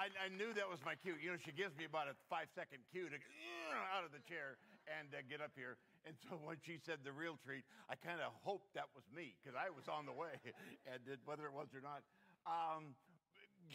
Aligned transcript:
I, 0.00 0.08
I 0.16 0.32
knew 0.32 0.56
that 0.56 0.64
was 0.64 0.80
my 0.80 0.96
cue. 0.96 1.12
You 1.20 1.36
know, 1.36 1.40
she 1.44 1.52
gives 1.52 1.76
me 1.76 1.84
about 1.84 2.08
a 2.08 2.16
five 2.32 2.48
second 2.56 2.80
cue 2.88 3.12
to 3.12 3.20
get 3.20 3.76
out 3.92 4.00
of 4.00 4.16
the 4.16 4.24
chair 4.24 4.56
and 4.88 5.12
uh, 5.12 5.20
get 5.28 5.44
up 5.44 5.52
here. 5.52 5.76
And 6.08 6.16
so 6.24 6.40
when 6.40 6.56
she 6.64 6.80
said 6.80 7.04
the 7.04 7.12
real 7.12 7.36
treat, 7.36 7.68
I 7.92 8.00
kind 8.00 8.16
of 8.16 8.32
hoped 8.40 8.72
that 8.80 8.88
was 8.96 9.04
me 9.12 9.36
because 9.36 9.52
I 9.52 9.68
was 9.68 9.92
on 9.92 10.08
the 10.08 10.16
way, 10.16 10.32
and 10.88 11.04
whether 11.28 11.44
it 11.44 11.52
was 11.52 11.68
or 11.76 11.84
not. 11.84 12.00
Um, 12.48 12.96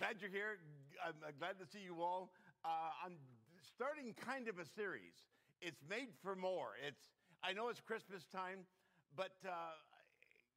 glad 0.01 0.17
you're 0.17 0.33
here. 0.33 0.57
I'm 0.97 1.13
uh, 1.21 1.29
glad 1.37 1.61
to 1.61 1.65
see 1.69 1.85
you 1.85 2.01
all. 2.01 2.33
Uh, 2.65 3.05
I'm 3.05 3.21
starting 3.61 4.17
kind 4.17 4.49
of 4.49 4.57
a 4.57 4.65
series. 4.65 5.13
It's 5.61 5.85
made 5.85 6.09
for 6.25 6.33
more. 6.33 6.73
It's 6.81 7.05
I 7.45 7.53
know 7.53 7.69
it's 7.69 7.85
Christmas 7.85 8.25
time, 8.33 8.65
but 9.13 9.37
uh, 9.45 9.77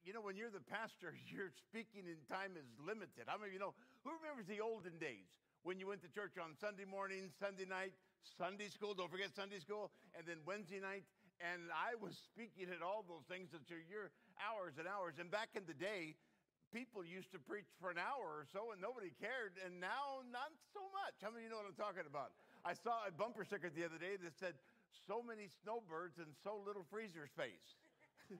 you 0.01 0.17
know 0.17 0.25
when 0.25 0.41
you're 0.41 0.49
the 0.49 0.65
pastor, 0.65 1.13
your 1.29 1.53
speaking 1.69 2.09
in 2.09 2.25
time 2.25 2.57
is 2.57 2.65
limited. 2.81 3.29
How 3.29 3.37
many 3.37 3.53
of 3.53 3.61
you 3.61 3.61
know 3.61 3.77
who 4.01 4.17
remembers 4.17 4.49
the 4.49 4.65
olden 4.65 4.97
days 4.97 5.29
when 5.63 5.79
you 5.79 5.87
went 5.87 6.03
to 6.03 6.11
church 6.11 6.39
on 6.39 6.55
Sunday 6.61 6.87
morning, 6.87 7.31
Sunday 7.39 7.67
night, 7.67 7.95
Sunday 8.37 8.69
school? 8.69 8.95
Don't 8.95 9.11
forget 9.11 9.35
Sunday 9.35 9.59
school, 9.59 9.91
and 10.15 10.27
then 10.27 10.39
Wednesday 10.47 10.81
night. 10.81 11.05
And 11.39 11.71
I 11.71 11.95
was 11.95 12.19
speaking 12.19 12.67
at 12.75 12.83
all 12.83 13.07
those 13.07 13.23
things 13.31 13.55
that 13.55 13.63
are 13.71 13.87
your 13.87 14.11
hours 14.43 14.75
and 14.79 14.91
hours. 14.91 15.23
And 15.23 15.31
back 15.31 15.55
in 15.55 15.63
the 15.71 15.79
day, 15.79 16.19
people 16.75 17.07
used 17.07 17.31
to 17.31 17.39
preach 17.39 17.71
for 17.79 17.95
an 17.95 18.01
hour 18.01 18.43
or 18.43 18.47
so 18.51 18.75
and 18.75 18.83
nobody 18.83 19.15
cared. 19.23 19.55
And 19.63 19.79
now, 19.79 20.27
not 20.35 20.51
so 20.75 20.83
much. 20.91 21.15
How 21.23 21.31
many 21.31 21.47
of 21.47 21.49
you 21.49 21.51
know 21.55 21.63
what 21.63 21.71
I'm 21.71 21.79
talking 21.79 22.11
about? 22.11 22.35
I 22.67 22.75
saw 22.75 23.07
a 23.07 23.15
bumper 23.15 23.47
sticker 23.47 23.71
the 23.71 23.87
other 23.87 24.03
day 24.03 24.19
that 24.19 24.35
said, 24.35 24.59
so 25.07 25.23
many 25.23 25.49
snowbirds 25.63 26.19
and 26.19 26.29
so 26.45 26.61
little 26.67 26.85
freezer 26.91 27.25
space. 27.31 27.79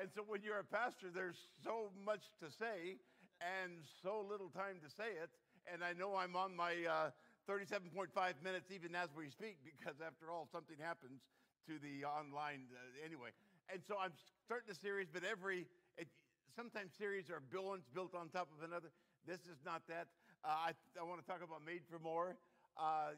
and 0.00 0.08
so 0.10 0.24
when 0.26 0.42
you're 0.42 0.58
a 0.58 0.66
pastor, 0.66 1.12
there's 1.12 1.38
so 1.62 1.92
much 2.02 2.24
to 2.42 2.50
say 2.50 2.98
and 3.38 3.78
so 4.02 4.24
little 4.24 4.50
time 4.50 4.80
to 4.82 4.90
say 4.90 5.14
it. 5.20 5.30
And 5.72 5.82
I 5.82 5.92
know 5.92 6.16
I'm 6.16 6.36
on 6.36 6.54
my 6.54 6.74
uh, 6.84 7.10
37.5 7.48 8.12
minutes 8.42 8.70
even 8.70 8.94
as 8.94 9.08
we 9.16 9.28
speak 9.30 9.58
because, 9.64 10.00
after 10.04 10.30
all, 10.30 10.48
something 10.50 10.76
happens 10.80 11.20
to 11.66 11.80
the 11.80 12.04
online 12.04 12.68
uh, 12.72 13.04
anyway. 13.04 13.30
And 13.72 13.80
so 13.86 13.96
I'm 14.00 14.12
starting 14.44 14.70
a 14.70 14.74
series, 14.76 15.08
but 15.12 15.24
every 15.24 15.66
it, 15.96 16.08
sometimes 16.54 16.92
series 16.96 17.30
are 17.30 17.40
built 17.40 17.80
built 17.94 18.14
on 18.14 18.28
top 18.28 18.48
of 18.52 18.64
another. 18.64 18.92
This 19.26 19.40
is 19.48 19.60
not 19.64 19.82
that. 19.88 20.08
Uh, 20.44 20.68
I, 20.68 21.00
I 21.00 21.04
want 21.04 21.20
to 21.20 21.26
talk 21.26 21.40
about 21.40 21.64
Made 21.64 21.80
for 21.88 21.98
More. 21.98 22.36
Uh, 22.76 23.16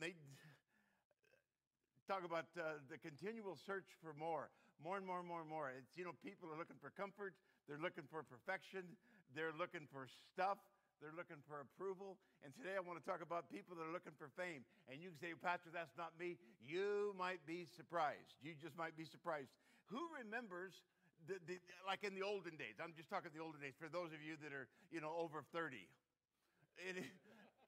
made, 0.00 0.14
talk 2.08 2.24
about 2.24 2.48
uh, 2.56 2.80
the 2.88 2.96
continual 2.96 3.56
search 3.56 3.88
for 4.00 4.12
more, 4.12 4.48
more 4.82 4.96
and 4.96 5.04
more 5.04 5.20
and 5.20 5.28
more 5.28 5.40
and 5.40 5.48
more. 5.48 5.72
It's, 5.76 5.92
you 5.96 6.04
know, 6.04 6.16
people 6.24 6.48
are 6.48 6.56
looking 6.56 6.80
for 6.80 6.88
comfort, 6.96 7.34
they're 7.68 7.80
looking 7.80 8.04
for 8.08 8.24
perfection, 8.24 8.96
they're 9.36 9.52
looking 9.52 9.84
for 9.92 10.08
stuff, 10.08 10.56
they're 10.98 11.14
looking 11.14 11.38
for 11.46 11.62
approval. 11.62 12.18
And 12.42 12.50
today 12.54 12.74
I 12.74 12.82
want 12.82 12.98
to 12.98 13.06
talk 13.06 13.22
about 13.22 13.46
people 13.50 13.78
that 13.78 13.86
are 13.86 13.94
looking 13.94 14.14
for 14.18 14.30
fame. 14.34 14.66
And 14.90 14.98
you 14.98 15.14
can 15.14 15.18
say, 15.18 15.30
Pastor, 15.38 15.70
that's 15.70 15.94
not 15.94 16.14
me. 16.18 16.38
You 16.58 17.14
might 17.14 17.42
be 17.46 17.66
surprised. 17.78 18.34
You 18.42 18.58
just 18.58 18.74
might 18.74 18.98
be 18.98 19.06
surprised. 19.06 19.50
Who 19.90 20.10
remembers, 20.10 20.74
the, 21.30 21.38
the, 21.46 21.62
like 21.86 22.02
in 22.02 22.18
the 22.18 22.26
olden 22.26 22.58
days? 22.58 22.82
I'm 22.82 22.92
just 22.98 23.08
talking 23.08 23.30
the 23.30 23.42
olden 23.42 23.62
days 23.62 23.78
for 23.78 23.86
those 23.86 24.10
of 24.10 24.20
you 24.20 24.34
that 24.42 24.50
are, 24.50 24.66
you 24.90 24.98
know, 24.98 25.14
over 25.14 25.46
30. 25.54 25.86
Any, 26.82 27.06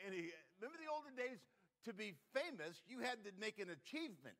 any, 0.07 0.35
remember 0.59 0.79
the 0.79 0.91
olden 0.91 1.15
days? 1.15 1.39
To 1.89 1.97
be 1.97 2.13
famous, 2.37 2.77
you 2.85 3.01
had 3.01 3.25
to 3.25 3.33
make 3.41 3.57
an 3.57 3.73
achievement 3.73 4.37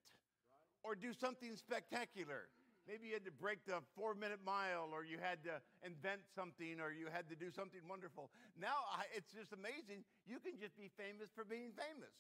or 0.85 0.93
do 0.95 1.17
something 1.17 1.57
spectacular. 1.57 2.53
Maybe 2.91 3.07
you 3.07 3.15
had 3.15 3.23
to 3.31 3.31
break 3.31 3.63
the 3.71 3.79
four 3.95 4.19
minute 4.19 4.43
mile, 4.43 4.91
or 4.91 5.07
you 5.07 5.23
had 5.23 5.47
to 5.47 5.63
invent 5.87 6.27
something, 6.35 6.83
or 6.83 6.91
you 6.91 7.07
had 7.07 7.31
to 7.31 7.39
do 7.39 7.47
something 7.55 7.79
wonderful. 7.87 8.35
Now 8.59 8.83
it's 9.15 9.31
just 9.31 9.55
amazing. 9.55 10.03
You 10.27 10.43
can 10.43 10.59
just 10.59 10.75
be 10.75 10.91
famous 10.99 11.31
for 11.31 11.47
being 11.47 11.71
famous. 11.71 12.11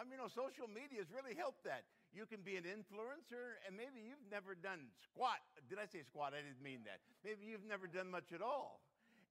I 0.00 0.08
mean, 0.08 0.16
you 0.16 0.24
know, 0.24 0.32
social 0.32 0.64
media 0.64 1.04
has 1.04 1.12
really 1.12 1.36
helped 1.36 1.68
that. 1.68 1.84
You 2.16 2.24
can 2.24 2.40
be 2.40 2.56
an 2.56 2.64
influencer, 2.64 3.60
and 3.68 3.76
maybe 3.76 4.00
you've 4.00 4.24
never 4.32 4.56
done 4.56 4.88
squat. 5.04 5.44
Did 5.68 5.76
I 5.76 5.84
say 5.84 6.00
squat? 6.00 6.32
I 6.32 6.40
didn't 6.40 6.64
mean 6.64 6.88
that. 6.88 7.04
Maybe 7.20 7.44
you've 7.44 7.68
never 7.68 7.84
done 7.84 8.08
much 8.08 8.32
at 8.32 8.40
all. 8.40 8.80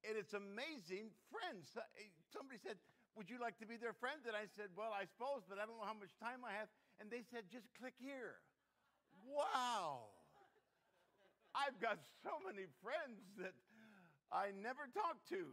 And 0.06 0.14
it's 0.14 0.38
amazing. 0.38 1.10
Friends, 1.34 1.66
eh, 1.98 2.14
somebody 2.30 2.62
said, 2.62 2.78
Would 3.18 3.26
you 3.26 3.42
like 3.42 3.58
to 3.58 3.66
be 3.66 3.74
their 3.74 3.94
friend? 3.94 4.22
And 4.22 4.38
I 4.38 4.46
said, 4.54 4.70
Well, 4.78 4.94
I 4.94 5.02
suppose, 5.10 5.42
but 5.50 5.58
I 5.58 5.66
don't 5.66 5.82
know 5.82 5.86
how 5.86 5.98
much 5.98 6.14
time 6.22 6.46
I 6.46 6.54
have. 6.54 6.70
And 7.02 7.10
they 7.10 7.26
said, 7.26 7.50
Just 7.50 7.66
click 7.74 7.98
here. 7.98 8.38
Wow. 9.26 10.12
I've 11.52 11.76
got 11.80 12.00
so 12.24 12.40
many 12.40 12.64
friends 12.80 13.20
that 13.36 13.52
I 14.32 14.56
never 14.56 14.88
talk 14.96 15.20
to. 15.36 15.52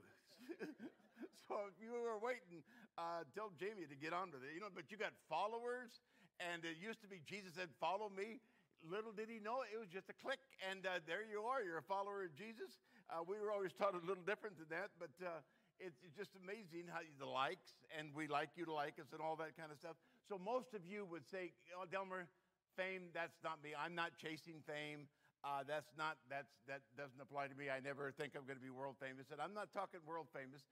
so 1.47 1.67
if 1.67 1.75
you 1.83 1.91
were 1.91 2.15
waiting, 2.17 2.63
uh, 2.95 3.27
tell 3.35 3.51
Jamie 3.59 3.83
to 3.87 3.97
get 3.99 4.15
on 4.15 4.31
with 4.31 4.47
it. 4.47 4.55
You 4.55 4.63
know, 4.63 4.71
but 4.71 4.87
you 4.87 4.95
got 4.95 5.11
followers, 5.27 5.99
and 6.39 6.63
it 6.63 6.79
used 6.79 7.03
to 7.03 7.09
be 7.11 7.19
Jesus 7.27 7.59
said, 7.59 7.67
"Follow 7.79 8.07
me." 8.07 8.39
Little 8.79 9.11
did 9.11 9.27
he 9.27 9.43
know 9.43 9.67
it 9.67 9.75
was 9.75 9.91
just 9.91 10.07
a 10.07 10.15
click, 10.23 10.39
and 10.63 10.87
uh, 10.87 11.03
there 11.03 11.27
you 11.27 11.43
are. 11.43 11.59
You're 11.59 11.83
a 11.83 11.89
follower 11.91 12.23
of 12.23 12.31
Jesus. 12.31 12.79
Uh, 13.11 13.19
we 13.27 13.35
were 13.35 13.51
always 13.51 13.75
taught 13.75 13.91
a 13.91 13.99
little 14.07 14.23
different 14.23 14.55
than 14.55 14.71
that, 14.71 14.95
but 14.95 15.11
uh, 15.19 15.43
it's 15.83 15.99
just 16.15 16.31
amazing 16.39 16.87
how 16.87 17.03
the 17.19 17.27
likes, 17.27 17.75
and 17.91 18.15
we 18.15 18.31
like 18.31 18.55
you 18.55 18.63
to 18.63 18.71
like 18.71 18.95
us, 18.95 19.11
and 19.11 19.19
all 19.19 19.35
that 19.35 19.59
kind 19.59 19.67
of 19.67 19.77
stuff. 19.83 19.99
So 20.31 20.39
most 20.39 20.71
of 20.71 20.87
you 20.87 21.03
would 21.11 21.27
say, 21.27 21.51
"Oh, 21.75 21.83
Delmer, 21.83 22.31
fame, 22.79 23.11
that's 23.11 23.35
not 23.43 23.59
me. 23.59 23.75
I'm 23.75 23.91
not 23.91 24.15
chasing 24.15 24.63
fame. 24.63 25.11
Uh, 25.43 25.67
that's 25.67 25.91
not, 25.99 26.15
that's, 26.31 26.51
that 26.71 26.79
doesn't 26.95 27.19
apply 27.19 27.51
to 27.51 27.55
me. 27.59 27.67
I 27.67 27.83
never 27.83 28.15
think 28.15 28.39
I'm 28.39 28.47
going 28.47 28.59
to 28.59 28.63
be 28.63 28.71
world 28.71 28.95
famous. 29.03 29.27
And 29.35 29.43
I'm 29.43 29.51
not 29.51 29.75
talking 29.75 29.99
world 30.07 30.31
famous. 30.31 30.63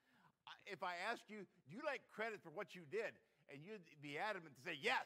If 0.63 0.79
I 0.83 0.95
ask 1.11 1.19
you, 1.27 1.43
do 1.67 1.69
you 1.75 1.83
like 1.83 1.99
credit 2.15 2.39
for 2.39 2.51
what 2.55 2.71
you 2.71 2.87
did? 2.87 3.11
And 3.51 3.59
you'd 3.63 3.83
be 3.99 4.15
adamant 4.15 4.55
to 4.55 4.63
say, 4.63 4.79
yes. 4.79 5.03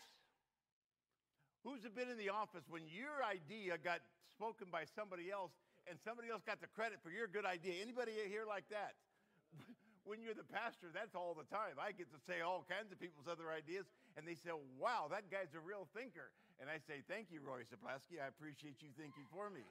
Who's 1.66 1.82
been 1.94 2.10
in 2.10 2.18
the 2.18 2.34
office 2.34 2.66
when 2.70 2.86
your 2.90 3.22
idea 3.22 3.78
got 3.78 4.02
spoken 4.34 4.70
by 4.74 4.90
somebody 4.98 5.30
else 5.30 5.54
and 5.86 5.98
somebody 6.02 6.30
else 6.34 6.42
got 6.42 6.58
the 6.58 6.70
credit 6.74 7.02
for 7.06 7.14
your 7.14 7.30
good 7.30 7.46
idea? 7.46 7.82
Anybody 7.82 8.18
here 8.30 8.50
like 8.50 8.66
that? 8.74 8.98
when 10.10 10.26
you're 10.26 10.34
the 10.34 10.48
pastor, 10.50 10.90
that's 10.90 11.14
all 11.14 11.38
the 11.38 11.46
time. 11.54 11.78
I 11.78 11.94
get 11.94 12.10
to 12.10 12.22
say 12.26 12.42
all 12.42 12.66
kinds 12.66 12.90
of 12.90 12.98
people's 12.98 13.30
other 13.30 13.54
ideas, 13.54 13.86
and 14.18 14.26
they 14.26 14.34
say, 14.34 14.50
wow, 14.82 15.06
that 15.14 15.30
guy's 15.30 15.54
a 15.54 15.62
real 15.62 15.86
thinker. 15.94 16.34
And 16.62 16.70
I 16.70 16.78
say, 16.78 17.02
thank 17.10 17.34
you, 17.34 17.42
Roy 17.42 17.66
Zaplasky. 17.66 18.22
I 18.22 18.30
appreciate 18.30 18.86
you 18.86 18.94
thinking 18.94 19.26
for 19.34 19.50
me. 19.50 19.66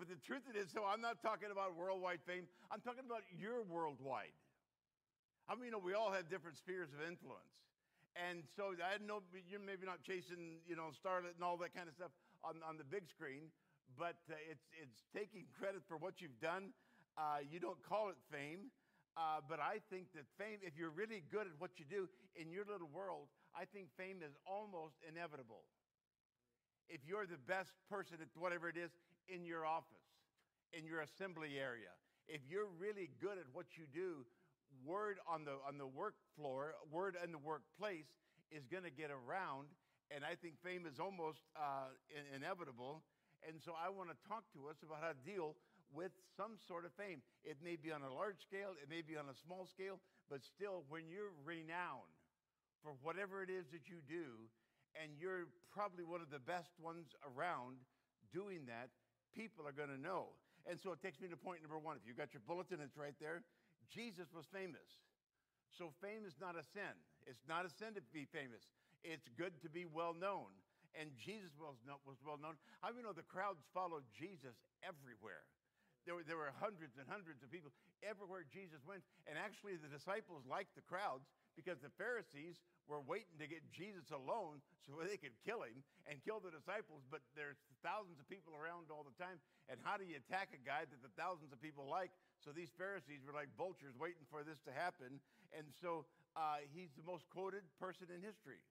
but 0.00 0.08
the 0.08 0.16
truth 0.24 0.48
it 0.48 0.56
is, 0.56 0.72
so 0.72 0.88
I'm 0.88 1.04
not 1.04 1.20
talking 1.20 1.52
about 1.52 1.76
worldwide 1.76 2.24
fame. 2.24 2.48
I'm 2.72 2.80
talking 2.80 3.04
about 3.04 3.28
your 3.36 3.60
worldwide. 3.60 4.32
I 5.44 5.52
mean, 5.54 5.68
you 5.68 5.76
know, 5.76 5.84
we 5.84 5.92
all 5.92 6.08
have 6.08 6.32
different 6.32 6.56
spheres 6.56 6.88
of 6.96 7.04
influence. 7.04 7.52
And 8.16 8.42
so 8.56 8.72
I 8.80 8.96
know 9.04 9.20
you're 9.46 9.60
maybe 9.60 9.84
not 9.84 10.00
chasing, 10.00 10.64
you 10.64 10.74
know, 10.74 10.96
starlet 10.96 11.36
and 11.36 11.44
all 11.44 11.60
that 11.60 11.76
kind 11.76 11.92
of 11.92 11.94
stuff 11.94 12.10
on, 12.40 12.64
on 12.64 12.80
the 12.80 12.88
big 12.88 13.04
screen, 13.04 13.52
but 14.00 14.16
uh, 14.32 14.38
it's, 14.48 14.64
it's 14.80 15.04
taking 15.12 15.44
credit 15.60 15.84
for 15.84 16.00
what 16.00 16.24
you've 16.24 16.40
done 16.40 16.72
uh, 17.18 17.42
you 17.42 17.58
don't 17.58 17.82
call 17.82 18.14
it 18.14 18.20
fame, 18.30 18.70
uh, 19.18 19.42
but 19.50 19.58
I 19.58 19.82
think 19.90 20.14
that 20.14 20.22
fame, 20.38 20.62
if 20.62 20.78
you're 20.78 20.94
really 20.94 21.26
good 21.34 21.50
at 21.50 21.58
what 21.58 21.74
you 21.74 21.82
do 21.82 22.06
in 22.38 22.54
your 22.54 22.62
little 22.62 22.86
world, 22.94 23.26
I 23.58 23.66
think 23.66 23.90
fame 23.98 24.22
is 24.22 24.38
almost 24.46 24.94
inevitable. 25.02 25.66
If 26.86 27.02
you're 27.02 27.26
the 27.26 27.42
best 27.42 27.74
person 27.90 28.22
at 28.22 28.30
whatever 28.38 28.70
it 28.70 28.78
is 28.78 28.94
in 29.26 29.42
your 29.42 29.66
office, 29.66 30.06
in 30.70 30.86
your 30.86 31.02
assembly 31.02 31.58
area, 31.58 31.90
if 32.30 32.40
you're 32.46 32.70
really 32.78 33.10
good 33.18 33.34
at 33.34 33.50
what 33.50 33.74
you 33.74 33.90
do, 33.90 34.22
word 34.86 35.18
on 35.26 35.42
the 35.42 35.58
on 35.66 35.74
the 35.74 35.90
work 35.90 36.14
floor, 36.38 36.78
word 36.86 37.18
in 37.18 37.34
the 37.34 37.42
workplace 37.42 38.06
is 38.54 38.62
going 38.70 38.86
to 38.86 38.94
get 38.94 39.10
around, 39.10 39.66
and 40.14 40.22
I 40.22 40.38
think 40.38 40.62
fame 40.62 40.86
is 40.86 41.02
almost 41.02 41.42
uh, 41.58 41.90
inevitable. 42.30 43.02
And 43.42 43.58
so 43.58 43.74
I 43.74 43.90
want 43.90 44.14
to 44.14 44.18
talk 44.30 44.46
to 44.54 44.70
us 44.70 44.78
about 44.86 45.02
how 45.02 45.10
to 45.10 45.22
deal 45.26 45.58
with 45.90 46.14
some 46.36 46.54
sort 46.62 46.86
of 46.86 46.94
fame. 46.94 47.26
It 47.42 47.58
may 47.58 47.74
be 47.74 47.90
on 47.90 48.06
a 48.06 48.12
large 48.12 48.38
scale, 48.38 48.78
it 48.78 48.86
may 48.86 49.02
be 49.02 49.18
on 49.18 49.26
a 49.26 49.34
small 49.34 49.66
scale, 49.66 49.98
but 50.30 50.46
still, 50.46 50.86
when 50.86 51.10
you're 51.10 51.34
renowned 51.42 52.17
for 52.82 52.94
whatever 53.02 53.42
it 53.42 53.50
is 53.50 53.66
that 53.72 53.88
you 53.88 53.98
do, 54.06 54.48
and 54.96 55.12
you're 55.18 55.46
probably 55.70 56.04
one 56.04 56.20
of 56.20 56.30
the 56.30 56.42
best 56.42 56.72
ones 56.80 57.14
around 57.22 57.78
doing 58.32 58.66
that, 58.66 58.90
people 59.34 59.66
are 59.66 59.74
going 59.74 59.92
to 59.92 60.00
know. 60.00 60.34
And 60.66 60.76
so 60.76 60.92
it 60.92 61.00
takes 61.00 61.20
me 61.20 61.28
to 61.28 61.38
point 61.38 61.62
number 61.62 61.78
one. 61.78 61.96
If 61.96 62.04
you've 62.04 62.18
got 62.18 62.34
your 62.34 62.44
bulletin, 62.44 62.82
it's 62.82 62.98
right 62.98 63.16
there. 63.20 63.40
Jesus 63.88 64.28
was 64.34 64.44
famous. 64.52 65.00
So 65.72 65.94
fame 66.02 66.26
is 66.26 66.36
not 66.40 66.56
a 66.56 66.64
sin. 66.74 66.92
It's 67.24 67.44
not 67.48 67.64
a 67.64 67.70
sin 67.72 67.96
to 67.96 68.02
be 68.12 68.28
famous. 68.28 68.68
It's 69.04 69.28
good 69.38 69.54
to 69.62 69.68
be 69.70 69.86
well 69.86 70.12
known. 70.12 70.50
And 70.96 71.12
Jesus 71.14 71.52
was, 71.60 71.76
was 72.08 72.18
well 72.24 72.40
known. 72.40 72.56
How 72.80 72.90
do 72.90 72.98
you 72.98 73.04
know 73.04 73.14
the 73.14 73.28
crowds 73.28 73.62
followed 73.76 74.08
Jesus 74.16 74.56
everywhere? 74.80 75.46
There 76.08 76.16
were, 76.16 76.24
there 76.24 76.40
were 76.40 76.50
hundreds 76.56 76.96
and 76.96 77.04
hundreds 77.04 77.44
of 77.44 77.52
people 77.52 77.70
everywhere 78.00 78.48
Jesus 78.48 78.80
went. 78.88 79.04
And 79.28 79.36
actually, 79.36 79.76
the 79.76 79.92
disciples 79.92 80.48
liked 80.48 80.72
the 80.72 80.84
crowds 80.88 81.28
because 81.58 81.82
the 81.82 81.90
Pharisees 81.98 82.62
were 82.86 83.02
waiting 83.02 83.34
to 83.42 83.50
get 83.50 83.66
Jesus 83.74 84.14
alone 84.14 84.62
so 84.86 84.94
they 85.02 85.18
could 85.18 85.34
kill 85.42 85.66
him 85.66 85.82
and 86.06 86.22
kill 86.22 86.38
the 86.38 86.54
disciples. 86.54 87.02
But 87.10 87.26
there's 87.34 87.58
thousands 87.82 88.22
of 88.22 88.30
people 88.30 88.54
around 88.54 88.94
all 88.94 89.02
the 89.02 89.18
time. 89.18 89.42
And 89.66 89.82
how 89.82 89.98
do 89.98 90.06
you 90.06 90.22
attack 90.22 90.54
a 90.54 90.62
guy 90.62 90.86
that 90.86 91.02
the 91.02 91.10
thousands 91.18 91.50
of 91.50 91.58
people 91.58 91.90
like 91.90 92.14
So 92.46 92.54
these 92.54 92.70
Pharisees 92.78 93.26
were 93.26 93.34
like 93.34 93.50
vultures 93.58 93.98
waiting 93.98 94.22
for 94.30 94.46
this 94.46 94.62
to 94.70 94.72
happen. 94.72 95.18
And 95.50 95.66
so 95.82 96.06
uh, 96.38 96.62
he's 96.70 96.94
the 96.94 97.02
most 97.02 97.26
quoted 97.34 97.66
person 97.82 98.06
in 98.14 98.22
history, 98.22 98.62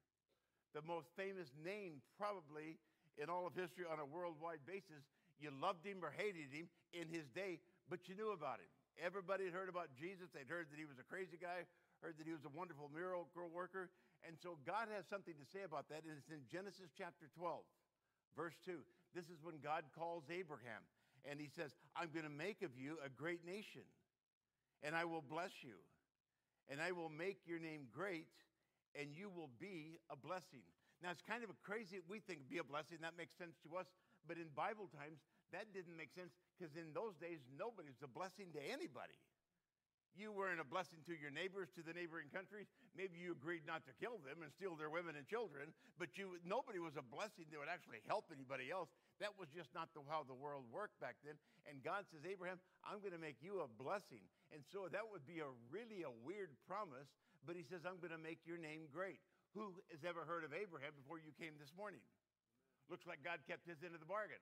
the 0.72 0.86
most 0.88 1.12
famous 1.20 1.52
name 1.60 2.00
probably 2.16 2.80
in 3.20 3.28
all 3.28 3.44
of 3.44 3.54
history 3.54 3.84
on 3.84 4.00
a 4.00 4.08
worldwide 4.08 4.64
basis. 4.64 5.04
You 5.38 5.52
loved 5.52 5.86
him 5.86 6.02
or 6.02 6.10
hated 6.16 6.50
him 6.50 6.72
in 6.96 7.12
his 7.12 7.28
day, 7.36 7.60
but 7.92 8.08
you 8.08 8.16
knew 8.16 8.32
about 8.32 8.64
him. 8.64 8.72
Everybody 8.98 9.46
had 9.46 9.54
heard 9.54 9.70
about 9.70 9.94
Jesus. 9.94 10.34
They'd 10.34 10.50
heard 10.50 10.74
that 10.74 10.80
he 10.80 10.90
was 10.90 10.98
a 10.98 11.06
crazy 11.06 11.38
guy, 11.38 11.70
heard 12.02 12.18
that 12.18 12.28
he 12.28 12.34
was 12.34 12.46
a 12.46 12.54
wonderful 12.54 12.90
miracle 12.94 13.30
worker. 13.50 13.90
And 14.26 14.38
so 14.38 14.58
God 14.66 14.90
has 14.94 15.06
something 15.06 15.34
to 15.38 15.46
say 15.46 15.64
about 15.64 15.90
that, 15.90 16.04
and 16.04 16.18
it's 16.18 16.34
in 16.34 16.46
Genesis 16.50 16.90
chapter 16.98 17.30
12, 17.38 17.62
verse 18.36 18.58
2. 18.66 18.82
This 19.14 19.30
is 19.30 19.40
when 19.42 19.62
God 19.62 19.86
calls 19.94 20.26
Abraham, 20.28 20.84
and 21.24 21.40
he 21.40 21.48
says, 21.48 21.74
I'm 21.96 22.10
going 22.10 22.26
to 22.26 22.34
make 22.34 22.62
of 22.62 22.74
you 22.76 22.98
a 23.06 23.10
great 23.10 23.46
nation, 23.46 23.86
and 24.82 24.98
I 24.98 25.06
will 25.06 25.24
bless 25.24 25.62
you, 25.62 25.78
and 26.68 26.82
I 26.82 26.92
will 26.92 27.14
make 27.14 27.46
your 27.46 27.62
name 27.62 27.88
great, 27.94 28.30
and 28.98 29.14
you 29.14 29.30
will 29.30 29.54
be 29.62 30.02
a 30.10 30.18
blessing. 30.18 30.66
Now, 31.02 31.14
it's 31.14 31.24
kind 31.24 31.46
of 31.46 31.54
a 31.54 31.58
crazy, 31.62 32.02
we 32.10 32.20
think 32.20 32.50
be 32.50 32.58
a 32.58 32.66
blessing, 32.66 32.98
that 33.06 33.14
makes 33.16 33.38
sense 33.38 33.56
to 33.70 33.78
us, 33.78 33.86
but 34.26 34.36
in 34.42 34.50
Bible 34.58 34.90
times, 34.90 35.22
that 35.56 35.72
didn't 35.72 35.96
make 35.96 36.12
sense 36.12 36.36
because 36.58 36.76
in 36.76 36.92
those 36.92 37.16
days, 37.16 37.40
nobody 37.56 37.88
was 37.88 38.04
a 38.04 38.12
blessing 38.12 38.52
to 38.52 38.60
anybody. 38.60 39.16
You 40.18 40.34
weren't 40.34 40.58
a 40.58 40.66
blessing 40.66 41.06
to 41.06 41.14
your 41.14 41.30
neighbors, 41.30 41.70
to 41.78 41.86
the 41.86 41.94
neighboring 41.94 42.34
countries. 42.34 42.66
Maybe 42.98 43.22
you 43.22 43.38
agreed 43.38 43.70
not 43.70 43.86
to 43.86 43.94
kill 44.02 44.18
them 44.26 44.42
and 44.42 44.50
steal 44.50 44.74
their 44.74 44.90
women 44.90 45.14
and 45.14 45.30
children, 45.30 45.70
but 46.02 46.18
you, 46.18 46.42
nobody 46.42 46.82
was 46.82 46.98
a 46.98 47.06
blessing 47.06 47.46
that 47.54 47.62
would 47.62 47.70
actually 47.70 48.02
help 48.10 48.34
anybody 48.34 48.74
else. 48.74 48.90
That 49.22 49.38
was 49.38 49.54
just 49.54 49.70
not 49.78 49.94
the, 49.94 50.02
how 50.10 50.26
the 50.26 50.34
world 50.34 50.66
worked 50.74 50.98
back 50.98 51.22
then. 51.22 51.38
And 51.70 51.86
God 51.86 52.10
says, 52.10 52.26
Abraham, 52.26 52.58
I'm 52.82 52.98
going 52.98 53.14
to 53.14 53.22
make 53.22 53.38
you 53.46 53.62
a 53.62 53.70
blessing. 53.70 54.26
And 54.50 54.66
so 54.66 54.90
that 54.90 55.06
would 55.06 55.30
be 55.30 55.46
a 55.46 55.54
really 55.70 56.02
a 56.02 56.14
weird 56.26 56.50
promise, 56.66 57.14
but 57.46 57.54
he 57.54 57.62
says, 57.62 57.86
I'm 57.86 58.02
going 58.02 58.16
to 58.16 58.22
make 58.22 58.42
your 58.50 58.58
name 58.58 58.90
great. 58.90 59.22
Who 59.54 59.78
has 59.94 60.02
ever 60.02 60.26
heard 60.26 60.42
of 60.42 60.50
Abraham 60.50 60.98
before 60.98 61.22
you 61.22 61.30
came 61.38 61.62
this 61.62 61.72
morning? 61.78 62.02
Looks 62.90 63.06
like 63.06 63.22
God 63.22 63.46
kept 63.46 63.70
his 63.70 63.86
end 63.86 63.94
of 63.94 64.02
the 64.02 64.10
bargain. 64.10 64.42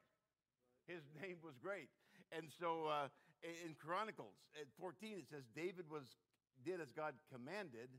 His 0.88 1.04
name 1.20 1.44
was 1.44 1.60
great. 1.60 1.92
And 2.32 2.48
so 2.48 2.88
uh, 2.88 3.08
in 3.46 3.78
Chronicles 3.78 4.36
at 4.58 4.66
14, 4.80 5.22
it 5.22 5.30
says 5.30 5.46
David 5.54 5.86
was 5.90 6.18
did 6.64 6.82
as 6.82 6.90
God 6.92 7.14
commanded, 7.30 7.94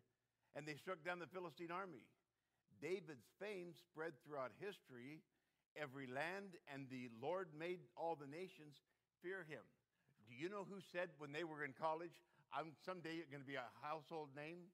and 0.58 0.66
they 0.66 0.74
struck 0.74 1.04
down 1.04 1.22
the 1.22 1.30
Philistine 1.30 1.70
army. 1.70 2.02
David's 2.82 3.28
fame 3.38 3.72
spread 3.72 4.12
throughout 4.24 4.52
history, 4.58 5.22
every 5.76 6.10
land, 6.10 6.58
and 6.72 6.88
the 6.90 7.08
Lord 7.22 7.52
made 7.54 7.80
all 7.96 8.16
the 8.16 8.28
nations 8.28 8.80
fear 9.22 9.46
him. 9.48 9.62
Do 10.28 10.34
you 10.34 10.50
know 10.50 10.66
who 10.66 10.82
said 10.92 11.14
when 11.22 11.30
they 11.30 11.44
were 11.44 11.62
in 11.62 11.72
college, 11.76 12.18
I'm 12.50 12.74
someday 12.82 13.22
going 13.30 13.44
to 13.44 13.48
be 13.48 13.60
a 13.60 13.70
household 13.80 14.34
name? 14.34 14.66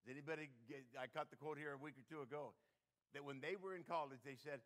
Does 0.00 0.16
anybody 0.16 0.48
get, 0.64 0.88
I 0.96 1.06
caught 1.12 1.28
the 1.28 1.36
quote 1.36 1.60
here 1.60 1.76
a 1.76 1.80
week 1.80 2.00
or 2.00 2.06
two 2.08 2.24
ago 2.24 2.56
that 3.12 3.20
when 3.20 3.44
they 3.44 3.60
were 3.60 3.76
in 3.76 3.84
college, 3.84 4.24
they 4.24 4.38
said, 4.40 4.64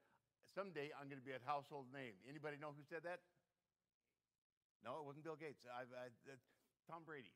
someday 0.55 0.95
I'm 0.95 1.11
going 1.11 1.19
to 1.19 1.27
be 1.27 1.35
a 1.35 1.43
household 1.43 1.91
name. 1.91 2.15
Anybody 2.29 2.55
know 2.61 2.71
who 2.71 2.87
said 2.87 3.03
that? 3.03 3.19
No, 4.85 5.01
it 5.01 5.05
wasn't 5.09 5.25
Bill 5.25 5.41
Gates. 5.41 5.65
I, 5.65 5.89
I, 5.89 6.13
uh, 6.29 6.37
Tom 6.85 7.09
Brady. 7.09 7.33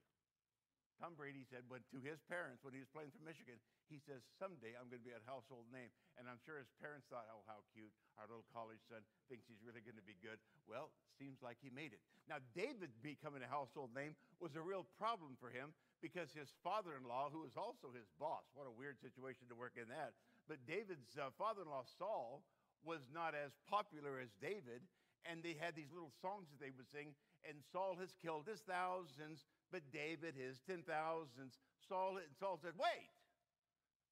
Tom 1.00 1.14
Brady 1.14 1.46
said 1.46 1.64
when, 1.70 1.80
to 1.94 2.02
his 2.02 2.20
parents 2.26 2.60
when 2.60 2.74
he 2.74 2.82
was 2.82 2.90
playing 2.90 3.14
for 3.14 3.22
Michigan, 3.22 3.56
he 3.88 4.02
says, 4.02 4.20
Someday 4.36 4.74
I'm 4.76 4.90
going 4.92 5.00
to 5.00 5.08
be 5.08 5.14
a 5.14 5.22
household 5.24 5.64
name. 5.72 5.88
And 6.18 6.28
I'm 6.28 6.42
sure 6.42 6.60
his 6.60 6.68
parents 6.82 7.08
thought, 7.08 7.24
Oh, 7.32 7.46
how 7.48 7.64
cute. 7.72 7.94
Our 8.20 8.28
little 8.28 8.44
college 8.52 8.82
son 8.90 9.00
thinks 9.30 9.48
he's 9.48 9.62
really 9.64 9.80
going 9.80 9.96
to 9.96 10.04
be 10.04 10.18
good. 10.20 10.36
Well, 10.66 10.92
seems 11.16 11.40
like 11.40 11.56
he 11.62 11.70
made 11.70 11.94
it. 11.96 12.02
Now, 12.26 12.42
David 12.52 12.92
becoming 13.00 13.40
a 13.40 13.48
household 13.48 13.94
name 13.94 14.18
was 14.42 14.58
a 14.58 14.62
real 14.62 14.84
problem 15.00 15.38
for 15.40 15.48
him 15.48 15.72
because 16.02 16.34
his 16.34 16.50
father 16.60 16.98
in 16.98 17.06
law, 17.06 17.30
who 17.30 17.46
was 17.46 17.56
also 17.56 17.94
his 17.94 18.10
boss, 18.20 18.44
what 18.52 18.68
a 18.68 18.74
weird 18.74 18.98
situation 19.00 19.48
to 19.48 19.56
work 19.56 19.78
in 19.78 19.88
that. 19.88 20.18
But 20.50 20.66
David's 20.66 21.14
uh, 21.14 21.30
father 21.38 21.62
in 21.62 21.70
law, 21.70 21.86
Saul, 21.96 22.42
was 22.82 23.06
not 23.10 23.34
as 23.38 23.54
popular 23.66 24.18
as 24.18 24.30
David, 24.42 24.82
and 25.28 25.44
they 25.44 25.54
had 25.60 25.76
these 25.76 25.92
little 25.92 26.10
songs 26.24 26.48
that 26.48 26.58
they 26.58 26.72
would 26.72 26.88
sing. 26.88 27.12
And 27.44 27.60
Saul 27.70 27.94
has 28.00 28.10
killed 28.18 28.48
his 28.48 28.64
thousands, 28.64 29.44
but 29.70 29.84
David 29.92 30.34
his 30.34 30.58
ten 30.64 30.82
thousands. 30.82 31.60
Saul 31.86 32.16
and 32.16 32.32
Saul 32.40 32.58
said, 32.58 32.74
"Wait, 32.74 33.12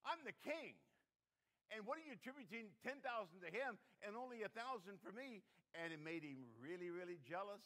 I'm 0.04 0.22
the 0.22 0.36
king, 0.44 0.76
and 1.74 1.82
what 1.88 1.98
are 1.98 2.06
you 2.06 2.14
attributing 2.14 2.70
ten 2.84 3.00
thousand 3.00 3.40
to 3.42 3.50
him 3.50 3.80
and 4.04 4.14
only 4.14 4.44
a 4.44 4.52
thousand 4.52 5.00
for 5.00 5.10
me?" 5.10 5.42
And 5.74 5.92
it 5.92 6.00
made 6.00 6.22
him 6.22 6.46
really, 6.60 6.88
really 6.88 7.18
jealous. 7.26 7.64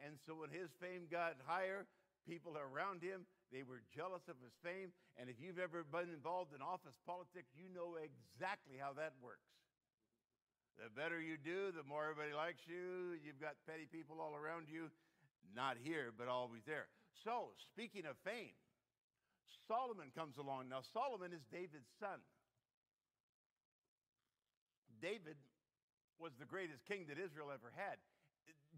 And 0.00 0.18
so 0.26 0.40
when 0.40 0.50
his 0.50 0.72
fame 0.80 1.06
got 1.06 1.36
higher, 1.46 1.86
people 2.26 2.56
around 2.58 3.02
him 3.02 3.26
they 3.52 3.62
were 3.62 3.84
jealous 3.92 4.24
of 4.32 4.40
his 4.40 4.56
fame. 4.64 4.96
And 5.20 5.28
if 5.28 5.36
you've 5.36 5.60
ever 5.60 5.84
been 5.84 6.08
involved 6.08 6.56
in 6.56 6.64
office 6.64 6.96
politics, 7.04 7.52
you 7.52 7.68
know 7.68 8.00
exactly 8.00 8.80
how 8.80 8.96
that 8.96 9.12
works. 9.20 9.52
The 10.80 10.88
better 10.92 11.20
you 11.20 11.36
do, 11.36 11.72
the 11.72 11.84
more 11.84 12.08
everybody 12.08 12.32
likes 12.32 12.64
you. 12.64 13.16
You've 13.20 13.40
got 13.40 13.60
petty 13.68 13.84
people 13.84 14.20
all 14.20 14.32
around 14.32 14.66
you, 14.72 14.88
not 15.54 15.76
here, 15.76 16.12
but 16.16 16.28
always 16.28 16.64
there. 16.64 16.88
So, 17.24 17.52
speaking 17.72 18.08
of 18.08 18.16
fame, 18.24 18.56
Solomon 19.68 20.10
comes 20.16 20.40
along. 20.40 20.68
Now, 20.72 20.80
Solomon 20.92 21.32
is 21.32 21.44
David's 21.52 21.92
son. 22.00 22.18
David 25.00 25.36
was 26.18 26.32
the 26.38 26.46
greatest 26.46 26.86
king 26.86 27.10
that 27.10 27.18
Israel 27.18 27.50
ever 27.50 27.74
had. 27.74 27.98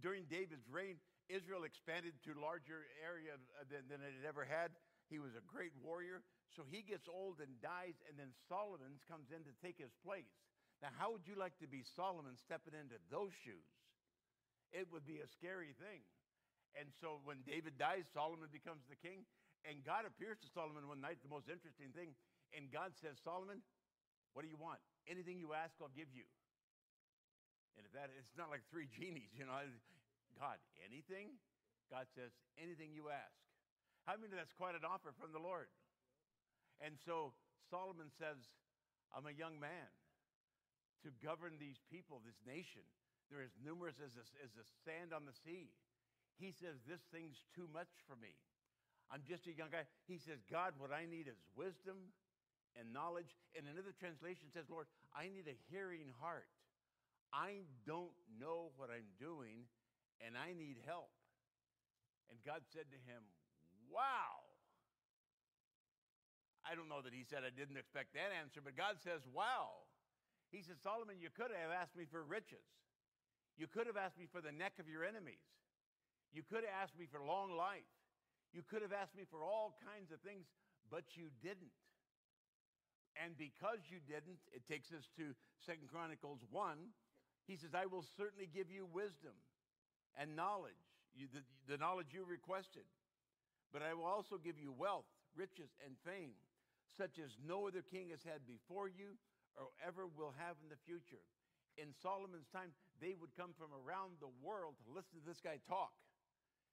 During 0.01 0.25
David's 0.27 0.67
reign, 0.69 0.99
Israel 1.29 1.65
expanded 1.65 2.17
to 2.25 2.37
larger 2.37 2.89
area 3.01 3.37
uh, 3.37 3.65
than, 3.69 3.85
than 3.89 4.01
it 4.05 4.13
had 4.17 4.27
ever 4.29 4.45
had. 4.45 4.73
He 5.09 5.21
was 5.21 5.37
a 5.37 5.45
great 5.45 5.73
warrior. 5.81 6.25
So 6.57 6.65
he 6.65 6.81
gets 6.85 7.09
old 7.09 7.41
and 7.41 7.51
dies, 7.61 7.97
and 8.09 8.17
then 8.17 8.33
Solomon 8.49 9.01
comes 9.09 9.29
in 9.33 9.45
to 9.45 9.53
take 9.61 9.77
his 9.77 9.93
place. 10.05 10.33
Now, 10.85 10.93
how 11.01 11.17
would 11.17 11.25
you 11.25 11.33
like 11.33 11.57
to 11.65 11.69
be 11.69 11.81
Solomon 11.97 12.37
stepping 12.37 12.77
into 12.77 13.01
those 13.09 13.33
shoes? 13.33 13.73
It 14.69 14.85
would 14.93 15.09
be 15.09 15.25
a 15.25 15.29
scary 15.33 15.73
thing. 15.81 16.05
And 16.77 16.93
so 17.01 17.25
when 17.25 17.41
David 17.49 17.81
dies, 17.81 18.05
Solomon 18.13 18.53
becomes 18.53 18.85
the 18.93 19.01
king. 19.01 19.25
And 19.65 19.81
God 19.81 20.05
appears 20.05 20.37
to 20.45 20.49
Solomon 20.53 20.85
one 20.85 21.01
night, 21.01 21.25
the 21.25 21.33
most 21.33 21.49
interesting 21.49 21.89
thing. 21.97 22.13
And 22.53 22.69
God 22.69 22.93
says, 23.01 23.17
Solomon, 23.25 23.65
what 24.37 24.45
do 24.45 24.53
you 24.53 24.61
want? 24.61 24.77
Anything 25.09 25.41
you 25.41 25.57
ask, 25.57 25.73
I'll 25.81 25.97
give 25.97 26.13
you. 26.13 26.29
And 27.81 27.89
if 27.89 27.97
that, 27.97 28.13
it's 28.13 28.37
not 28.37 28.53
like 28.53 28.61
three 28.69 28.93
genies, 29.01 29.33
you 29.33 29.49
know. 29.49 29.57
God, 30.37 30.61
anything? 30.85 31.41
God 31.89 32.13
says, 32.13 32.29
anything 32.61 32.93
you 32.93 33.09
ask. 33.09 33.41
How 34.05 34.21
many 34.21 34.37
that's 34.37 34.53
quite 34.53 34.77
an 34.77 34.85
offer 34.85 35.17
from 35.17 35.33
the 35.33 35.41
Lord? 35.41 35.73
And 36.85 37.01
so 37.09 37.33
Solomon 37.73 38.13
says, 38.21 38.37
I'm 39.17 39.25
a 39.25 39.33
young 39.33 39.57
man 39.57 39.89
to 41.05 41.13
govern 41.21 41.61
these 41.61 41.79
people, 41.93 42.25
this 42.25 42.41
nation. 42.43 42.83
They're 43.29 43.45
as 43.45 43.57
numerous 43.61 44.01
as 44.01 44.17
the, 44.17 44.25
as 44.41 44.53
the 44.57 44.67
sand 44.85 45.13
on 45.13 45.25
the 45.29 45.37
sea. 45.45 45.73
He 46.37 46.51
says, 46.51 46.81
This 46.85 47.05
thing's 47.13 47.45
too 47.55 47.69
much 47.73 47.93
for 48.09 48.17
me. 48.17 48.35
I'm 49.13 49.23
just 49.23 49.47
a 49.47 49.55
young 49.55 49.71
guy. 49.71 49.85
He 50.09 50.17
says, 50.19 50.41
God, 50.49 50.75
what 50.81 50.91
I 50.91 51.05
need 51.05 51.29
is 51.29 51.39
wisdom 51.55 52.13
and 52.75 52.91
knowledge. 52.91 53.37
And 53.55 53.69
another 53.69 53.95
translation 53.95 54.49
says, 54.51 54.67
Lord, 54.73 54.89
I 55.15 55.29
need 55.31 55.47
a 55.47 55.57
hearing 55.71 56.11
heart. 56.19 56.49
I 57.31 57.67
don't 57.87 58.15
know 58.39 58.71
what 58.79 58.95
I'm 58.95 59.11
doing, 59.19 59.67
and 60.23 60.39
I 60.39 60.55
need 60.55 60.79
help. 60.87 61.11
And 62.31 62.39
God 62.47 62.63
said 62.73 62.89
to 62.91 63.01
him, 63.05 63.23
Wow. 63.93 64.43
I 66.65 66.73
don't 66.73 66.89
know 66.89 67.05
that 67.05 67.13
he 67.13 67.29
said, 67.29 67.45
I 67.45 67.53
didn't 67.53 67.77
expect 67.77 68.17
that 68.17 68.33
answer, 68.33 68.65
but 68.65 68.73
God 68.73 68.97
says, 69.05 69.21
Wow. 69.29 69.84
He 70.55 70.63
said, 70.63 70.79
Solomon, 70.79 71.19
you 71.19 71.35
could 71.35 71.51
have 71.51 71.75
asked 71.75 71.99
me 71.99 72.07
for 72.07 72.23
riches. 72.23 72.63
You 73.59 73.67
could 73.67 73.91
have 73.91 73.99
asked 73.99 74.15
me 74.15 74.31
for 74.31 74.39
the 74.39 74.55
neck 74.55 74.79
of 74.79 74.87
your 74.87 75.03
enemies. 75.03 75.43
You 76.31 76.47
could 76.47 76.63
have 76.63 76.79
asked 76.79 76.95
me 76.95 77.11
for 77.11 77.19
long 77.19 77.59
life. 77.59 77.91
You 78.55 78.63
could 78.63 78.87
have 78.87 78.95
asked 78.95 79.19
me 79.19 79.27
for 79.27 79.43
all 79.43 79.75
kinds 79.83 80.15
of 80.15 80.23
things, 80.23 80.47
but 80.95 81.19
you 81.19 81.35
didn't. 81.43 81.75
And 83.19 83.35
because 83.35 83.83
you 83.91 83.99
didn't, 84.07 84.39
it 84.55 84.63
takes 84.71 84.95
us 84.95 85.11
to 85.19 85.35
Second 85.67 85.91
Chronicles 85.91 86.47
1. 86.51 86.95
He 87.51 87.59
says, 87.59 87.75
I 87.75 87.91
will 87.91 88.07
certainly 88.15 88.47
give 88.47 88.71
you 88.71 88.87
wisdom 88.87 89.35
and 90.15 90.39
knowledge, 90.39 90.79
you, 91.19 91.27
the, 91.35 91.43
the 91.67 91.83
knowledge 91.83 92.15
you 92.15 92.23
requested. 92.23 92.87
But 93.75 93.83
I 93.83 93.95
will 93.95 94.07
also 94.07 94.39
give 94.39 94.59
you 94.59 94.71
wealth, 94.71 95.11
riches, 95.35 95.75
and 95.83 95.99
fame, 96.07 96.39
such 96.95 97.19
as 97.19 97.35
no 97.43 97.67
other 97.67 97.83
king 97.83 98.15
has 98.15 98.23
had 98.23 98.47
before 98.47 98.87
you 98.87 99.19
or 99.59 99.69
ever 99.87 100.07
will 100.07 100.35
have 100.39 100.57
in 100.63 100.69
the 100.69 100.81
future. 100.87 101.23
In 101.77 101.89
Solomon's 102.03 102.49
time, 102.53 102.71
they 103.01 103.15
would 103.21 103.31
come 103.37 103.51
from 103.59 103.71
around 103.75 104.13
the 104.21 104.31
world 104.43 104.75
to 104.87 104.95
listen 104.95 105.19
to 105.19 105.27
this 105.27 105.41
guy 105.43 105.59
talk 105.69 105.93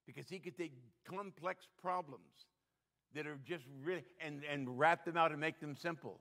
because 0.05 0.29
he 0.29 0.39
could 0.39 0.57
take 0.57 0.73
complex 1.05 1.67
problems 1.81 2.45
that 3.13 3.27
are 3.27 3.39
just 3.45 3.65
really 3.83 4.03
and, 4.19 4.43
and 4.49 4.79
wrap 4.79 5.05
them 5.05 5.17
out 5.17 5.31
and 5.31 5.39
make 5.39 5.59
them 5.59 5.75
simple. 5.75 6.19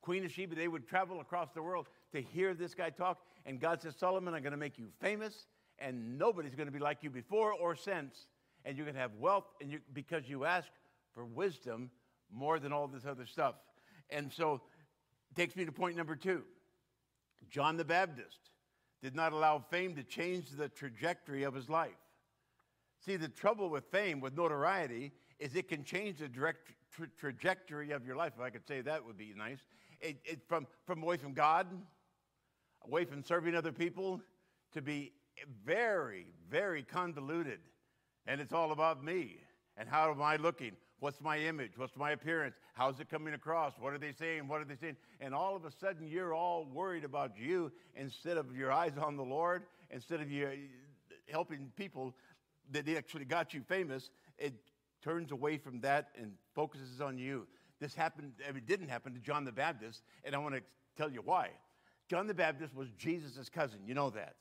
Queen 0.00 0.24
of 0.24 0.30
Sheba, 0.30 0.54
they 0.54 0.68
would 0.68 0.88
travel 0.88 1.20
across 1.20 1.50
the 1.52 1.62
world 1.62 1.86
to 2.12 2.22
hear 2.22 2.54
this 2.54 2.74
guy 2.74 2.90
talk. 2.90 3.18
And 3.44 3.60
God 3.60 3.82
says, 3.82 3.94
Solomon, 3.96 4.32
I'm 4.32 4.42
going 4.42 4.52
to 4.52 4.56
make 4.58 4.78
you 4.78 4.88
famous, 5.00 5.46
and 5.78 6.18
nobody's 6.18 6.54
going 6.54 6.68
to 6.68 6.72
be 6.72 6.78
like 6.78 7.02
you 7.02 7.10
before 7.10 7.52
or 7.52 7.74
since. 7.76 8.26
and 8.64 8.76
you're 8.76 8.86
going 8.86 8.94
to 8.94 9.00
have 9.00 9.14
wealth 9.18 9.46
and 9.60 9.70
you, 9.70 9.80
because 9.92 10.28
you 10.28 10.44
ask 10.44 10.68
for 11.14 11.24
wisdom 11.24 11.90
more 12.32 12.58
than 12.58 12.72
all 12.72 12.86
this 12.86 13.06
other 13.06 13.26
stuff. 13.26 13.54
And 14.10 14.32
so 14.32 14.60
takes 15.40 15.56
me 15.56 15.64
to 15.64 15.72
point 15.72 15.96
number 15.96 16.14
two. 16.14 16.42
John 17.48 17.78
the 17.78 17.84
Baptist 17.84 18.50
did 19.02 19.16
not 19.16 19.32
allow 19.32 19.64
fame 19.70 19.94
to 19.94 20.02
change 20.02 20.50
the 20.50 20.68
trajectory 20.68 21.44
of 21.44 21.54
his 21.54 21.70
life. 21.70 21.96
See, 23.06 23.16
the 23.16 23.28
trouble 23.28 23.70
with 23.70 23.84
fame, 23.90 24.20
with 24.20 24.36
notoriety, 24.36 25.12
is 25.38 25.56
it 25.56 25.66
can 25.66 25.82
change 25.82 26.18
the 26.18 26.28
direct 26.28 26.72
tra- 26.94 27.08
trajectory 27.18 27.92
of 27.92 28.06
your 28.06 28.16
life. 28.16 28.34
If 28.36 28.42
I 28.42 28.50
could 28.50 28.68
say 28.68 28.82
that 28.82 29.02
would 29.02 29.16
be 29.16 29.32
nice. 29.34 29.60
It, 30.02 30.18
it, 30.26 30.40
from, 30.46 30.66
from 30.84 31.02
away 31.02 31.16
from 31.16 31.32
God, 31.32 31.66
away 32.86 33.06
from 33.06 33.24
serving 33.24 33.54
other 33.54 33.72
people, 33.72 34.20
to 34.74 34.82
be 34.82 35.14
very, 35.64 36.26
very 36.50 36.82
convoluted. 36.82 37.60
And 38.26 38.42
it's 38.42 38.52
all 38.52 38.72
about 38.72 39.02
me. 39.02 39.38
And 39.78 39.88
how 39.88 40.10
am 40.10 40.20
I 40.20 40.36
looking? 40.36 40.72
What's 41.00 41.20
my 41.20 41.38
image? 41.38 41.72
What's 41.76 41.96
my 41.96 42.10
appearance? 42.12 42.54
How's 42.74 43.00
it 43.00 43.10
coming 43.10 43.32
across? 43.32 43.72
What 43.80 43.94
are 43.94 43.98
they 43.98 44.12
saying? 44.12 44.46
What 44.46 44.60
are 44.60 44.64
they 44.64 44.76
saying? 44.76 44.96
And 45.20 45.34
all 45.34 45.56
of 45.56 45.64
a 45.64 45.70
sudden, 45.70 46.06
you're 46.06 46.34
all 46.34 46.66
worried 46.72 47.04
about 47.04 47.32
you 47.38 47.72
instead 47.96 48.36
of 48.36 48.54
your 48.54 48.70
eyes 48.70 48.92
on 49.00 49.16
the 49.16 49.24
Lord, 49.24 49.62
instead 49.90 50.20
of 50.20 50.30
you 50.30 50.48
helping 51.28 51.72
people 51.76 52.14
that 52.72 52.86
actually 52.88 53.24
got 53.24 53.54
you 53.54 53.62
famous. 53.66 54.10
It 54.38 54.54
turns 55.02 55.32
away 55.32 55.56
from 55.56 55.80
that 55.80 56.10
and 56.20 56.32
focuses 56.54 57.00
on 57.00 57.16
you. 57.16 57.46
This 57.80 57.94
happened, 57.94 58.32
it 58.46 58.66
didn't 58.66 58.88
happen 58.88 59.14
to 59.14 59.20
John 59.20 59.46
the 59.46 59.52
Baptist, 59.52 60.02
and 60.22 60.34
I 60.34 60.38
want 60.38 60.54
to 60.54 60.60
tell 60.98 61.10
you 61.10 61.22
why. 61.24 61.48
John 62.08 62.26
the 62.26 62.34
Baptist 62.34 62.74
was 62.74 62.88
Jesus' 62.98 63.48
cousin. 63.48 63.78
You 63.86 63.94
know 63.94 64.10
that. 64.10 64.34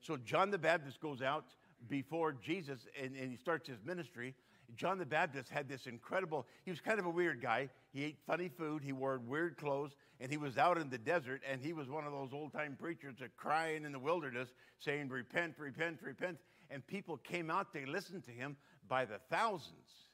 So 0.00 0.16
John 0.16 0.50
the 0.50 0.58
Baptist 0.58 1.00
goes 1.00 1.20
out 1.20 1.44
before 1.88 2.32
Jesus 2.32 2.86
and, 3.00 3.14
and 3.16 3.30
he 3.30 3.36
starts 3.36 3.68
his 3.68 3.78
ministry. 3.84 4.34
John 4.74 4.98
the 4.98 5.06
Baptist 5.06 5.50
had 5.50 5.68
this 5.68 5.86
incredible, 5.86 6.46
he 6.64 6.70
was 6.70 6.80
kind 6.80 6.98
of 6.98 7.06
a 7.06 7.10
weird 7.10 7.40
guy. 7.40 7.68
He 7.92 8.04
ate 8.04 8.18
funny 8.26 8.48
food, 8.48 8.82
he 8.82 8.92
wore 8.92 9.18
weird 9.18 9.56
clothes, 9.56 9.92
and 10.20 10.30
he 10.30 10.36
was 10.36 10.58
out 10.58 10.78
in 10.78 10.90
the 10.90 10.98
desert, 10.98 11.42
and 11.50 11.60
he 11.60 11.72
was 11.72 11.88
one 11.88 12.04
of 12.04 12.12
those 12.12 12.32
old 12.32 12.52
time 12.52 12.76
preachers 12.78 13.16
that 13.20 13.36
crying 13.36 13.84
in 13.84 13.92
the 13.92 13.98
wilderness, 13.98 14.48
saying, 14.78 15.08
Repent, 15.08 15.54
repent, 15.58 15.98
repent. 16.02 16.38
And 16.70 16.84
people 16.86 17.16
came 17.18 17.50
out 17.50 17.72
to 17.74 17.86
listen 17.86 18.20
to 18.22 18.32
him 18.32 18.56
by 18.88 19.04
the 19.04 19.18
thousands. 19.30 20.06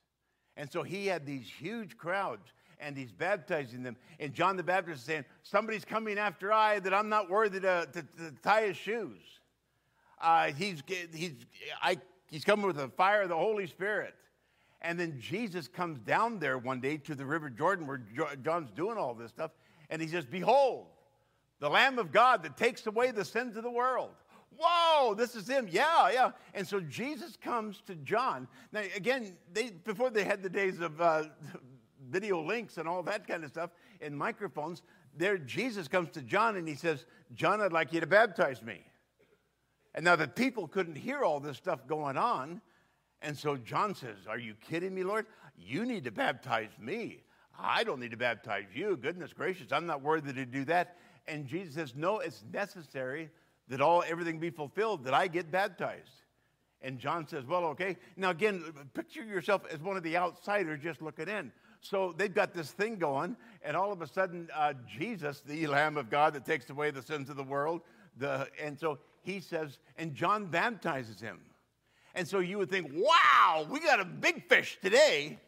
And 0.57 0.71
so 0.71 0.83
he 0.83 1.07
had 1.07 1.25
these 1.25 1.49
huge 1.49 1.97
crowds 1.97 2.53
and 2.79 2.97
he's 2.97 3.13
baptizing 3.13 3.83
them. 3.83 3.97
And 4.19 4.35
John 4.35 4.57
the 4.57 4.63
Baptist 4.63 5.01
is 5.01 5.05
saying, 5.05 5.25
Somebody's 5.43 5.85
coming 5.85 6.19
after 6.19 6.53
I 6.53 6.81
that 6.81 6.93
I'm 6.93 7.09
not 7.09 7.31
worthy 7.31 7.61
to, 7.61 7.89
to, 7.93 8.03
to 8.03 8.33
tie 8.43 8.67
his 8.67 8.77
shoes. 8.77 9.23
Uh, 10.21 10.53
he's, 10.53 10.83
he's, 11.15 11.35
I, 11.81 11.99
he's 12.31 12.45
coming 12.45 12.67
with 12.67 12.77
the 12.77 12.89
fire 12.89 13.23
of 13.23 13.29
the 13.29 13.37
Holy 13.37 13.67
Spirit. 13.67 14.15
And 14.83 14.99
then 14.99 15.19
Jesus 15.19 15.69
comes 15.69 16.01
down 16.01 16.39
there 16.39 16.59
one 16.59 16.81
day 16.81 16.97
to 16.99 17.15
the 17.15 17.25
River 17.25 17.49
Jordan 17.49 17.87
where 17.87 18.03
John's 18.43 18.71
doing 18.73 18.99
all 18.99 19.15
this 19.15 19.31
stuff. 19.31 19.53
And 19.89 20.03
he 20.03 20.09
says, 20.09 20.25
Behold, 20.25 20.87
the 21.61 21.71
Lamb 21.71 21.99
of 21.99 22.11
God 22.11 22.43
that 22.43 22.57
takes 22.57 22.87
away 22.87 23.13
the 23.13 23.25
sins 23.25 23.57
of 23.57 23.63
the 23.63 23.71
world. 23.71 24.11
Whoa, 24.59 25.15
this 25.15 25.35
is 25.35 25.49
him. 25.49 25.69
Yeah, 25.71 26.11
yeah. 26.11 26.31
And 26.55 26.67
so 26.67 26.81
Jesus 26.81 27.37
comes 27.37 27.81
to 27.87 27.95
John. 27.95 28.49
Now, 28.73 28.83
again, 28.97 29.37
they, 29.53 29.71
before 29.71 30.11
they 30.11 30.25
had 30.25 30.43
the 30.43 30.51
days 30.51 30.81
of 30.81 31.01
uh, 31.01 31.25
video 32.11 32.43
links 32.43 32.79
and 32.79 32.89
all 32.89 33.03
that 33.05 33.27
kind 33.27 33.45
of 33.45 33.51
stuff 33.51 33.71
and 34.01 34.17
microphones, 34.17 34.83
there 35.17 35.39
Jesus 35.39 35.89
comes 35.89 36.11
to 36.11 36.23
John 36.23 36.57
and 36.57 36.67
he 36.67 36.75
says, 36.75 37.07
John, 37.35 37.61
I'd 37.61 37.73
like 37.73 37.93
you 37.93 38.01
to 38.01 38.07
baptize 38.07 38.63
me. 38.63 38.85
And 39.95 40.05
now 40.05 40.17
the 40.17 40.29
people 40.29 40.67
couldn't 40.67 40.97
hear 40.97 41.23
all 41.23 41.39
this 41.39 41.57
stuff 41.57 41.87
going 41.87 42.17
on. 42.17 42.61
And 43.23 43.39
so 43.39 43.57
John 43.57 43.95
says, 43.95 44.27
Are 44.29 44.39
you 44.39 44.55
kidding 44.55 44.95
me, 44.95 45.05
Lord? 45.05 45.27
You 45.57 45.87
need 45.87 46.05
to 46.05 46.11
baptize 46.11 46.71
me. 46.79 47.23
I 47.59 47.85
don't 47.85 48.01
need 48.01 48.11
to 48.11 48.17
baptize 48.17 48.67
you. 48.75 48.97
Goodness 48.97 49.33
gracious, 49.33 49.73
I'm 49.73 49.87
not 49.87 50.03
worthy 50.03 50.33
to 50.33 50.45
do 50.45 50.65
that. 50.67 50.97
And 51.29 51.47
Jesus 51.47 51.75
says, 51.75 51.95
No, 51.95 52.19
it's 52.19 52.43
necessary 52.53 53.31
that 53.69 53.81
all 53.81 54.03
everything 54.07 54.39
be 54.39 54.51
fulfilled, 54.51 55.05
that 55.05 55.15
I 55.15 55.29
get 55.29 55.51
baptized. 55.51 56.23
And 56.83 56.99
John 56.99 57.27
says, 57.29 57.47
Well, 57.47 57.65
okay. 57.67 57.97
Now, 58.17 58.31
again, 58.31 58.65
picture 58.93 59.23
yourself 59.23 59.63
as 59.73 59.81
one 59.81 59.97
of 59.97 60.03
the 60.03 60.17
outsiders 60.17 60.81
just 60.83 61.01
looking 61.01 61.29
in. 61.29 61.53
So 61.81 62.15
they've 62.17 62.33
got 62.33 62.55
this 62.55 62.71
thing 62.71 62.97
going, 62.97 63.37
and 63.65 63.77
all 63.77 63.93
of 63.93 64.03
a 64.03 64.07
sudden, 64.07 64.49
uh, 64.55 64.75
Jesus, 64.87 65.43
the 65.45 65.67
Lamb 65.67 65.97
of 65.97 66.11
God 66.11 66.33
that 66.35 66.45
takes 66.45 66.71
away 66.71 66.93
the 66.93 67.03
sins 67.03 67.29
of 67.29 67.37
the 67.37 67.43
world, 67.43 67.83
the, 68.19 68.47
and 68.61 68.79
so 68.79 68.99
he 69.23 69.41
says, 69.41 69.79
and 69.97 70.15
John 70.15 70.47
baptizes 70.47 71.21
him. 71.21 71.41
And 72.15 72.29
so 72.29 72.41
you 72.41 72.59
would 72.59 72.71
think, 72.71 72.91
wow, 72.95 73.67
we 73.69 73.81
got 73.81 74.01
a 74.01 74.05
big 74.05 74.49
fish 74.49 74.79
today. 74.83 75.39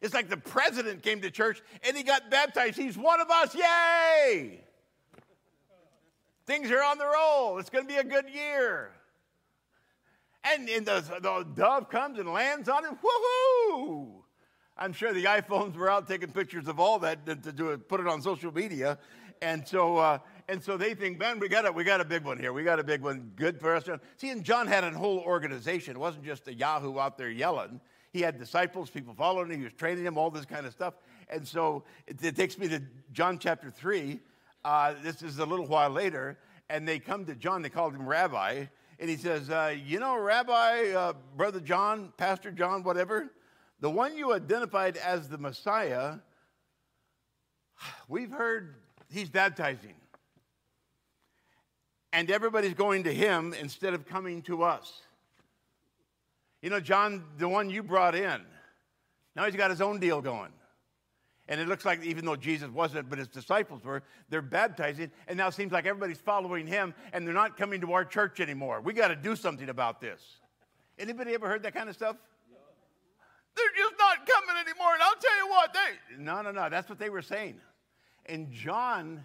It's 0.00 0.14
like 0.14 0.28
the 0.28 0.36
president 0.36 1.02
came 1.02 1.20
to 1.20 1.30
church 1.30 1.60
and 1.86 1.96
he 1.96 2.02
got 2.02 2.30
baptized. 2.30 2.76
He's 2.76 2.96
one 2.96 3.20
of 3.20 3.30
us. 3.30 3.54
Yay! 3.54 4.60
Things 6.46 6.70
are 6.70 6.82
on 6.82 6.98
the 6.98 7.06
roll. 7.06 7.58
It's 7.58 7.68
going 7.68 7.84
to 7.84 7.88
be 7.88 7.98
a 7.98 8.04
good 8.04 8.28
year. 8.32 8.90
And, 10.44 10.68
and 10.68 10.86
the, 10.86 11.04
the 11.20 11.46
dove 11.54 11.90
comes 11.90 12.18
and 12.18 12.32
lands 12.32 12.68
on 12.68 12.84
him. 12.84 12.96
Woohoo! 13.02 14.22
I'm 14.78 14.92
sure 14.92 15.12
the 15.12 15.24
iPhones 15.24 15.74
were 15.74 15.90
out 15.90 16.06
taking 16.06 16.30
pictures 16.30 16.68
of 16.68 16.78
all 16.78 17.00
that 17.00 17.26
to, 17.26 17.34
to 17.34 17.52
do 17.52 17.70
it, 17.70 17.88
put 17.88 18.00
it 18.00 18.06
on 18.06 18.22
social 18.22 18.54
media. 18.54 18.98
And 19.42 19.66
so, 19.66 19.98
uh, 19.98 20.18
and 20.48 20.62
so 20.62 20.76
they 20.76 20.94
think, 20.94 21.18
man, 21.18 21.38
we 21.38 21.48
got 21.48 21.66
a, 21.66 21.72
we 21.72 21.84
got 21.84 22.00
a 22.00 22.04
big 22.04 22.24
one 22.24 22.38
here. 22.38 22.52
We 22.52 22.64
got 22.64 22.78
a 22.78 22.84
big 22.84 23.02
one. 23.02 23.32
Good 23.36 23.62
us. 23.62 23.88
See, 24.16 24.30
and 24.30 24.42
John 24.42 24.66
had 24.66 24.82
a 24.82 24.90
whole 24.90 25.18
organization. 25.18 25.96
It 25.96 25.98
wasn't 25.98 26.24
just 26.24 26.48
a 26.48 26.54
Yahoo 26.54 26.98
out 26.98 27.18
there 27.18 27.30
yelling. 27.30 27.80
He 28.12 28.22
had 28.22 28.38
disciples, 28.38 28.88
people 28.88 29.14
following 29.14 29.50
him. 29.50 29.58
He 29.58 29.64
was 29.64 29.74
training 29.74 30.04
them, 30.04 30.16
all 30.16 30.30
this 30.30 30.46
kind 30.46 30.64
of 30.64 30.72
stuff. 30.72 30.94
And 31.28 31.46
so 31.46 31.84
it, 32.06 32.22
it 32.24 32.36
takes 32.36 32.56
me 32.56 32.68
to 32.68 32.80
John 33.12 33.38
chapter 33.38 33.70
3. 33.70 34.20
Uh, 34.64 34.94
this 35.02 35.22
is 35.22 35.38
a 35.38 35.46
little 35.46 35.66
while 35.66 35.90
later, 35.90 36.38
and 36.70 36.88
they 36.88 36.98
come 36.98 37.26
to 37.26 37.34
John. 37.34 37.62
They 37.62 37.68
called 37.68 37.94
him 37.94 38.08
Rabbi, 38.08 38.64
and 38.98 39.10
he 39.10 39.16
says, 39.16 39.50
uh, 39.50 39.74
"You 39.84 40.00
know, 40.00 40.18
Rabbi, 40.18 40.90
uh, 40.90 41.12
brother 41.36 41.60
John, 41.60 42.12
Pastor 42.16 42.50
John, 42.50 42.82
whatever, 42.82 43.30
the 43.80 43.90
one 43.90 44.16
you 44.16 44.32
identified 44.32 44.96
as 44.96 45.28
the 45.28 45.38
Messiah. 45.38 46.16
We've 48.08 48.30
heard 48.30 48.74
he's 49.10 49.30
baptizing, 49.30 49.94
and 52.12 52.30
everybody's 52.30 52.74
going 52.74 53.04
to 53.04 53.12
him 53.12 53.54
instead 53.60 53.94
of 53.94 54.06
coming 54.06 54.42
to 54.42 54.62
us. 54.62 55.02
You 56.62 56.70
know, 56.70 56.80
John, 56.80 57.24
the 57.38 57.48
one 57.48 57.70
you 57.70 57.82
brought 57.82 58.14
in, 58.14 58.40
now 59.36 59.44
he's 59.44 59.54
got 59.54 59.70
his 59.70 59.80
own 59.80 60.00
deal 60.00 60.20
going." 60.20 60.52
And 61.48 61.60
it 61.60 61.66
looks 61.66 61.86
like 61.86 62.04
even 62.04 62.26
though 62.26 62.36
Jesus 62.36 62.68
wasn't, 62.68 63.08
but 63.08 63.18
his 63.18 63.28
disciples 63.28 63.82
were, 63.82 64.02
they're 64.28 64.42
baptizing. 64.42 65.10
And 65.26 65.38
now 65.38 65.48
it 65.48 65.54
seems 65.54 65.72
like 65.72 65.86
everybody's 65.86 66.18
following 66.18 66.66
him 66.66 66.94
and 67.12 67.26
they're 67.26 67.34
not 67.34 67.56
coming 67.56 67.80
to 67.80 67.92
our 67.94 68.04
church 68.04 68.38
anymore. 68.40 68.82
We 68.82 68.92
got 68.92 69.08
to 69.08 69.16
do 69.16 69.34
something 69.34 69.70
about 69.70 69.98
this. 69.98 70.20
Anybody 70.98 71.32
ever 71.32 71.48
heard 71.48 71.62
that 71.62 71.74
kind 71.74 71.88
of 71.88 71.94
stuff? 71.94 72.16
They're 73.56 73.66
just 73.76 73.94
not 73.98 74.26
coming 74.26 74.56
anymore. 74.60 74.92
And 74.92 75.02
I'll 75.02 75.16
tell 75.16 75.36
you 75.38 75.48
what, 75.48 75.72
they. 75.72 76.22
No, 76.22 76.42
no, 76.42 76.50
no. 76.50 76.68
That's 76.68 76.88
what 76.88 76.98
they 76.98 77.08
were 77.08 77.22
saying. 77.22 77.60
And 78.26 78.52
John, 78.52 79.24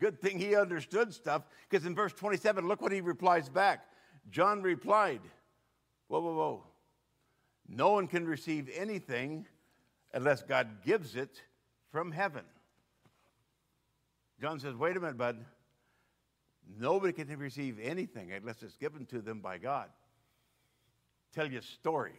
good 0.00 0.20
thing 0.20 0.38
he 0.38 0.56
understood 0.56 1.12
stuff, 1.14 1.42
because 1.68 1.86
in 1.86 1.94
verse 1.94 2.12
27, 2.12 2.66
look 2.66 2.80
what 2.80 2.92
he 2.92 3.00
replies 3.00 3.48
back. 3.48 3.86
John 4.30 4.62
replied, 4.62 5.20
Whoa, 6.08 6.20
whoa, 6.20 6.34
whoa. 6.34 6.62
No 7.68 7.90
one 7.90 8.06
can 8.06 8.26
receive 8.26 8.70
anything 8.74 9.46
unless 10.12 10.42
God 10.42 10.84
gives 10.84 11.16
it 11.16 11.42
from 11.90 12.12
heaven. 12.12 12.44
John 14.40 14.60
says, 14.60 14.74
wait 14.74 14.96
a 14.96 15.00
minute, 15.00 15.16
bud. 15.16 15.44
Nobody 16.78 17.12
can 17.12 17.28
receive 17.38 17.78
anything 17.80 18.32
unless 18.32 18.62
it's 18.62 18.76
given 18.76 19.06
to 19.06 19.20
them 19.20 19.40
by 19.40 19.58
God. 19.58 19.88
Tell 21.32 21.50
you 21.50 21.58
a 21.58 21.62
story. 21.62 22.14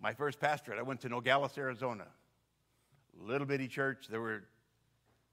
My 0.00 0.12
first 0.12 0.40
pastorate, 0.40 0.78
I 0.78 0.82
went 0.82 1.00
to 1.02 1.08
Nogales, 1.08 1.56
Arizona. 1.56 2.06
Little 3.18 3.46
bitty 3.46 3.68
church. 3.68 4.08
There 4.10 4.20
were 4.20 4.44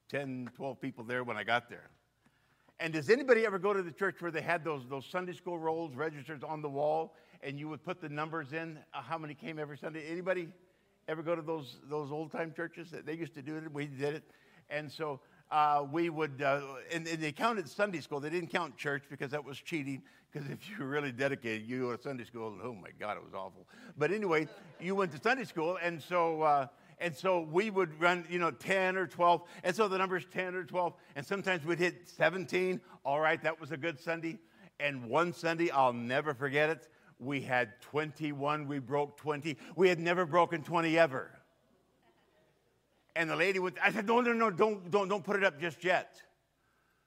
10, 0.09 0.51
12 0.55 0.81
people 0.81 1.03
there 1.03 1.23
when 1.23 1.37
I 1.37 1.43
got 1.43 1.69
there. 1.69 1.89
And 2.79 2.93
does 2.93 3.09
anybody 3.09 3.45
ever 3.45 3.59
go 3.59 3.73
to 3.73 3.81
the 3.81 3.91
church 3.91 4.21
where 4.21 4.31
they 4.31 4.41
had 4.41 4.63
those, 4.63 4.83
those 4.89 5.05
Sunday 5.05 5.33
school 5.33 5.57
rolls, 5.57 5.95
registers 5.95 6.43
on 6.43 6.61
the 6.61 6.69
wall, 6.69 7.15
and 7.41 7.59
you 7.59 7.69
would 7.69 7.83
put 7.83 8.01
the 8.01 8.09
numbers 8.09 8.53
in, 8.53 8.79
uh, 8.93 9.01
how 9.01 9.17
many 9.17 9.33
came 9.33 9.59
every 9.59 9.77
Sunday? 9.77 10.05
Anybody? 10.09 10.49
Ever 11.07 11.21
go 11.21 11.35
to 11.35 11.41
those, 11.41 11.79
those 11.89 12.11
old 12.11 12.31
time 12.31 12.53
churches? 12.55 12.91
That 12.91 13.05
They 13.05 13.13
used 13.13 13.33
to 13.35 13.41
do 13.41 13.57
it, 13.57 13.71
we 13.71 13.87
did 13.87 14.15
it. 14.15 14.23
And 14.69 14.91
so 14.91 15.19
uh, 15.51 15.85
we 15.91 16.09
would, 16.09 16.41
uh, 16.41 16.61
and, 16.91 17.07
and, 17.07 17.21
they 17.21 17.31
counted 17.31 17.67
Sunday 17.69 17.99
school. 17.99 18.19
They 18.19 18.29
didn't 18.29 18.49
count 18.49 18.77
church 18.77 19.03
because 19.09 19.31
that 19.31 19.43
was 19.43 19.57
cheating. 19.59 20.01
Because 20.31 20.49
if 20.49 20.57
you 20.69 20.77
were 20.79 20.89
really 20.89 21.11
dedicated, 21.11 21.67
you 21.67 21.81
go 21.81 21.95
to 21.95 22.01
Sunday 22.01 22.23
school, 22.23 22.53
and 22.53 22.61
oh 22.63 22.73
my 22.73 22.89
God, 22.99 23.17
it 23.17 23.23
was 23.23 23.33
awful. 23.33 23.67
But 23.97 24.11
anyway, 24.11 24.47
you 24.79 24.95
went 24.95 25.11
to 25.11 25.21
Sunday 25.21 25.45
school, 25.45 25.77
and 25.81 26.01
so. 26.01 26.69
And 27.03 27.13
so 27.13 27.41
we 27.41 27.69
would 27.69 27.99
run, 27.99 28.25
you 28.29 28.39
know, 28.39 28.49
10 28.49 28.95
or 28.95 29.07
12. 29.07 29.41
And 29.65 29.75
so 29.75 29.89
the 29.89 29.97
number 29.97 30.15
is 30.15 30.23
10 30.31 30.55
or 30.55 30.63
12. 30.63 30.93
And 31.17 31.25
sometimes 31.25 31.65
we'd 31.65 31.77
hit 31.77 32.07
17. 32.07 32.79
All 33.03 33.19
right, 33.19 33.43
that 33.43 33.59
was 33.59 33.73
a 33.73 33.77
good 33.77 33.99
Sunday. 33.99 34.39
And 34.79 35.09
one 35.09 35.33
Sunday, 35.33 35.69
I'll 35.69 35.91
never 35.91 36.33
forget 36.33 36.69
it 36.69 36.87
We 37.19 37.41
had 37.41 37.81
21, 37.81 38.69
we 38.69 38.79
broke 38.79 39.17
20. 39.17 39.57
We 39.75 39.89
had 39.89 39.99
never 39.99 40.25
broken 40.25 40.63
20 40.63 40.97
ever. 40.97 41.29
And 43.17 43.29
the 43.29 43.35
lady 43.35 43.59
would, 43.59 43.77
I 43.83 43.91
said, 43.91 44.07
no, 44.07 44.21
no, 44.21 44.31
no, 44.31 44.49
don't, 44.49 44.89
don't, 44.89 45.09
don't 45.09 45.25
put 45.25 45.35
it 45.35 45.43
up 45.43 45.59
just 45.59 45.83
yet. 45.83 46.15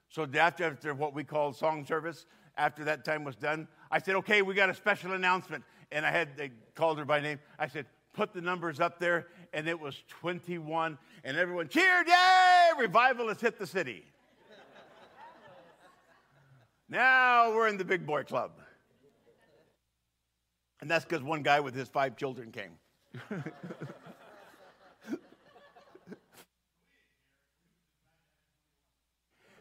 So 0.09 0.27
after, 0.39 0.65
after 0.65 0.93
what 0.93 1.15
we 1.15 1.23
call 1.23 1.53
song 1.53 1.85
service, 1.87 2.27
after 2.55 2.83
that 2.83 3.03
time 3.03 3.23
was 3.23 3.35
done, 3.35 3.67
I 3.89 3.97
said, 3.97 4.13
okay, 4.17 4.43
we 4.43 4.53
got 4.53 4.69
a 4.69 4.75
special 4.75 5.13
announcement. 5.13 5.63
And 5.91 6.05
I 6.05 6.11
had, 6.11 6.37
they 6.37 6.51
called 6.75 6.99
her 6.99 7.05
by 7.05 7.19
name. 7.19 7.39
I 7.57 7.67
said, 7.67 7.87
put 8.17 8.33
the 8.33 8.41
numbers 8.41 8.81
up 8.81 8.99
there. 8.99 9.27
And 9.53 9.69
it 9.69 9.79
was 9.79 9.95
21. 10.09 10.97
And 11.23 11.37
everyone 11.37 11.69
cheered, 11.69 12.07
yay, 12.07 12.71
revival 12.77 13.29
has 13.29 13.39
hit 13.39 13.57
the 13.57 13.67
city. 13.67 14.03
now 16.89 17.53
we're 17.53 17.69
in 17.69 17.77
the 17.77 17.85
big 17.85 18.05
boy 18.05 18.23
club. 18.23 18.51
And 20.81 20.91
that's 20.91 21.05
because 21.05 21.23
one 21.23 21.43
guy 21.43 21.61
with 21.61 21.73
his 21.75 21.87
five 21.87 22.17
children 22.17 22.51
came. 22.51 22.71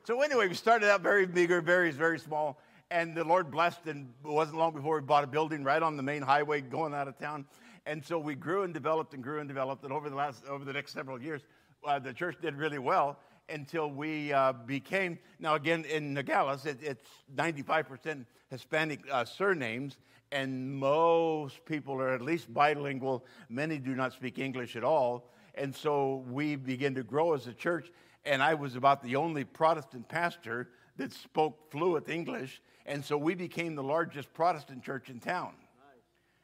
so 0.05 0.21
anyway, 0.21 0.49
we 0.49 0.55
started 0.55 0.91
out 0.91 1.03
very 1.03 1.27
meager, 1.27 1.61
very, 1.61 1.91
very 1.91 2.19
small. 2.19 2.59
And 2.91 3.17
the 3.17 3.25
Lord 3.25 3.51
blessed, 3.51 3.87
and 3.87 4.13
it 4.25 4.31
wasn't 4.31 4.59
long 4.59 4.73
before 4.75 4.97
we 4.97 5.03
bought 5.03 5.25
a 5.25 5.27
building 5.27 5.65
right 5.65 5.83
on 5.83 5.97
the 5.97 6.03
main 6.03 6.23
highway 6.23 6.61
going 6.61 6.95
out 6.95 7.09
of 7.09 7.19
town. 7.19 7.47
And 7.87 8.05
so 8.05 8.19
we 8.19 8.35
grew 8.35 8.65
and 8.65 8.75
developed 8.75 9.15
and 9.15 9.23
grew 9.23 9.39
and 9.39 9.49
developed. 9.49 9.85
And 9.85 9.93
over 9.93 10.11
the 10.11 10.17
last, 10.17 10.45
over 10.47 10.65
the 10.65 10.73
next 10.73 10.93
several 10.93 11.23
years, 11.23 11.43
uh, 11.87 12.01
the 12.01 12.13
church 12.13 12.37
did 12.43 12.57
really 12.57 12.81
well 12.81 13.19
until 13.49 13.89
we 13.89 14.33
uh, 14.33 14.53
became, 14.53 15.19
now 15.39 15.55
again, 15.55 15.85
in 15.85 16.13
Nogales, 16.13 16.67
it, 16.67 16.79
it's 16.83 17.09
95% 17.37 18.25
Hispanic 18.51 19.01
uh, 19.11 19.25
surnames, 19.25 19.99
and 20.33 20.75
most 20.75 21.65
people 21.65 21.95
are 21.95 22.13
at 22.13 22.23
least 22.23 22.53
bilingual. 22.53 23.25
Many 23.49 23.79
do 23.79 23.95
not 23.95 24.13
speak 24.13 24.41
English 24.41 24.75
at 24.75 24.83
all. 24.83 25.31
And 25.55 25.75
so 25.75 26.25
we 26.29 26.57
began 26.57 26.95
to 26.97 27.05
grow 27.05 27.35
as 27.35 27.47
a 27.47 27.55
church, 27.55 27.91
and 28.25 28.43
I 28.43 28.55
was 28.55 28.75
about 28.75 29.03
the 29.03 29.15
only 29.15 29.45
Protestant 29.45 30.09
pastor 30.09 30.71
that 30.97 31.13
spoke 31.13 31.71
fluent 31.71 32.09
English. 32.09 32.61
And 32.85 33.05
so 33.05 33.17
we 33.17 33.35
became 33.35 33.75
the 33.75 33.83
largest 33.83 34.35
Protestant 34.35 34.83
church 34.83 35.09
in 35.09 35.21
town. 35.21 35.55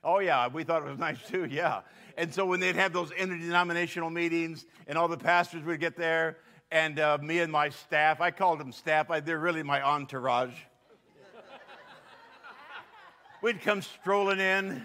Oh, 0.05 0.19
yeah, 0.19 0.49
we 0.49 0.65
thought 0.65 0.83
it 0.83 0.89
was 0.89 0.99
nice 1.11 1.19
too, 1.27 1.47
yeah. 1.51 1.83
And 2.17 2.33
so 2.33 2.45
when 2.45 2.61
they'd 2.61 2.77
have 2.77 2.93
those 2.93 3.11
interdenominational 3.13 4.11
meetings 4.11 4.67
and 4.87 4.99
all 4.99 5.09
the 5.09 5.17
pastors 5.17 5.63
would 5.65 5.81
get 5.81 5.97
there, 5.97 6.39
and 6.71 6.99
uh, 6.99 7.19
me 7.21 7.41
and 7.41 7.53
my 7.53 7.69
staff, 7.69 8.21
I 8.21 8.31
called 8.31 8.59
them 8.59 8.73
staff, 8.73 9.11
I, 9.11 9.21
they're 9.21 9.39
really 9.39 9.63
my 9.63 9.83
entourage. 9.83 10.55
We'd 13.43 13.61
come 13.61 13.83
strolling 13.83 14.39
in, 14.39 14.83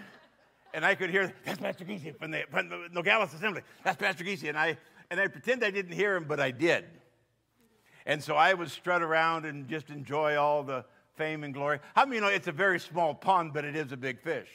and 0.74 0.84
I 0.84 0.96
could 0.96 1.10
hear, 1.10 1.32
that's 1.44 1.60
Pastor 1.60 1.84
Giese 1.84 2.14
from 2.18 2.32
the, 2.32 2.42
from 2.50 2.68
the 2.68 2.88
Nogales 2.92 3.32
Assembly. 3.32 3.62
That's 3.84 3.96
Pastor 3.96 4.24
Giese. 4.24 4.48
And 4.48 4.58
I, 4.58 4.76
and 5.10 5.20
I 5.20 5.28
pretend 5.28 5.64
I 5.64 5.70
didn't 5.70 5.92
hear 5.92 6.16
him, 6.16 6.24
but 6.24 6.40
I 6.40 6.50
did. 6.50 6.84
And 8.04 8.22
so 8.22 8.34
I 8.34 8.54
would 8.54 8.70
strut 8.70 9.00
around 9.00 9.44
and 9.44 9.68
just 9.68 9.90
enjoy 9.90 10.36
all 10.36 10.64
the 10.64 10.84
fame 11.14 11.44
and 11.44 11.54
glory. 11.54 11.78
How 11.94 12.04
many 12.04 12.16
you 12.16 12.20
know 12.20 12.28
it's 12.28 12.48
a 12.48 12.52
very 12.52 12.80
small 12.80 13.14
pond, 13.14 13.52
but 13.52 13.64
it 13.64 13.76
is 13.76 13.92
a 13.92 13.96
big 13.96 14.20
fish? 14.20 14.48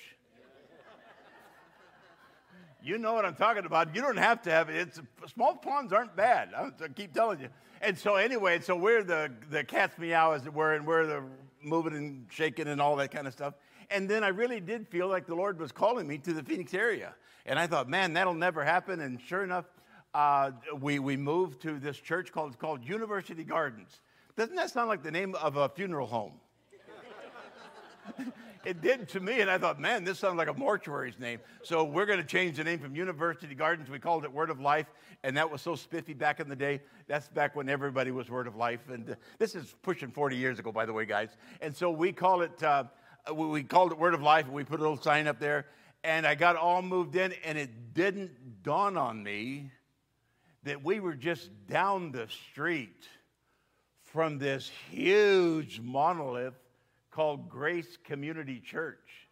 You 2.84 2.98
know 2.98 3.14
what 3.14 3.24
I'm 3.24 3.36
talking 3.36 3.66
about. 3.66 3.96
You 3.96 4.02
don't 4.02 4.18
have 4.18 4.42
to 4.42 4.52
have 4.52 4.70
it. 4.70 4.76
It's, 4.76 5.02
small 5.32 5.56
ponds 5.56 5.94
aren't 5.94 6.18
bad. 6.18 6.50
I, 6.54 6.70
keep 6.90 7.14
telling 7.14 7.40
you. 7.40 7.48
And 7.82 7.98
so 7.98 8.16
anyway, 8.16 8.60
so 8.60 8.76
we're 8.76 9.04
the, 9.04 9.32
the 9.50 9.64
cat's 9.64 9.98
meow, 9.98 10.34
as 10.34 10.46
it 10.46 10.54
were, 10.54 10.74
and 10.74 10.86
we're 10.86 11.08
the 11.08 11.24
moving 11.62 11.94
and 11.96 12.26
shaking 12.30 12.68
and 12.68 12.82
all 12.82 12.98
that 12.98 13.12
kind 13.12 13.26
of 13.26 13.32
stuff. 13.32 13.54
And 13.90 14.10
then 14.10 14.22
I 14.22 14.30
really 14.30 14.60
did 14.60 14.90
feel 14.90 15.08
like 15.08 15.28
the 15.28 15.36
Lord 15.36 15.60
was 15.60 15.72
calling 15.72 16.08
me 16.08 16.18
to 16.20 16.34
the 16.34 16.44
Phoenix 16.44 16.74
area. 16.74 17.16
And 17.46 17.58
I 17.58 17.68
thought, 17.68 17.88
man, 17.88 18.14
that'll 18.14 18.34
never 18.34 18.66
happen. 18.66 19.00
And 19.00 19.22
sure 19.22 19.46
enough, 19.46 19.66
uh, 20.14 20.52
we, 20.82 21.00
we 21.00 21.16
moved 21.16 21.62
to 21.62 21.80
this 21.80 21.98
church 21.98 22.34
called, 22.34 22.60
called 22.60 22.84
University 22.84 23.46
Gardens. 23.46 24.02
Doesn't 24.36 24.56
that 24.56 24.72
sound 24.72 24.90
like 24.90 25.04
the 25.04 25.12
name 25.12 25.36
of 25.36 25.56
a 25.56 25.70
funeral 25.70 26.08
home? 26.08 26.34
it 28.66 28.82
did 28.82 29.08
to 29.10 29.20
me, 29.20 29.42
and 29.42 29.50
I 29.50 29.58
thought, 29.58 29.80
man, 29.80 30.04
this 30.04 30.20
sounds 30.20 30.38
like 30.38 30.48
a 30.48 30.54
mortuary's 30.54 31.20
name. 31.20 31.40
So 31.64 31.84
we're 31.84 32.06
going 32.06 32.20
to 32.20 32.26
change 32.26 32.58
the 32.58 32.64
name 32.64 32.80
from 32.80 32.96
University 32.96 33.56
Gardens. 33.56 33.90
We 33.90 34.00
called 34.00 34.24
it 34.24 34.32
Word 34.32 34.50
of 34.50 34.60
Life, 34.60 34.88
and 35.24 35.36
that 35.38 35.50
was 35.50 35.62
so 35.62 35.76
spiffy 35.76 36.14
back 36.14 36.40
in 36.40 36.50
the 36.50 36.56
day. 36.56 36.82
That's 37.08 37.30
back 37.30 37.56
when 37.56 37.70
everybody 37.70 38.12
was 38.12 38.30
Word 38.30 38.48
of 38.48 38.56
Life, 38.56 38.90
and 38.90 39.12
uh, 39.12 39.16
this 39.40 39.56
is 39.56 39.76
pushing 39.82 40.12
40 40.12 40.36
years 40.36 40.60
ago, 40.60 40.72
by 40.72 40.86
the 40.86 40.94
way, 40.94 41.06
guys. 41.06 41.30
And 41.62 41.76
so 41.76 41.92
we 41.92 42.12
call 42.12 42.42
it, 42.42 42.62
uh, 42.64 42.86
we 43.34 43.64
called 43.64 43.92
it 43.92 43.98
Word 43.98 44.14
of 44.14 44.22
Life. 44.22 44.46
And 44.46 44.54
we 44.54 44.64
put 44.64 44.80
a 44.80 44.84
little 44.84 45.02
sign 45.02 45.28
up 45.28 45.40
there, 45.40 45.68
and 46.04 46.26
I 46.26 46.36
got 46.36 46.56
all 46.56 46.82
moved 46.82 47.16
in, 47.16 47.34
and 47.44 47.58
it 47.58 47.94
didn't 47.94 48.64
dawn 48.64 48.98
on 48.98 49.24
me 49.24 49.72
that 50.64 50.84
we 50.84 51.00
were 51.00 51.14
just 51.14 51.50
down 51.68 52.12
the 52.12 52.28
street 52.30 53.08
from 54.04 54.38
this 54.38 54.72
huge 54.90 55.80
monolith 55.82 56.54
called 57.14 57.50
Grace 57.50 57.98
Community 58.04 58.60
Church. 58.60 59.30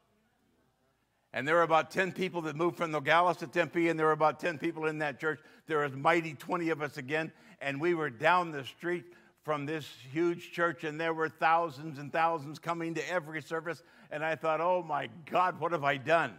And 1.33 1.47
there 1.47 1.55
were 1.55 1.63
about 1.63 1.91
10 1.91 2.11
people 2.11 2.41
that 2.41 2.55
moved 2.55 2.77
from 2.77 2.91
Nogales 2.91 3.37
to 3.37 3.47
Tempe, 3.47 3.87
and 3.87 3.97
there 3.97 4.07
were 4.07 4.11
about 4.11 4.39
10 4.39 4.57
people 4.57 4.85
in 4.85 4.99
that 4.99 5.19
church. 5.19 5.39
There 5.65 5.79
was 5.79 5.93
mighty 5.93 6.33
20 6.33 6.69
of 6.69 6.81
us 6.81 6.97
again, 6.97 7.31
and 7.61 7.79
we 7.79 7.93
were 7.93 8.09
down 8.09 8.51
the 8.51 8.65
street 8.65 9.05
from 9.43 9.65
this 9.65 9.87
huge 10.11 10.51
church, 10.51 10.83
and 10.83 10.99
there 10.99 11.13
were 11.13 11.29
thousands 11.29 11.97
and 11.97 12.11
thousands 12.11 12.59
coming 12.59 12.93
to 12.93 13.11
every 13.11 13.41
service. 13.41 13.81
And 14.11 14.23
I 14.23 14.35
thought, 14.35 14.61
oh 14.61 14.83
my 14.83 15.09
God, 15.29 15.59
what 15.59 15.71
have 15.71 15.83
I 15.83 15.97
done? 15.97 16.33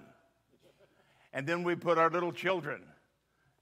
And 1.33 1.47
then 1.47 1.65
we 1.65 1.75
put 1.75 1.99
our 1.99 2.11
little 2.11 2.33
children. 2.33 2.83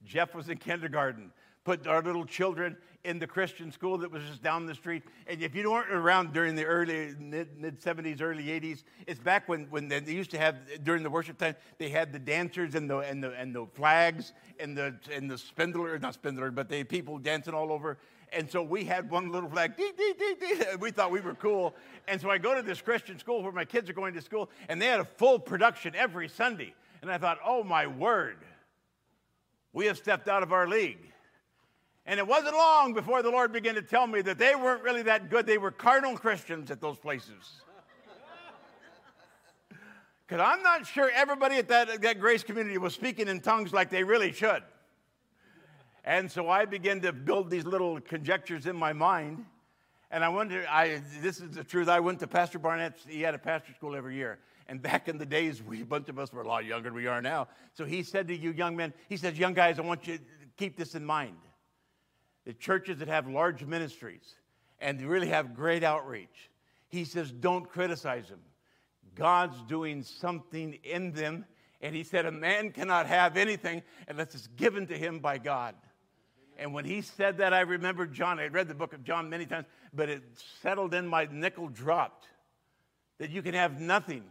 Jeff 0.05 0.35
was 0.35 0.49
in 0.49 0.59
kindergarten. 0.59 1.33
Put 1.65 1.87
our 1.87 2.03
little 2.03 2.25
children 2.25 2.77
in 3.05 3.19
the 3.19 3.27
Christian 3.27 3.73
school 3.73 3.99
that 3.99 4.11
was 4.11 4.23
just 4.25 4.43
down 4.43 4.67
the 4.67 4.75
street. 4.75 5.03
And 5.27 5.43
if 5.43 5.55
you 5.55 5.71
weren't 5.71 5.91
around 5.91 6.33
during 6.33 6.55
the 6.55 6.65
early 6.65 7.15
mid, 7.19 7.81
70s, 7.81 8.21
early 8.21 8.45
80s, 8.45 8.85
it's 9.07 9.21
back 9.21 9.49
when, 9.49 9.67
when 9.71 9.89
they 9.89 10.01
used 10.01 10.31
to 10.33 10.39
have 10.39 10.57
during 10.85 11.03
the 11.03 11.11
worship 11.11 11.39
time, 11.39 11.55
they 11.79 11.89
had 11.89 12.13
the 12.13 12.19
dancers 12.19 12.75
and 12.75 12.89
the 12.89 12.99
and 12.99 13.23
the 13.23 13.33
and 13.33 13.55
the 13.55 13.67
flags 13.75 14.33
and 14.59 14.77
the 14.77 14.95
and 15.13 15.31
the 15.31 15.39
spindler, 15.39 15.99
not 15.99 16.15
spindler, 16.15 16.51
but 16.51 16.69
the 16.69 16.85
people 16.85 17.19
dancing 17.19 17.55
all 17.55 17.73
over. 17.73 17.99
And 18.33 18.49
so 18.51 18.63
we 18.63 18.85
had 18.85 19.11
one 19.11 19.33
little 19.33 19.51
flag, 19.51 19.77
dee, 19.77 19.91
dee, 19.97 20.15
dee, 20.17 20.35
dee. 20.39 20.65
we 20.79 20.91
thought 20.93 21.11
we 21.11 21.21
were 21.21 21.35
cool. 21.35 21.75
And 22.07 22.21
so 22.21 22.31
I 22.31 22.39
go 22.39 22.55
to 22.55 22.63
this 22.63 22.81
Christian 22.81 23.19
school 23.19 23.43
where 23.43 23.53
my 23.53 23.65
kids 23.65 23.91
are 23.91 23.95
going 23.95 24.15
to 24.15 24.21
school, 24.21 24.51
and 24.69 24.81
they 24.81 24.87
had 24.87 25.01
a 25.01 25.05
full 25.05 25.39
production 25.39 25.95
every 25.97 26.29
Sunday. 26.29 26.75
And 27.03 27.11
I 27.11 27.19
thought, 27.19 27.39
oh 27.45 27.65
my 27.65 27.87
word, 27.87 28.37
we 29.73 29.87
have 29.87 29.97
stepped 29.97 30.29
out 30.29 30.43
of 30.43 30.53
our 30.53 30.69
league. 30.69 31.10
And 32.11 32.19
it 32.19 32.27
wasn't 32.27 32.57
long 32.57 32.93
before 32.93 33.23
the 33.23 33.31
Lord 33.31 33.53
began 33.53 33.77
to 33.77 33.83
tell 33.83 34.05
me 34.05 34.21
that 34.23 34.37
they 34.37 34.57
weren't 34.57 34.83
really 34.83 35.03
that 35.03 35.31
good. 35.31 35.47
They 35.47 35.59
were 35.59 35.71
carnal 35.71 36.17
Christians 36.17 36.69
at 36.73 36.81
those 36.81 36.99
places. 36.99 37.33
Because 40.27 40.45
I'm 40.45 40.63
not 40.63 40.87
sure 40.87 41.11
everybody 41.13 41.57
at 41.57 41.67
that, 41.69 42.03
that 42.03 42.21
grace 42.21 42.45
community 42.45 42.79
was 42.79 42.95
speaking 42.95 43.27
in 43.27 43.41
tongues 43.41 43.73
like 43.73 43.91
they 43.91 44.05
really 44.05 44.33
should. 44.33 44.63
And 46.05 46.31
so 46.31 46.49
I 46.49 46.67
began 46.67 47.01
to 47.01 47.13
build 47.13 47.51
these 47.51 47.65
little 47.65 48.01
conjectures 48.01 48.67
in 48.67 48.77
my 48.77 48.93
mind. 48.93 49.45
And 50.11 50.25
I 50.25 50.29
wonder, 50.29 50.65
I, 50.69 51.03
this 51.21 51.41
is 51.41 51.51
the 51.51 51.65
truth. 51.65 51.89
I 51.89 51.99
went 51.99 52.21
to 52.21 52.29
Pastor 52.29 52.61
Barnett's, 52.61 53.05
he 53.09 53.23
had 53.23 53.35
a 53.35 53.39
pastor 53.39 53.73
school 53.73 53.97
every 53.97 54.15
year. 54.15 54.39
And 54.69 54.81
back 54.81 55.09
in 55.09 55.19
the 55.19 55.27
days, 55.27 55.65
we, 55.65 55.83
a 55.83 55.85
bunch 55.85 56.09
of 56.09 56.19
us 56.19 56.33
were 56.33 56.43
a 56.43 56.49
lot 56.49 56.65
younger 56.65 56.91
than 56.91 56.95
we 56.95 57.09
are 57.09 57.23
now. 57.23 57.49
So 57.75 57.85
he 57.85 58.05
said 58.05 58.29
to 58.29 58.37
you 58.37 58.53
young 58.53 58.77
men, 58.77 58.93
he 59.09 59.17
says, 59.17 59.39
young 59.39 59.55
guys, 59.55 59.79
I 59.79 59.83
want 59.83 60.07
you 60.07 60.19
to 60.19 60.25
keep 60.57 60.77
this 60.77 60.97
in 60.97 61.05
mind 61.05 61.37
the 62.45 62.53
churches 62.53 62.99
that 62.99 63.09
have 63.09 63.29
large 63.29 63.65
ministries 63.65 64.35
and 64.81 65.01
really 65.03 65.29
have 65.29 65.55
great 65.55 65.83
outreach. 65.85 66.51
He 66.89 67.05
says, 67.05 67.31
don't 67.31 67.69
criticize 67.69 68.29
them. 68.29 68.41
God's 69.15 69.61
doing 69.65 70.03
something 70.03 70.79
in 70.83 71.13
them. 71.13 71.45
And 71.81 71.95
he 71.95 72.05
said, 72.05 72.27
a 72.27 72.33
man 72.33 72.73
cannot 72.73 73.07
have 73.07 73.37
anything 73.37 73.83
unless 74.09 74.35
it's 74.35 74.49
given 74.49 74.87
to 74.89 74.97
him 74.97 75.19
by 75.19 75.39
God. 75.39 75.75
And 76.59 76.75
when 76.75 76.85
he 76.85 77.01
said 77.01 77.39
that, 77.39 77.55
I 77.55 77.61
remember 77.61 78.07
John. 78.07 78.39
I 78.39 78.49
read 78.49 78.69
the 78.69 78.75
book 78.75 78.93
of 78.93 79.03
John 79.03 79.31
many 79.31 79.47
times, 79.47 79.67
but 79.95 80.09
it 80.11 80.23
settled 80.63 80.93
in 80.93 81.07
my 81.07 81.27
nickel 81.31 81.69
dropped 81.69 82.27
that 83.19 83.31
you 83.31 83.43
can 83.43 83.55
have 83.55 83.81
nothing 83.81 84.25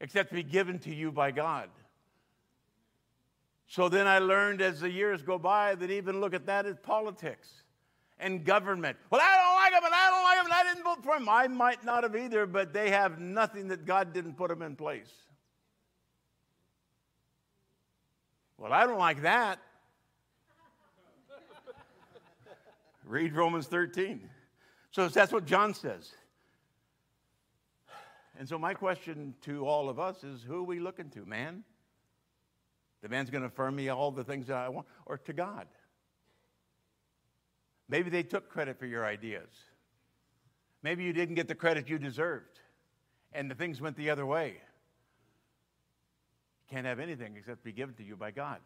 except 0.00 0.30
to 0.30 0.34
be 0.34 0.42
given 0.42 0.78
to 0.80 0.94
you 0.94 1.12
by 1.12 1.30
God. 1.30 1.68
So 3.68 3.88
then 3.88 4.06
I 4.06 4.18
learned 4.18 4.62
as 4.62 4.80
the 4.80 4.90
years 4.90 5.22
go 5.22 5.38
by 5.38 5.74
that 5.74 5.90
even 5.90 6.20
look 6.20 6.34
at 6.34 6.46
that 6.46 6.66
as 6.66 6.76
politics 6.78 7.48
and 8.18 8.44
government. 8.44 8.96
Well, 9.10 9.20
I 9.22 9.36
don't 9.36 9.56
like 9.56 9.72
them 9.72 9.84
and 9.84 9.94
I 9.94 10.10
don't 10.10 10.24
like 10.24 10.36
them 10.38 10.44
and 10.46 10.54
I 10.54 10.62
didn't 10.62 10.84
vote 10.84 11.04
for 11.04 11.18
them. 11.18 11.28
I 11.28 11.48
might 11.48 11.84
not 11.84 12.02
have 12.02 12.16
either, 12.16 12.46
but 12.46 12.72
they 12.72 12.90
have 12.90 13.18
nothing 13.18 13.68
that 13.68 13.84
God 13.84 14.12
didn't 14.12 14.34
put 14.34 14.48
them 14.48 14.62
in 14.62 14.76
place. 14.76 15.12
Well, 18.58 18.72
I 18.72 18.86
don't 18.86 18.98
like 18.98 19.22
that. 19.22 19.58
Read 23.04 23.34
Romans 23.34 23.66
13. 23.66 24.30
So 24.92 25.08
that's 25.08 25.32
what 25.32 25.44
John 25.44 25.74
says. 25.74 26.12
And 28.38 28.48
so, 28.48 28.58
my 28.58 28.74
question 28.74 29.34
to 29.42 29.66
all 29.66 29.88
of 29.88 29.98
us 29.98 30.22
is 30.22 30.42
who 30.42 30.56
are 30.56 30.62
we 30.62 30.78
looking 30.78 31.08
to, 31.10 31.24
man? 31.24 31.64
The 33.02 33.08
man's 33.08 33.30
going 33.30 33.42
to 33.42 33.48
affirm 33.48 33.76
me 33.76 33.88
all 33.88 34.10
the 34.10 34.24
things 34.24 34.46
that 34.46 34.56
I 34.56 34.68
want, 34.68 34.86
or 35.04 35.18
to 35.18 35.32
God? 35.32 35.66
Maybe 37.88 38.10
they 38.10 38.22
took 38.22 38.48
credit 38.48 38.78
for 38.78 38.86
your 38.86 39.04
ideas. 39.04 39.48
Maybe 40.82 41.04
you 41.04 41.12
didn't 41.12 41.34
get 41.34 41.48
the 41.48 41.54
credit 41.54 41.88
you 41.88 41.98
deserved, 41.98 42.60
and 43.32 43.50
the 43.50 43.54
things 43.54 43.80
went 43.80 43.96
the 43.96 44.10
other 44.10 44.26
way. 44.26 44.60
You 46.68 46.74
can't 46.74 46.86
have 46.86 46.98
anything 46.98 47.36
except 47.36 47.62
be 47.62 47.72
given 47.72 47.94
to 47.96 48.04
you 48.04 48.16
by 48.16 48.30
God. 48.30 48.60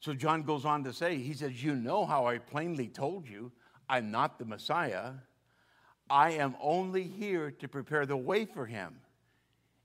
So 0.00 0.14
John 0.14 0.42
goes 0.42 0.64
on 0.64 0.82
to 0.84 0.92
say, 0.92 1.18
he 1.18 1.32
says, 1.32 1.62
You 1.62 1.76
know 1.76 2.04
how 2.04 2.26
I 2.26 2.38
plainly 2.38 2.88
told 2.88 3.28
you 3.28 3.52
I'm 3.88 4.10
not 4.10 4.38
the 4.38 4.44
Messiah. 4.44 5.12
I 6.10 6.32
am 6.32 6.56
only 6.60 7.04
here 7.04 7.50
to 7.52 7.68
prepare 7.68 8.04
the 8.04 8.16
way 8.16 8.44
for 8.44 8.66
him. 8.66 8.96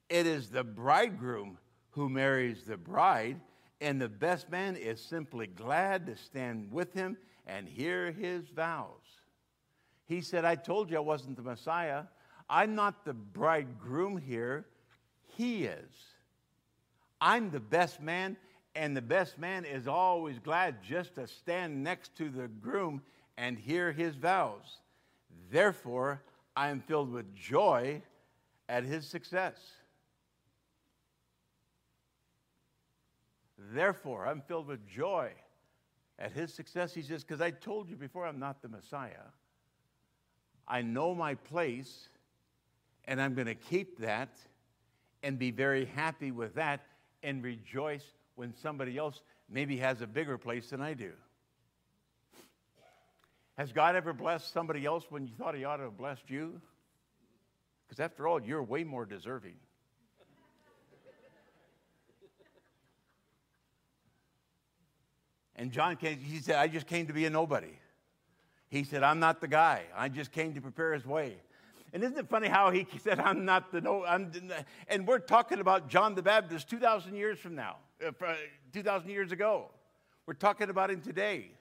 It 0.10 0.26
is 0.26 0.50
the 0.50 0.64
bridegroom 0.64 1.60
who 1.98 2.08
marries 2.08 2.64
the 2.64 2.78
bride, 2.78 3.42
and 3.82 4.00
the 4.00 4.08
best 4.08 4.52
man 4.52 4.76
is 4.76 5.02
simply 5.02 5.48
glad 5.48 6.06
to 6.06 6.16
stand 6.16 6.72
with 6.72 6.94
him 6.94 7.18
and 7.48 7.68
hear 7.68 8.12
his 8.12 8.48
vows. 8.50 9.02
He 10.06 10.22
said, 10.22 10.46
I 10.46 10.54
told 10.54 10.92
you 10.92 10.98
I 10.98 11.00
wasn't 11.00 11.38
the 11.38 11.42
Messiah. 11.42 12.04
I'm 12.48 12.76
not 12.76 13.04
the 13.04 13.16
bridegroom 13.16 14.16
here. 14.16 14.68
He 15.36 15.66
is. 15.66 15.90
I'm 17.20 17.50
the 17.50 17.60
best 17.60 18.00
man, 18.00 18.38
and 18.76 18.96
the 18.96 19.02
best 19.02 19.40
man 19.40 19.66
is 19.66 19.88
always 19.88 20.38
glad 20.38 20.84
just 20.84 21.16
to 21.16 21.28
stand 21.28 21.84
next 21.84 22.16
to 22.18 22.30
the 22.30 22.48
groom 22.48 23.02
and 23.40 23.58
hear 23.58 23.92
his 23.92 24.14
vows. 24.14 24.82
Therefore, 25.50 26.22
I 26.56 26.70
am 26.70 26.80
filled 26.80 27.12
with 27.12 27.34
joy 27.36 28.04
at 28.70 28.84
his 28.84 29.08
success. 29.08 29.56
Therefore, 33.58 34.28
I'm 34.28 34.42
filled 34.42 34.68
with 34.68 34.88
joy 34.88 35.32
at 36.20 36.32
his 36.32 36.54
success. 36.54 36.94
He 36.94 37.02
says, 37.02 37.24
Because 37.24 37.42
I 37.42 37.52
told 37.52 37.90
you 37.90 37.96
before 37.96 38.26
I'm 38.26 38.40
not 38.40 38.62
the 38.62 38.70
Messiah. 38.70 39.32
I 40.68 40.82
know 40.82 41.16
my 41.16 41.36
place, 41.36 42.10
and 43.06 43.22
I'm 43.22 43.34
going 43.34 43.48
to 43.48 43.56
keep 43.56 44.00
that 44.00 44.38
and 45.24 45.40
be 45.40 45.52
very 45.52 45.86
happy 45.86 46.32
with 46.32 46.56
that 46.56 46.86
and 47.24 47.44
rejoice 47.44 48.04
when 48.36 48.54
somebody 48.54 48.98
else 48.98 49.22
maybe 49.50 49.78
has 49.78 50.02
a 50.02 50.08
bigger 50.08 50.38
place 50.38 50.70
than 50.70 50.82
I 50.82 50.94
do. 50.94 51.12
Has 53.58 53.72
God 53.72 53.96
ever 53.96 54.14
blessed 54.14 54.54
somebody 54.54 54.86
else 54.86 55.06
when 55.10 55.26
you 55.26 55.34
thought 55.36 55.56
He 55.56 55.66
ought 55.66 55.78
to 55.78 55.84
have 55.84 55.98
blessed 55.98 56.30
you? 56.30 56.62
Because 57.88 58.00
after 58.00 58.28
all, 58.28 58.42
you're 58.42 58.62
way 58.62 58.84
more 58.84 59.06
deserving. 59.06 59.56
And 65.58 65.72
John 65.72 65.96
came, 65.96 66.20
he 66.20 66.40
said, 66.40 66.56
I 66.56 66.68
just 66.68 66.86
came 66.86 67.08
to 67.08 67.14
be 67.14 67.26
a 67.26 67.30
nobody. 67.30 67.74
He 68.70 68.84
said, 68.84 69.04
I'm 69.04 69.20
not 69.20 69.42
the 69.42 69.48
guy. 69.48 69.84
I 69.96 70.10
just 70.10 70.32
came 70.32 70.54
to 70.54 70.62
prepare 70.62 70.94
his 70.94 71.06
way. 71.06 71.38
And 71.94 72.04
isn't 72.04 72.18
it 72.18 72.30
funny 72.30 72.48
how 72.48 72.70
he 72.70 72.86
said, 73.04 73.20
I'm 73.20 73.46
not 73.46 73.72
the 73.72 73.82
no, 73.82 74.06
I'm, 74.06 74.32
and 74.88 75.08
we're 75.08 75.20
talking 75.20 75.60
about 75.60 75.88
John 75.88 76.16
the 76.16 76.22
Baptist 76.22 76.70
2,000 76.70 77.16
years 77.16 77.40
from 77.40 77.56
now, 77.56 77.78
uh, 78.06 78.12
2,000 78.74 79.10
years 79.10 79.32
ago. 79.32 79.70
We're 80.26 80.34
talking 80.34 80.70
about 80.70 80.92
him 80.92 81.02
today. 81.02 81.52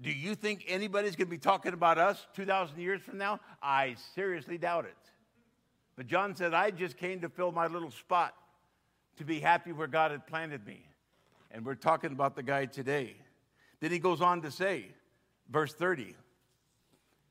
Do 0.00 0.12
you 0.12 0.36
think 0.36 0.64
anybody's 0.68 1.16
going 1.16 1.26
to 1.26 1.30
be 1.30 1.38
talking 1.38 1.72
about 1.72 1.98
us 1.98 2.24
2,000 2.34 2.78
years 2.78 3.02
from 3.02 3.18
now? 3.18 3.40
I 3.60 3.96
seriously 4.14 4.56
doubt 4.56 4.84
it. 4.84 4.94
But 5.96 6.06
John 6.06 6.36
said, 6.36 6.54
I 6.54 6.70
just 6.70 6.96
came 6.96 7.20
to 7.22 7.28
fill 7.28 7.50
my 7.50 7.66
little 7.66 7.90
spot, 7.90 8.32
to 9.16 9.24
be 9.24 9.40
happy 9.40 9.72
where 9.72 9.88
God 9.88 10.12
had 10.12 10.28
planted 10.28 10.64
me. 10.64 10.87
And 11.50 11.64
we're 11.64 11.74
talking 11.74 12.12
about 12.12 12.36
the 12.36 12.42
guy 12.42 12.66
today. 12.66 13.16
Then 13.80 13.90
he 13.90 13.98
goes 13.98 14.20
on 14.20 14.42
to 14.42 14.50
say, 14.50 14.86
verse 15.48 15.72
30, 15.72 16.14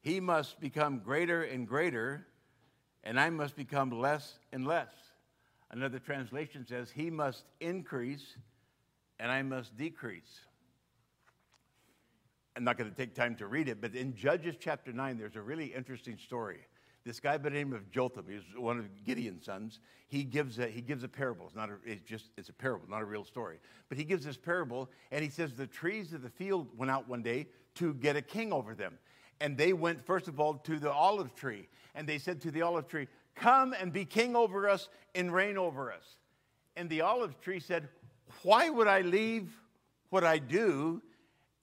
he 0.01 0.19
must 0.19 0.59
become 0.59 0.99
greater 0.99 1.43
and 1.43 1.67
greater, 1.67 2.25
and 3.03 3.19
I 3.19 3.29
must 3.29 3.55
become 3.55 3.91
less 3.91 4.39
and 4.51 4.65
less. 4.65 4.91
Another 5.69 5.99
translation 5.99 6.65
says, 6.65 6.89
he 6.89 7.09
must 7.09 7.43
increase, 7.59 8.37
and 9.19 9.31
I 9.31 9.41
must 9.41 9.75
decrease. 9.75 10.39
I'm 12.55 12.63
not 12.63 12.77
going 12.77 12.89
to 12.89 12.95
take 12.95 13.13
time 13.13 13.35
to 13.35 13.45
read 13.47 13.67
it, 13.67 13.81
but 13.81 13.93
in 13.93 14.15
Judges 14.15 14.55
chapter 14.59 14.91
9, 14.91 15.17
there's 15.17 15.35
a 15.35 15.41
really 15.41 15.67
interesting 15.67 16.17
story. 16.17 16.59
This 17.07 17.21
guy 17.21 17.37
by 17.37 17.47
the 17.47 17.55
name 17.55 17.71
of 17.71 17.89
Jotham, 17.89 18.25
he's 18.27 18.41
one 18.59 18.77
of 18.77 19.05
Gideon's 19.05 19.45
sons. 19.45 19.79
He 20.09 20.25
gives 20.25 20.59
a, 20.59 20.67
he 20.67 20.81
gives 20.81 21.05
a 21.05 21.07
parable. 21.07 21.45
It's 21.45 21.55
not 21.55 21.69
a, 21.69 21.75
it's 21.85 22.03
just 22.03 22.31
it's 22.35 22.49
a 22.49 22.53
parable, 22.53 22.85
not 22.89 23.01
a 23.01 23.05
real 23.05 23.23
story. 23.23 23.59
But 23.87 23.97
he 23.97 24.03
gives 24.03 24.25
this 24.25 24.35
parable, 24.35 24.89
and 25.09 25.23
he 25.23 25.29
says 25.29 25.53
the 25.53 25.67
trees 25.67 26.11
of 26.11 26.21
the 26.21 26.29
field 26.29 26.67
went 26.75 26.91
out 26.91 27.07
one 27.07 27.21
day 27.21 27.47
to 27.75 27.93
get 27.93 28.17
a 28.17 28.21
king 28.21 28.51
over 28.51 28.75
them, 28.75 28.97
and 29.39 29.57
they 29.57 29.71
went 29.71 30.05
first 30.05 30.27
of 30.27 30.41
all 30.41 30.55
to 30.55 30.79
the 30.79 30.91
olive 30.91 31.33
tree, 31.33 31.69
and 31.95 32.05
they 32.09 32.17
said 32.17 32.41
to 32.41 32.51
the 32.51 32.61
olive 32.61 32.89
tree, 32.89 33.07
"Come 33.35 33.73
and 33.79 33.93
be 33.93 34.03
king 34.03 34.35
over 34.35 34.67
us 34.67 34.89
and 35.15 35.33
reign 35.33 35.57
over 35.57 35.93
us." 35.93 36.17
And 36.75 36.89
the 36.89 36.99
olive 36.99 37.39
tree 37.39 37.61
said, 37.61 37.87
"Why 38.43 38.69
would 38.69 38.87
I 38.87 38.99
leave 38.99 39.57
what 40.09 40.25
I 40.25 40.39
do 40.39 41.01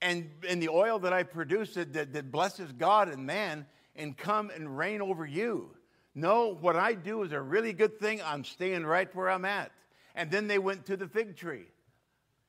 and, 0.01 0.31
and 0.49 0.63
the 0.63 0.71
oil 0.71 0.99
that 1.01 1.13
I 1.13 1.23
produce 1.23 1.75
that, 1.75 1.93
that, 1.93 2.15
that 2.15 2.33
blesses 2.33 2.73
God 2.73 3.11
and 3.11 3.27
man?" 3.27 3.67
And 3.97 4.17
come 4.17 4.51
and 4.51 4.77
reign 4.77 5.01
over 5.01 5.25
you. 5.27 5.71
No, 6.15 6.55
what 6.61 6.77
I 6.77 6.95
do 6.95 7.23
is 7.23 7.33
a 7.33 7.41
really 7.41 7.73
good 7.73 7.99
thing. 7.99 8.21
I'm 8.25 8.45
staying 8.45 8.87
right 8.87 9.13
where 9.15 9.31
I'm 9.31 9.45
at. 9.45 9.73
And 10.15 10.31
then 10.31 10.47
they 10.47 10.59
went 10.59 10.87
to 10.87 10.97
the 10.97 11.09
fig 11.09 11.37
tree. 11.37 11.67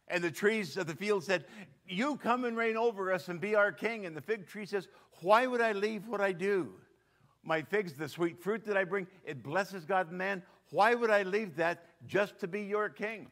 And 0.08 0.24
the 0.24 0.32
trees 0.32 0.78
of 0.78 0.86
the 0.86 0.96
field 0.96 1.24
said, 1.24 1.46
You 1.88 2.18
come 2.18 2.46
and 2.46 2.56
reign 2.56 2.78
over 2.78 3.12
us 3.12 3.28
and 3.28 3.42
be 3.42 3.56
our 3.56 3.72
king. 3.72 4.06
And 4.06 4.16
the 4.16 4.22
fig 4.22 4.48
tree 4.48 4.68
says, 4.68 4.88
Why 5.22 5.48
would 5.48 5.62
I 5.62 5.72
leave 5.72 6.08
what 6.08 6.22
I 6.22 6.32
do? 6.32 6.74
My 7.44 7.62
figs, 7.64 7.94
the 7.94 8.10
sweet 8.10 8.40
fruit 8.40 8.66
that 8.66 8.78
I 8.78 8.84
bring, 8.84 9.08
it 9.24 9.44
blesses 9.44 9.86
God 9.86 10.10
and 10.10 10.18
man. 10.18 10.44
Why 10.72 10.94
would 10.94 11.10
I 11.10 11.24
leave 11.24 11.56
that 11.56 11.86
just 12.06 12.40
to 12.40 12.48
be 12.48 12.62
your 12.62 12.90
king? 12.90 13.28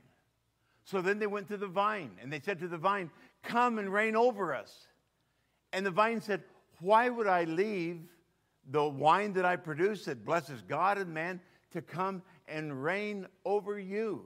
So 0.85 1.01
then 1.01 1.19
they 1.19 1.27
went 1.27 1.47
to 1.47 1.57
the 1.57 1.67
vine 1.67 2.11
and 2.21 2.31
they 2.33 2.39
said 2.39 2.59
to 2.59 2.67
the 2.67 2.77
vine, 2.77 3.11
Come 3.43 3.77
and 3.77 3.91
reign 3.91 4.15
over 4.15 4.53
us. 4.53 4.87
And 5.71 5.85
the 5.85 5.91
vine 5.91 6.21
said, 6.21 6.43
why 6.79 7.09
would 7.09 7.27
I 7.27 7.43
leave 7.45 8.01
the 8.69 8.83
wine 8.83 9.33
that 9.33 9.45
I 9.45 9.55
produce 9.55 10.05
that 10.05 10.25
blesses 10.25 10.61
God 10.67 10.97
and 10.97 11.13
man 11.13 11.41
to 11.71 11.81
come 11.81 12.21
and 12.47 12.83
reign 12.83 13.27
over 13.45 13.79
you? 13.79 14.25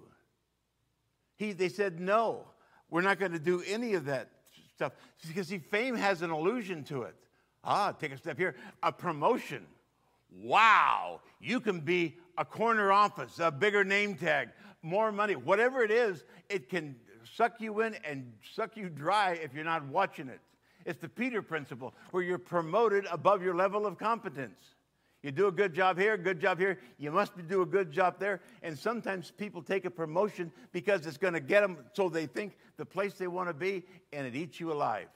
He, 1.36 1.54
they 1.54 1.70
said, 1.70 2.00
No, 2.00 2.46
we're 2.90 3.02
not 3.02 3.20
going 3.20 3.34
to 3.34 3.40
do 3.40 3.64
any 3.68 3.94
of 3.94 4.06
that 4.06 4.30
stuff. 4.76 4.94
Because, 5.28 5.48
see, 5.48 5.60
fame 5.60 5.96
has 5.96 6.22
an 6.22 6.32
illusion 6.32 6.84
to 6.86 7.04
it. 7.04 7.16
Ah, 7.64 7.92
take 7.92 8.12
a 8.12 8.18
step 8.18 8.38
here. 8.38 8.56
A 8.84 8.92
promotion. 8.92 9.66
Wow, 10.32 11.22
you 11.40 11.60
can 11.60 11.80
be 11.80 12.18
a 12.38 12.46
corner 12.46 12.92
office, 12.92 13.40
a 13.40 13.52
bigger 13.52 13.84
name 13.84 14.16
tag, 14.16 14.50
more 14.82 15.12
money, 15.12 15.36
whatever 15.36 15.84
it 15.84 15.92
is, 15.92 16.24
it 16.50 16.70
can 16.70 16.96
suck 17.36 17.60
you 17.60 17.82
in 17.82 17.96
and 18.06 18.32
suck 18.54 18.78
you 18.78 18.90
dry 18.90 19.34
if 19.34 19.54
you're 19.54 19.64
not 19.64 19.86
watching 19.86 20.28
it. 20.28 20.40
It's 20.88 21.02
the 21.02 21.10
Peter 21.10 21.42
principle, 21.42 21.94
where 22.12 22.24
you're 22.24 22.38
promoted 22.38 23.06
above 23.12 23.44
your 23.44 23.54
level 23.54 23.86
of 23.86 23.98
competence. 23.98 24.62
You 25.22 25.32
do 25.32 25.48
a 25.48 25.52
good 25.52 25.74
job 25.74 26.00
here, 26.00 26.16
good 26.16 26.40
job 26.40 26.58
here, 26.60 26.80
you 26.98 27.12
must 27.12 27.34
do 27.50 27.62
a 27.62 27.66
good 27.66 27.92
job 27.92 28.20
there. 28.20 28.40
And 28.64 28.80
sometimes 28.80 29.30
people 29.30 29.62
take 29.62 29.84
a 29.84 29.92
promotion 29.92 30.50
because 30.72 31.06
it's 31.06 31.18
going 31.18 31.34
to 31.34 31.42
get 31.42 31.60
them 31.60 31.78
so 31.92 32.08
they 32.08 32.26
think 32.26 32.58
the 32.78 32.86
place 32.86 33.16
they 33.16 33.28
want 33.28 33.50
to 33.50 33.54
be, 33.54 33.84
and 34.14 34.26
it 34.26 34.34
eats 34.34 34.62
you 34.62 34.72
alive. 34.72 35.10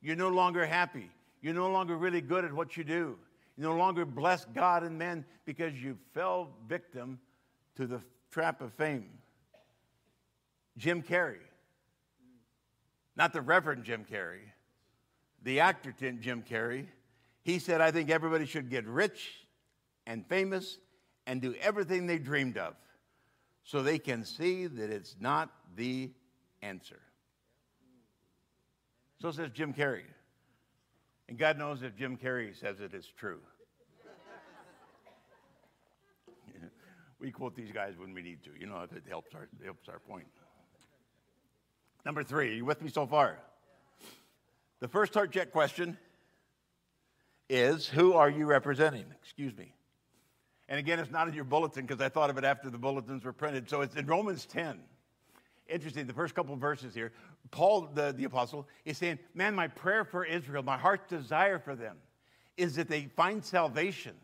You're 0.00 0.14
no 0.14 0.28
longer 0.28 0.64
happy. 0.64 1.10
You're 1.40 1.54
no 1.54 1.68
longer 1.68 1.96
really 1.96 2.20
good 2.20 2.44
at 2.44 2.52
what 2.52 2.76
you 2.76 2.84
do. 2.84 3.18
You 3.56 3.64
no 3.64 3.74
longer 3.74 4.04
bless 4.04 4.44
God 4.44 4.84
and 4.84 4.96
men 4.96 5.24
because 5.44 5.74
you 5.74 5.98
fell 6.14 6.50
victim 6.68 7.18
to 7.74 7.88
the 7.88 8.00
trap 8.30 8.60
of 8.60 8.72
fame. 8.74 9.10
Jim 10.78 11.02
Carrey 11.02 11.40
not 13.16 13.32
the 13.32 13.40
Reverend 13.40 13.84
Jim 13.84 14.04
Carrey, 14.10 14.40
the 15.42 15.60
actor 15.60 15.94
Jim 16.20 16.42
Carrey. 16.42 16.86
He 17.42 17.58
said, 17.58 17.80
I 17.80 17.90
think 17.90 18.10
everybody 18.10 18.46
should 18.46 18.70
get 18.70 18.86
rich 18.86 19.46
and 20.06 20.26
famous 20.26 20.78
and 21.26 21.40
do 21.40 21.54
everything 21.60 22.06
they 22.06 22.18
dreamed 22.18 22.56
of 22.56 22.74
so 23.64 23.82
they 23.82 23.98
can 23.98 24.24
see 24.24 24.66
that 24.66 24.90
it's 24.90 25.16
not 25.20 25.50
the 25.76 26.10
answer. 26.62 27.00
So 29.20 29.30
says 29.30 29.50
Jim 29.52 29.72
Carrey. 29.72 30.02
And 31.28 31.38
God 31.38 31.58
knows 31.58 31.82
if 31.82 31.96
Jim 31.96 32.16
Carrey 32.16 32.58
says 32.58 32.80
it, 32.80 32.92
it's 32.92 33.06
true. 33.06 33.38
we 37.20 37.30
quote 37.30 37.54
these 37.54 37.70
guys 37.72 37.94
when 37.96 38.12
we 38.12 38.22
need 38.22 38.42
to. 38.44 38.50
You 38.58 38.66
know, 38.66 38.82
it 38.82 38.90
helps 39.08 39.34
our, 39.34 39.48
helps 39.64 39.88
our 39.88 40.00
point. 40.00 40.26
Number 42.04 42.24
three, 42.24 42.50
are 42.50 42.54
you 42.54 42.64
with 42.64 42.82
me 42.82 42.90
so 42.90 43.06
far? 43.06 43.38
The 44.82 44.88
first 44.88 45.14
heart 45.14 45.30
check 45.30 45.52
question 45.52 45.96
is 47.48 47.86
Who 47.86 48.14
are 48.14 48.28
you 48.28 48.46
representing? 48.46 49.04
Excuse 49.22 49.56
me. 49.56 49.72
And 50.68 50.76
again, 50.76 50.98
it's 50.98 51.12
not 51.12 51.28
in 51.28 51.34
your 51.34 51.44
bulletin 51.44 51.86
because 51.86 52.02
I 52.02 52.08
thought 52.08 52.30
of 52.30 52.36
it 52.36 52.42
after 52.42 52.68
the 52.68 52.78
bulletins 52.78 53.24
were 53.24 53.32
printed. 53.32 53.70
So 53.70 53.82
it's 53.82 53.94
in 53.94 54.06
Romans 54.06 54.44
10. 54.44 54.80
Interesting, 55.68 56.08
the 56.08 56.12
first 56.12 56.34
couple 56.34 56.56
verses 56.56 56.96
here. 56.96 57.12
Paul, 57.52 57.90
the, 57.94 58.10
the 58.10 58.24
apostle, 58.24 58.66
is 58.84 58.98
saying, 58.98 59.20
Man, 59.34 59.54
my 59.54 59.68
prayer 59.68 60.04
for 60.04 60.24
Israel, 60.24 60.64
my 60.64 60.76
heart's 60.76 61.08
desire 61.08 61.60
for 61.60 61.76
them 61.76 61.98
is 62.56 62.74
that 62.74 62.88
they 62.88 63.02
find 63.14 63.44
salvation. 63.44 64.16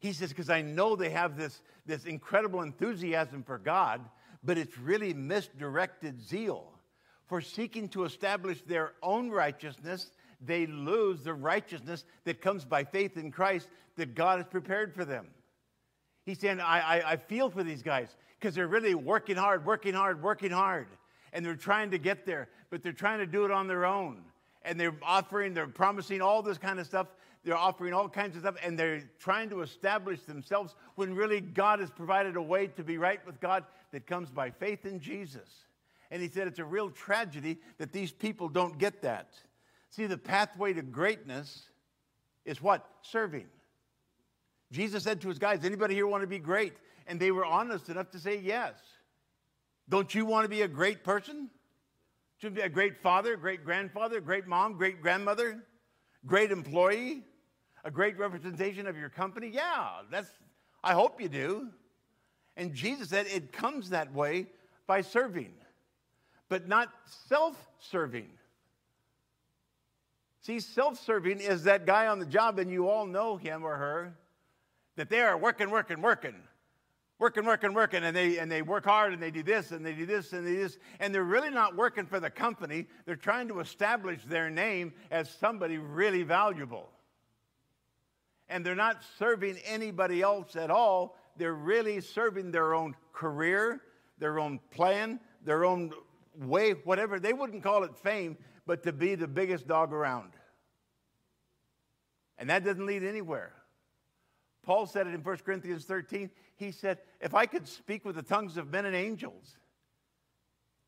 He 0.00 0.14
says, 0.14 0.30
because 0.30 0.48
I 0.48 0.62
know 0.62 0.96
they 0.96 1.10
have 1.10 1.36
this, 1.36 1.60
this 1.84 2.06
incredible 2.06 2.62
enthusiasm 2.62 3.42
for 3.42 3.58
God, 3.58 4.00
but 4.42 4.56
it's 4.56 4.78
really 4.78 5.12
misdirected 5.12 6.18
zeal. 6.18 6.77
For 7.28 7.40
seeking 7.40 7.88
to 7.90 8.04
establish 8.04 8.62
their 8.62 8.92
own 9.02 9.30
righteousness, 9.30 10.10
they 10.40 10.66
lose 10.66 11.22
the 11.22 11.34
righteousness 11.34 12.04
that 12.24 12.40
comes 12.40 12.64
by 12.64 12.84
faith 12.84 13.16
in 13.16 13.30
Christ 13.30 13.68
that 13.96 14.14
God 14.14 14.38
has 14.38 14.46
prepared 14.46 14.94
for 14.94 15.04
them. 15.04 15.28
He's 16.24 16.38
saying, 16.38 16.60
I, 16.60 16.80
I, 16.80 17.12
I 17.12 17.16
feel 17.16 17.50
for 17.50 17.62
these 17.62 17.82
guys 17.82 18.16
because 18.38 18.54
they're 18.54 18.68
really 18.68 18.94
working 18.94 19.36
hard, 19.36 19.66
working 19.66 19.94
hard, 19.94 20.22
working 20.22 20.50
hard. 20.50 20.86
And 21.32 21.44
they're 21.44 21.54
trying 21.54 21.90
to 21.90 21.98
get 21.98 22.24
there, 22.24 22.48
but 22.70 22.82
they're 22.82 22.92
trying 22.92 23.18
to 23.18 23.26
do 23.26 23.44
it 23.44 23.50
on 23.50 23.66
their 23.66 23.84
own. 23.84 24.22
And 24.62 24.80
they're 24.80 24.94
offering, 25.02 25.52
they're 25.52 25.66
promising 25.66 26.22
all 26.22 26.42
this 26.42 26.58
kind 26.58 26.78
of 26.80 26.86
stuff. 26.86 27.08
They're 27.44 27.56
offering 27.56 27.92
all 27.92 28.08
kinds 28.08 28.36
of 28.36 28.42
stuff, 28.42 28.56
and 28.62 28.78
they're 28.78 29.02
trying 29.18 29.48
to 29.50 29.62
establish 29.62 30.20
themselves 30.22 30.74
when 30.96 31.14
really 31.14 31.40
God 31.40 31.80
has 31.80 31.90
provided 31.90 32.36
a 32.36 32.42
way 32.42 32.66
to 32.68 32.82
be 32.82 32.98
right 32.98 33.24
with 33.26 33.40
God 33.40 33.64
that 33.92 34.06
comes 34.06 34.30
by 34.30 34.50
faith 34.50 34.84
in 34.84 35.00
Jesus. 35.00 35.48
And 36.10 36.22
he 36.22 36.28
said 36.28 36.46
it's 36.46 36.58
a 36.58 36.64
real 36.64 36.90
tragedy 36.90 37.58
that 37.78 37.92
these 37.92 38.12
people 38.12 38.48
don't 38.48 38.78
get 38.78 39.02
that. 39.02 39.34
See, 39.90 40.06
the 40.06 40.18
pathway 40.18 40.72
to 40.72 40.82
greatness 40.82 41.68
is 42.44 42.62
what? 42.62 42.86
Serving. 43.02 43.46
Jesus 44.70 45.04
said 45.04 45.20
to 45.22 45.28
his 45.28 45.38
guys, 45.38 45.64
Anybody 45.64 45.94
here 45.94 46.06
want 46.06 46.22
to 46.22 46.26
be 46.26 46.38
great? 46.38 46.74
And 47.06 47.18
they 47.18 47.30
were 47.30 47.44
honest 47.44 47.88
enough 47.88 48.10
to 48.10 48.18
say 48.18 48.38
yes. 48.38 48.74
Don't 49.88 50.14
you 50.14 50.26
want 50.26 50.44
to 50.44 50.48
be 50.48 50.62
a 50.62 50.68
great 50.68 51.02
person? 51.02 51.48
Should 52.38 52.54
be 52.54 52.60
a 52.60 52.68
great 52.68 53.02
father, 53.02 53.36
great 53.36 53.64
grandfather, 53.64 54.20
great 54.20 54.46
mom, 54.46 54.74
great 54.76 55.02
grandmother, 55.02 55.64
great 56.26 56.52
employee, 56.52 57.24
a 57.84 57.90
great 57.90 58.18
representation 58.18 58.86
of 58.86 58.96
your 58.96 59.08
company? 59.08 59.50
Yeah, 59.52 60.02
that's 60.10 60.30
I 60.84 60.92
hope 60.92 61.20
you 61.20 61.28
do. 61.28 61.68
And 62.56 62.74
Jesus 62.74 63.08
said 63.08 63.26
it 63.26 63.52
comes 63.52 63.90
that 63.90 64.12
way 64.12 64.46
by 64.86 65.00
serving, 65.00 65.52
but 66.48 66.68
not 66.68 66.88
self-serving. 67.28 68.28
See, 70.42 70.60
self 70.60 70.98
serving 70.98 71.40
is 71.40 71.64
that 71.64 71.84
guy 71.84 72.06
on 72.06 72.18
the 72.18 72.26
job, 72.26 72.58
and 72.58 72.70
you 72.70 72.88
all 72.88 73.06
know 73.06 73.36
him 73.36 73.64
or 73.64 73.76
her, 73.76 74.14
that 74.96 75.10
they 75.10 75.20
are 75.20 75.36
working, 75.36 75.70
working, 75.70 76.00
working, 76.00 76.34
working, 77.18 77.44
working, 77.44 77.74
working, 77.74 78.04
and 78.04 78.16
they, 78.16 78.38
and 78.38 78.50
they 78.50 78.62
work 78.62 78.84
hard 78.84 79.12
and 79.12 79.22
they 79.22 79.30
do 79.30 79.42
this 79.42 79.72
and 79.72 79.84
they 79.84 79.92
do 79.92 80.06
this 80.06 80.32
and 80.32 80.46
they 80.46 80.52
do 80.52 80.62
this, 80.62 80.78
and 81.00 81.14
they're 81.14 81.24
really 81.24 81.50
not 81.50 81.76
working 81.76 82.06
for 82.06 82.18
the 82.20 82.30
company. 82.30 82.86
They're 83.04 83.16
trying 83.16 83.48
to 83.48 83.60
establish 83.60 84.20
their 84.24 84.50
name 84.50 84.92
as 85.10 85.28
somebody 85.30 85.78
really 85.78 86.22
valuable. 86.22 86.88
And 88.48 88.64
they're 88.64 88.74
not 88.74 89.02
serving 89.18 89.58
anybody 89.66 90.22
else 90.22 90.56
at 90.56 90.70
all. 90.70 91.16
They're 91.36 91.52
really 91.54 92.00
serving 92.00 92.50
their 92.50 92.72
own 92.72 92.96
career, 93.12 93.82
their 94.18 94.38
own 94.38 94.60
plan, 94.70 95.20
their 95.44 95.64
own 95.64 95.92
way, 96.38 96.72
whatever. 96.72 97.18
They 97.18 97.32
wouldn't 97.32 97.62
call 97.62 97.84
it 97.84 97.96
fame, 97.96 98.36
but 98.66 98.82
to 98.84 98.92
be 98.92 99.14
the 99.14 99.28
biggest 99.28 99.66
dog 99.66 99.92
around. 99.92 100.32
And 102.38 102.50
that 102.50 102.64
doesn't 102.64 102.86
lead 102.86 103.02
anywhere. 103.02 103.52
Paul 104.62 104.86
said 104.86 105.06
it 105.06 105.14
in 105.14 105.22
1 105.22 105.36
Corinthians 105.38 105.84
13. 105.84 106.30
He 106.56 106.72
said, 106.72 106.98
If 107.20 107.34
I 107.34 107.46
could 107.46 107.66
speak 107.66 108.04
with 108.04 108.16
the 108.16 108.22
tongues 108.22 108.56
of 108.56 108.70
men 108.70 108.84
and 108.84 108.94
angels 108.94 109.56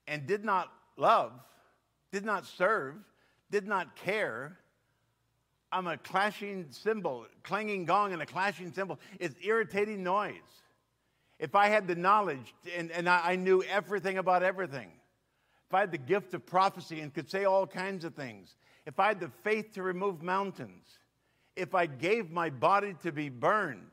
and 0.06 0.26
did 0.26 0.44
not 0.44 0.70
love, 0.96 1.32
did 2.12 2.24
not 2.24 2.46
serve, 2.46 2.96
did 3.50 3.66
not 3.66 3.96
care, 3.96 4.58
I'm 5.72 5.86
a 5.86 5.96
clashing 5.96 6.66
cymbal, 6.70 7.26
clanging 7.42 7.84
gong 7.84 8.12
and 8.12 8.20
a 8.20 8.26
clashing 8.26 8.72
cymbal. 8.72 8.98
It's 9.18 9.34
irritating 9.42 10.02
noise. 10.02 10.34
If 11.38 11.54
I 11.54 11.68
had 11.68 11.86
the 11.86 11.94
knowledge 11.94 12.54
and, 12.76 12.90
and 12.90 13.08
I, 13.08 13.32
I 13.32 13.36
knew 13.36 13.62
everything 13.62 14.18
about 14.18 14.42
everything, 14.42 14.90
if 15.70 15.74
I 15.74 15.80
had 15.80 15.92
the 15.92 15.98
gift 15.98 16.34
of 16.34 16.44
prophecy 16.44 16.98
and 16.98 17.14
could 17.14 17.30
say 17.30 17.44
all 17.44 17.64
kinds 17.64 18.04
of 18.04 18.16
things, 18.16 18.56
if 18.86 18.98
I 18.98 19.06
had 19.06 19.20
the 19.20 19.30
faith 19.44 19.74
to 19.74 19.84
remove 19.84 20.20
mountains, 20.20 20.98
if 21.54 21.76
I 21.76 21.86
gave 21.86 22.28
my 22.28 22.50
body 22.50 22.96
to 23.04 23.12
be 23.12 23.28
burned, 23.28 23.92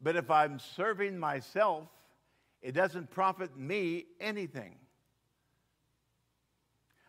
but 0.00 0.14
if 0.14 0.30
I'm 0.30 0.60
serving 0.76 1.18
myself, 1.18 1.88
it 2.60 2.72
doesn't 2.72 3.10
profit 3.10 3.58
me 3.58 4.06
anything. 4.20 4.76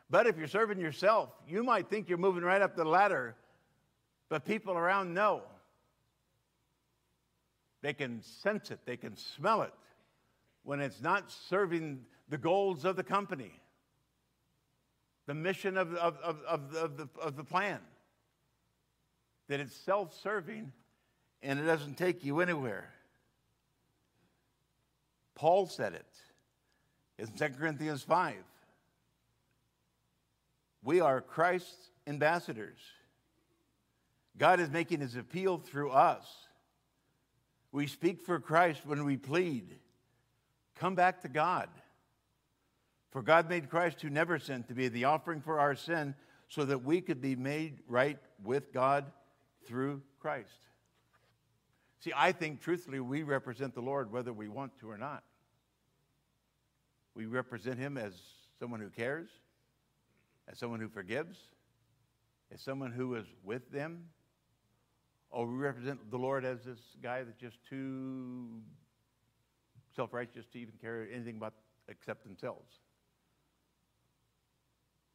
But 0.10 0.26
if 0.26 0.36
you're 0.36 0.48
serving 0.48 0.80
yourself, 0.80 1.30
you 1.48 1.64
might 1.64 1.92
think 1.92 2.10
you're 2.10 2.18
moving 2.18 2.44
right 2.44 2.62
up 2.62 2.76
the 2.76 2.86
ladder, 2.86 3.36
but 4.30 4.46
people 4.46 4.74
around 4.74 5.14
know. 5.14 5.44
They 7.84 7.94
can 7.94 8.24
sense 8.24 8.72
it, 8.72 8.80
they 8.88 8.98
can 8.98 9.16
smell 9.16 9.62
it 9.62 9.74
when 10.64 10.80
it's 10.80 11.02
not 11.02 11.32
serving 11.32 12.06
the 12.34 12.38
goals 12.40 12.84
of 12.84 12.96
the 12.96 13.04
company, 13.04 13.52
the 15.28 15.36
mission 15.36 15.78
of, 15.78 15.94
of, 15.94 16.18
of, 16.24 16.42
of, 16.48 16.76
of, 16.76 16.98
the, 16.98 17.08
of 17.22 17.36
the 17.36 17.44
plan. 17.44 17.78
That 19.50 19.60
it's 19.60 19.76
self 19.76 20.20
serving 20.20 20.72
and 21.44 21.60
it 21.60 21.66
doesn't 21.66 21.96
take 21.96 22.26
you 22.26 22.40
anywhere. 22.40 22.90
Paul 25.36 25.68
said 25.68 25.94
it 25.94 26.08
in 27.20 27.28
2 27.28 27.54
Corinthians 27.56 28.02
5. 28.02 28.34
We 30.84 31.02
are 31.02 31.22
Christ's 31.22 31.92
ambassadors. 32.08 32.80
God 34.40 34.60
is 34.60 34.72
making 34.72 35.02
his 35.02 35.16
appeal 35.16 35.60
through 35.60 35.92
us. 35.92 36.26
We 37.72 37.86
speak 37.86 38.22
for 38.22 38.40
Christ 38.40 38.88
when 38.88 39.06
we 39.06 39.18
plead. 39.18 39.76
Come 40.80 40.96
back 40.96 41.22
to 41.22 41.30
God. 41.30 41.70
For 43.14 43.22
God 43.22 43.48
made 43.48 43.70
Christ, 43.70 44.02
who 44.02 44.10
never 44.10 44.40
sinned, 44.40 44.68
to 44.70 44.74
be 44.74 44.88
the 44.88 45.04
offering 45.04 45.40
for 45.40 45.60
our 45.60 45.76
sin 45.76 46.16
so 46.50 46.66
that 46.66 46.84
we 46.84 47.00
could 47.00 47.22
be 47.22 47.36
made 47.36 47.82
right 47.88 48.18
with 48.44 48.74
God 48.74 49.06
through 49.68 50.02
Christ. 50.20 50.50
See, 52.00 52.12
I 52.16 52.32
think 52.32 52.60
truthfully 52.60 53.00
we 53.00 53.22
represent 53.22 53.76
the 53.76 53.82
Lord 53.82 54.12
whether 54.12 54.34
we 54.34 54.50
want 54.50 54.80
to 54.80 54.90
or 54.90 54.98
not. 54.98 55.24
We 57.14 57.28
represent 57.28 57.78
Him 57.78 58.00
as 58.00 58.14
someone 58.60 58.80
who 58.80 58.90
cares, 58.90 59.30
as 60.52 60.58
someone 60.58 60.80
who 60.80 60.90
forgives, 60.90 61.38
as 62.52 62.62
someone 62.62 62.92
who 62.92 63.14
is 63.14 63.28
with 63.44 63.72
them. 63.72 64.06
Or 65.30 65.46
we 65.46 65.54
represent 65.54 66.10
the 66.10 66.18
Lord 66.18 66.46
as 66.46 66.64
this 66.64 66.80
guy 67.02 67.22
that's 67.22 67.40
just 67.40 67.58
too 67.70 68.48
self 69.96 70.14
righteous 70.14 70.48
to 70.54 70.58
even 70.58 70.74
care 70.82 71.08
anything 71.14 71.38
about 71.38 71.54
except 71.88 72.24
themselves. 72.24 72.80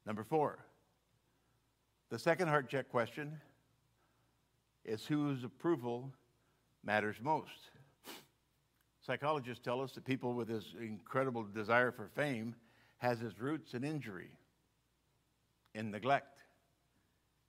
Number 0.09 0.25
four, 0.25 0.59
the 2.09 2.19
second 2.19 2.49
heart 2.49 2.71
check 2.71 2.89
question 2.89 3.39
is 4.83 5.05
whose 5.05 5.45
approval 5.45 6.11
matters 6.83 7.17
most. 7.21 7.69
Psychologists 9.05 9.63
tell 9.63 9.83
us 9.83 9.93
that 9.93 10.07
people 10.07 10.33
with 10.33 10.49
this 10.49 10.65
incredible 10.81 11.45
desire 11.55 11.93
for 11.93 12.09
fame 12.17 12.55
has 12.97 13.21
its 13.21 13.39
roots 13.39 13.75
in 13.75 13.85
injury, 13.85 14.31
in 15.75 15.91
neglect, 15.91 16.39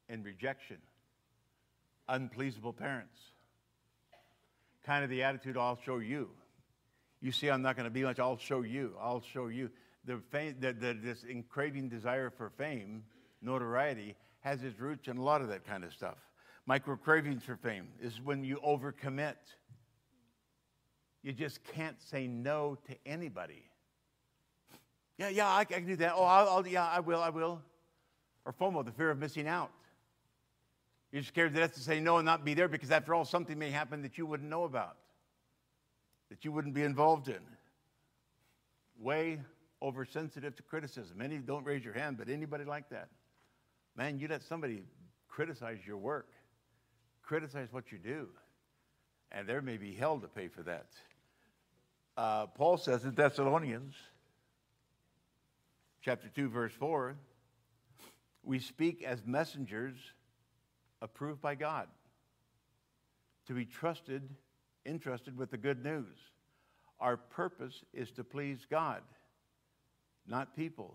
in 0.09 0.21
rejection, 0.21 0.79
unpleasable 2.09 2.75
parents. 2.75 3.21
Kind 4.85 5.05
of 5.05 5.09
the 5.09 5.23
attitude, 5.23 5.55
I'll 5.55 5.79
show 5.85 5.99
you. 5.99 6.27
You 7.21 7.31
see, 7.31 7.49
I'm 7.49 7.61
not 7.61 7.77
going 7.77 7.85
to 7.85 7.89
be 7.89 8.03
much, 8.03 8.19
I'll 8.19 8.37
show 8.37 8.63
you. 8.63 8.95
I'll 8.99 9.23
show 9.33 9.47
you 9.47 9.69
the, 10.09 10.17
fame, 10.31 10.55
the, 10.59 10.73
the, 10.73 10.93
this 10.93 11.23
craving 11.49 11.87
desire 11.87 12.31
for 12.31 12.49
fame, 12.49 13.03
notoriety, 13.43 14.15
has 14.39 14.63
its 14.63 14.79
roots 14.79 15.07
in 15.07 15.17
a 15.17 15.21
lot 15.21 15.41
of 15.41 15.49
that 15.49 15.67
kind 15.67 15.83
of 15.83 15.93
stuff. 15.93 16.17
Micro 16.65 16.95
cravings 16.95 17.43
for 17.43 17.55
fame 17.57 17.87
is 18.01 18.19
when 18.19 18.43
you 18.43 18.59
overcommit. 18.65 19.35
You 21.21 21.31
just 21.31 21.63
can't 21.63 22.01
say 22.01 22.25
no 22.25 22.75
to 22.87 22.95
anybody. 23.05 23.63
Yeah, 25.19 25.29
yeah, 25.29 25.47
I, 25.47 25.59
I 25.59 25.65
can 25.65 25.85
do 25.85 25.95
that. 25.97 26.13
Oh, 26.15 26.23
I'll, 26.23 26.49
I'll, 26.49 26.67
yeah, 26.67 26.87
I 26.87 27.01
will, 27.01 27.21
I 27.21 27.29
will. 27.29 27.61
Or 28.45 28.53
FOMO, 28.53 28.83
the 28.83 28.91
fear 28.91 29.11
of 29.11 29.19
missing 29.19 29.47
out. 29.47 29.69
You're 31.11 31.21
scared 31.21 31.53
to 31.53 31.59
death 31.59 31.75
to 31.75 31.81
say 31.81 31.99
no 31.99 32.17
and 32.17 32.25
not 32.25 32.43
be 32.43 32.55
there 32.55 32.67
because, 32.67 32.89
after 32.89 33.13
all, 33.13 33.25
something 33.25 33.59
may 33.59 33.69
happen 33.69 34.01
that 34.01 34.17
you 34.17 34.25
wouldn't 34.25 34.49
know 34.49 34.63
about, 34.63 34.97
that 36.29 36.43
you 36.43 36.51
wouldn't 36.51 36.73
be 36.73 36.81
involved 36.81 37.27
in. 37.27 37.41
Way 38.99 39.39
oversensitive 39.81 40.55
to 40.55 40.63
criticism. 40.63 41.17
Many 41.17 41.37
don't 41.37 41.65
raise 41.65 41.83
your 41.83 41.93
hand, 41.93 42.17
but 42.17 42.29
anybody 42.29 42.65
like 42.65 42.89
that? 42.89 43.09
Man, 43.95 44.19
you 44.19 44.27
let 44.27 44.43
somebody 44.43 44.83
criticize 45.27 45.79
your 45.85 45.97
work, 45.97 46.29
criticize 47.21 47.67
what 47.71 47.91
you 47.91 47.97
do. 47.97 48.27
And 49.31 49.47
there 49.47 49.61
may 49.61 49.77
be 49.77 49.93
hell 49.93 50.19
to 50.19 50.27
pay 50.27 50.47
for 50.47 50.63
that. 50.63 50.87
Uh, 52.17 52.47
Paul 52.47 52.77
says 52.77 53.05
in 53.05 53.13
Thessalonians, 53.13 53.95
chapter 56.01 56.27
2, 56.27 56.49
verse 56.49 56.73
4, 56.73 57.15
we 58.43 58.59
speak 58.59 59.03
as 59.03 59.25
messengers 59.25 59.95
approved 61.01 61.41
by 61.41 61.55
God 61.55 61.87
to 63.47 63.53
be 63.53 63.65
trusted, 63.65 64.27
entrusted 64.85 65.37
with 65.37 65.51
the 65.51 65.57
good 65.57 65.83
news. 65.83 66.17
Our 66.99 67.17
purpose 67.17 67.83
is 67.93 68.11
to 68.11 68.23
please 68.23 68.65
God, 68.69 69.01
not 70.29 70.55
people, 70.55 70.93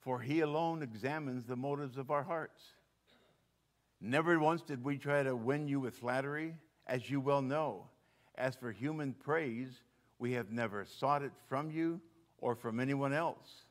for 0.00 0.20
He 0.20 0.40
alone 0.40 0.82
examines 0.82 1.44
the 1.44 1.56
motives 1.56 1.96
of 1.96 2.10
our 2.10 2.22
hearts. 2.22 2.62
Never 4.00 4.38
once 4.38 4.62
did 4.62 4.84
we 4.84 4.98
try 4.98 5.22
to 5.22 5.34
win 5.34 5.68
you 5.68 5.80
with 5.80 5.96
flattery, 5.96 6.54
as 6.86 7.08
you 7.10 7.20
well 7.20 7.42
know. 7.42 7.86
As 8.36 8.54
for 8.54 8.70
human 8.70 9.12
praise, 9.12 9.82
we 10.18 10.32
have 10.32 10.50
never 10.50 10.84
sought 10.84 11.22
it 11.22 11.32
from 11.48 11.70
you 11.70 12.00
or 12.38 12.54
from 12.54 12.80
anyone 12.80 13.12
else. 13.12 13.64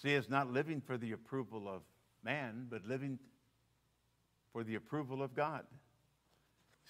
See, 0.00 0.10
it's 0.10 0.28
not 0.28 0.52
living 0.52 0.80
for 0.80 0.96
the 0.96 1.12
approval 1.12 1.68
of 1.68 1.82
man, 2.24 2.66
but 2.70 2.86
living 2.86 3.18
for 4.52 4.64
the 4.64 4.74
approval 4.74 5.22
of 5.22 5.34
God. 5.34 5.64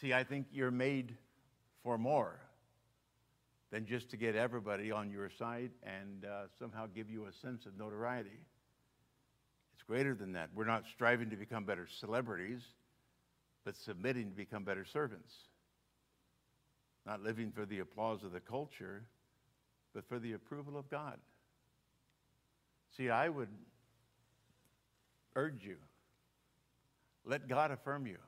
See, 0.01 0.13
I 0.13 0.25
think 0.25 0.47
you're 0.53 0.71
made 0.71 1.17
for 1.83 1.99
more 1.99 2.41
than 3.73 3.87
just 3.87 4.11
to 4.11 4.19
get 4.19 4.37
everybody 4.37 4.93
on 4.93 5.11
your 5.11 5.31
side 5.31 5.71
and 5.83 6.27
uh, 6.27 6.43
somehow 6.59 6.87
give 6.95 7.11
you 7.11 7.25
a 7.25 7.33
sense 7.33 7.65
of 7.65 7.77
notoriety. 7.79 8.45
It's 9.75 9.83
greater 9.83 10.15
than 10.15 10.35
that. 10.35 10.51
We're 10.55 10.67
not 10.67 10.85
striving 10.93 11.31
to 11.31 11.37
become 11.37 11.65
better 11.65 11.89
celebrities, 11.99 12.61
but 13.65 13.75
submitting 13.75 14.29
to 14.29 14.37
become 14.37 14.63
better 14.63 14.85
servants. 14.85 15.33
Not 17.07 17.23
living 17.23 17.51
for 17.51 17.65
the 17.65 17.79
applause 17.81 18.23
of 18.23 18.33
the 18.33 18.41
culture, 18.41 19.05
but 19.95 20.07
for 20.07 20.19
the 20.19 20.35
approval 20.35 20.77
of 20.77 20.91
God. 20.91 21.19
See, 22.97 23.09
I 23.09 23.31
would 23.31 23.49
urge 25.35 25.65
you 25.65 25.77
let 27.25 27.49
God 27.49 27.71
affirm 27.71 28.07
you. 28.07 28.19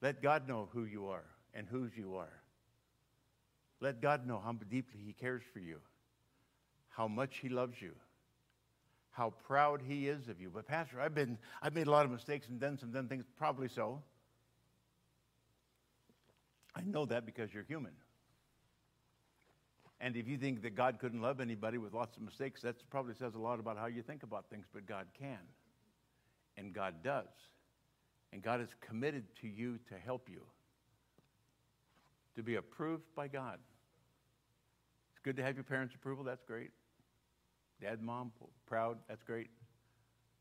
Let 0.00 0.22
God 0.22 0.48
know 0.48 0.68
who 0.72 0.84
you 0.84 1.08
are 1.08 1.24
and 1.54 1.66
whose 1.68 1.90
you 1.96 2.16
are. 2.16 2.42
Let 3.80 4.00
God 4.00 4.26
know 4.26 4.40
how 4.42 4.52
deeply 4.52 5.00
He 5.04 5.12
cares 5.12 5.42
for 5.52 5.58
you, 5.58 5.78
how 6.88 7.08
much 7.08 7.38
He 7.38 7.48
loves 7.48 7.80
you, 7.80 7.92
how 9.10 9.34
proud 9.46 9.82
He 9.86 10.08
is 10.08 10.28
of 10.28 10.40
you. 10.40 10.50
But, 10.52 10.66
Pastor, 10.66 11.00
I've, 11.00 11.14
been, 11.14 11.38
I've 11.62 11.74
made 11.74 11.86
a 11.86 11.90
lot 11.90 12.04
of 12.04 12.10
mistakes 12.10 12.48
and 12.48 12.58
done 12.58 12.78
some 12.78 12.90
done 12.90 13.08
things. 13.08 13.24
Probably 13.36 13.68
so. 13.68 14.02
I 16.74 16.82
know 16.82 17.06
that 17.06 17.24
because 17.24 17.52
you're 17.52 17.64
human. 17.64 17.92
And 20.00 20.16
if 20.16 20.28
you 20.28 20.36
think 20.36 20.62
that 20.62 20.74
God 20.74 20.98
couldn't 20.98 21.22
love 21.22 21.40
anybody 21.40 21.78
with 21.78 21.94
lots 21.94 22.16
of 22.18 22.22
mistakes, 22.22 22.60
that 22.62 22.76
probably 22.90 23.14
says 23.14 23.34
a 23.34 23.38
lot 23.38 23.58
about 23.58 23.78
how 23.78 23.86
you 23.86 24.02
think 24.02 24.22
about 24.22 24.50
things, 24.50 24.66
but 24.72 24.86
God 24.86 25.06
can. 25.18 25.38
And 26.58 26.72
God 26.74 27.02
does. 27.02 27.28
And 28.32 28.42
God 28.42 28.60
is 28.60 28.68
committed 28.86 29.24
to 29.40 29.48
you 29.48 29.78
to 29.88 29.94
help 29.94 30.28
you, 30.30 30.42
to 32.36 32.42
be 32.42 32.56
approved 32.56 33.04
by 33.14 33.28
God. 33.28 33.58
It's 35.10 35.20
good 35.22 35.36
to 35.36 35.42
have 35.42 35.56
your 35.56 35.64
parents' 35.64 35.94
approval, 35.94 36.24
that's 36.24 36.44
great. 36.44 36.70
Dad, 37.80 38.00
mom, 38.00 38.32
proud, 38.66 38.98
that's 39.08 39.22
great. 39.22 39.48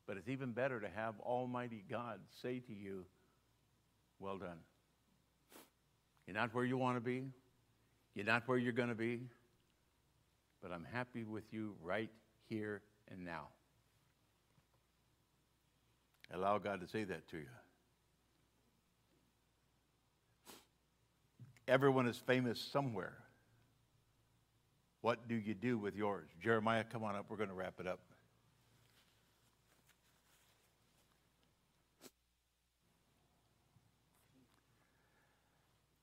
But 0.08 0.17
it's 0.17 0.29
even 0.29 0.51
better 0.51 0.79
to 0.79 0.88
have 0.95 1.15
Almighty 1.19 1.84
God 1.89 2.19
say 2.41 2.60
to 2.60 2.73
you, 2.73 3.05
Well 4.19 4.38
done. 4.38 4.60
You're 6.27 6.36
not 6.36 6.53
where 6.53 6.65
you 6.65 6.77
want 6.77 6.97
to 6.97 7.01
be, 7.01 7.23
you're 8.13 8.25
not 8.25 8.47
where 8.47 8.58
you're 8.58 8.73
going 8.73 8.89
to 8.89 8.95
be, 8.95 9.21
but 10.62 10.71
I'm 10.71 10.86
happy 10.91 11.23
with 11.23 11.43
you 11.51 11.75
right 11.84 12.10
here 12.49 12.81
and 13.12 13.23
now. 13.23 13.47
Allow 16.34 16.58
God 16.58 16.81
to 16.81 16.88
say 16.88 17.03
that 17.03 17.27
to 17.29 17.38
you. 17.38 17.45
Everyone 21.67 22.08
is 22.08 22.17
famous 22.17 22.60
somewhere. 22.60 23.17
What 25.01 25.28
do 25.28 25.36
you 25.36 25.54
do 25.54 25.78
with 25.78 25.95
yours? 25.95 26.28
Jeremiah, 26.41 26.84
come 26.84 27.04
on 27.04 27.15
up. 27.15 27.25
We're 27.30 27.38
going 27.38 27.49
to 27.49 27.56
wrap 27.56 27.80
it 27.80 27.88
up. 27.88 27.99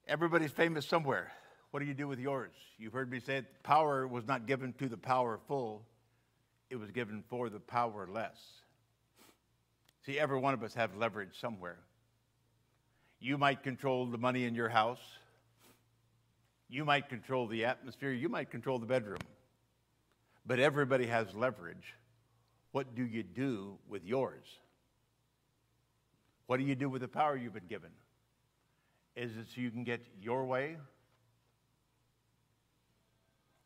Everybody's 0.07 0.51
famous 0.51 0.87
somewhere. 0.87 1.33
What 1.71 1.81
do 1.81 1.87
you 1.87 1.95
do 1.95 2.07
with 2.07 2.19
yours? 2.19 2.53
You've 2.77 2.93
heard 2.93 3.11
me 3.11 3.19
say 3.19 3.39
it, 3.39 3.63
power 3.63 4.07
was 4.07 4.27
not 4.27 4.47
given 4.47 4.75
to 4.75 4.89
the 4.89 4.99
powerful, 4.99 5.87
it 6.69 6.77
was 6.77 6.91
given 6.91 7.25
for 7.31 7.49
the 7.49 7.61
powerless. 7.61 8.39
See, 10.05 10.19
every 10.19 10.39
one 10.39 10.53
of 10.53 10.63
us 10.63 10.75
have 10.75 10.95
leverage 10.97 11.41
somewhere. 11.41 11.79
You 13.21 13.39
might 13.39 13.63
control 13.63 14.05
the 14.07 14.19
money 14.19 14.45
in 14.45 14.55
your 14.55 14.69
house. 14.69 15.01
You 16.73 16.87
might 16.87 17.11
control 17.11 17.47
the 17.47 17.67
atmosphere. 17.67 18.13
You 18.13 18.31
might 18.31 18.51
control 18.51 18.79
the 18.79 18.87
bedroom. 18.87 19.19
But 20.47 20.59
everybody 20.59 21.07
has 21.07 21.27
leverage. 21.35 21.95
What 22.71 22.95
do 22.95 23.05
you 23.05 23.23
do 23.23 23.77
with 23.87 24.07
yours? 24.07 24.47
What 26.47 26.57
do 26.57 26.63
you 26.63 26.75
do 26.75 26.89
with 26.89 27.03
the 27.03 27.09
power 27.09 27.37
you've 27.37 27.53
been 27.53 27.67
given? 27.69 27.91
Is 29.15 29.37
it 29.37 29.49
so 29.55 29.61
you 29.61 29.71
can 29.71 29.85
get 29.85 30.01
your 30.19 30.47
way? 30.47 30.79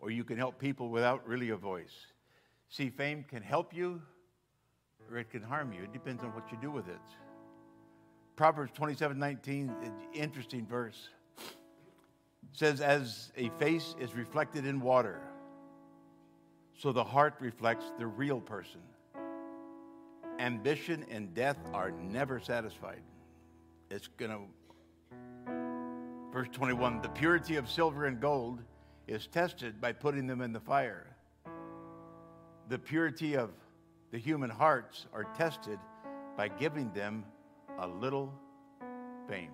Or 0.01 0.11
you 0.11 0.25
can 0.25 0.37
help 0.37 0.59
people 0.59 0.89
without 0.89 1.29
really 1.29 1.51
a 1.51 1.57
voice? 1.57 1.95
See, 2.71 2.91
fame 2.91 3.25
can 3.31 3.41
help 3.41 3.73
you 3.73 4.03
or 5.09 5.19
it 5.19 5.31
can 5.31 5.43
harm 5.43 5.73
you. 5.73 5.85
It 5.85 5.93
depends 5.93 6.25
on 6.25 6.31
what 6.35 6.51
you 6.51 6.59
do 6.61 6.73
with 6.73 6.89
it. 6.89 6.99
Proverbs 8.35 8.73
27 8.75 9.17
19, 9.17 9.73
interesting 10.13 10.67
verse, 10.67 11.09
says, 12.53 12.81
As 12.81 13.33
a 13.37 13.49
face 13.59 13.95
is 14.01 14.15
reflected 14.15 14.67
in 14.67 14.81
water, 14.81 15.21
so 16.79 16.93
the 16.93 17.05
heart 17.05 17.35
reflects 17.41 17.85
the 17.99 18.07
real 18.07 18.41
person. 18.41 18.81
Ambition 20.39 21.05
and 21.11 21.33
death 21.35 21.59
are 21.73 21.91
never 21.91 22.39
satisfied. 22.41 23.01
It's 23.91 24.09
going 24.09 24.31
to, 24.31 25.53
verse 26.33 26.49
21, 26.53 27.01
the 27.01 27.09
purity 27.09 27.57
of 27.57 27.71
silver 27.71 28.05
and 28.05 28.21
gold 28.21 28.63
is 29.07 29.27
tested 29.27 29.81
by 29.81 29.93
putting 29.93 30.27
them 30.27 30.41
in 30.41 30.53
the 30.53 30.61
fire. 30.61 31.07
The 32.69 32.79
purity 32.79 33.37
of 33.37 33.51
the 34.11 34.19
human 34.19 34.51
hearts 34.51 35.07
are 35.13 35.25
tested 35.37 35.79
by 36.37 36.49
giving 36.49 36.93
them 36.93 37.25
a 37.79 37.87
little 37.87 38.33
fame. 39.29 39.53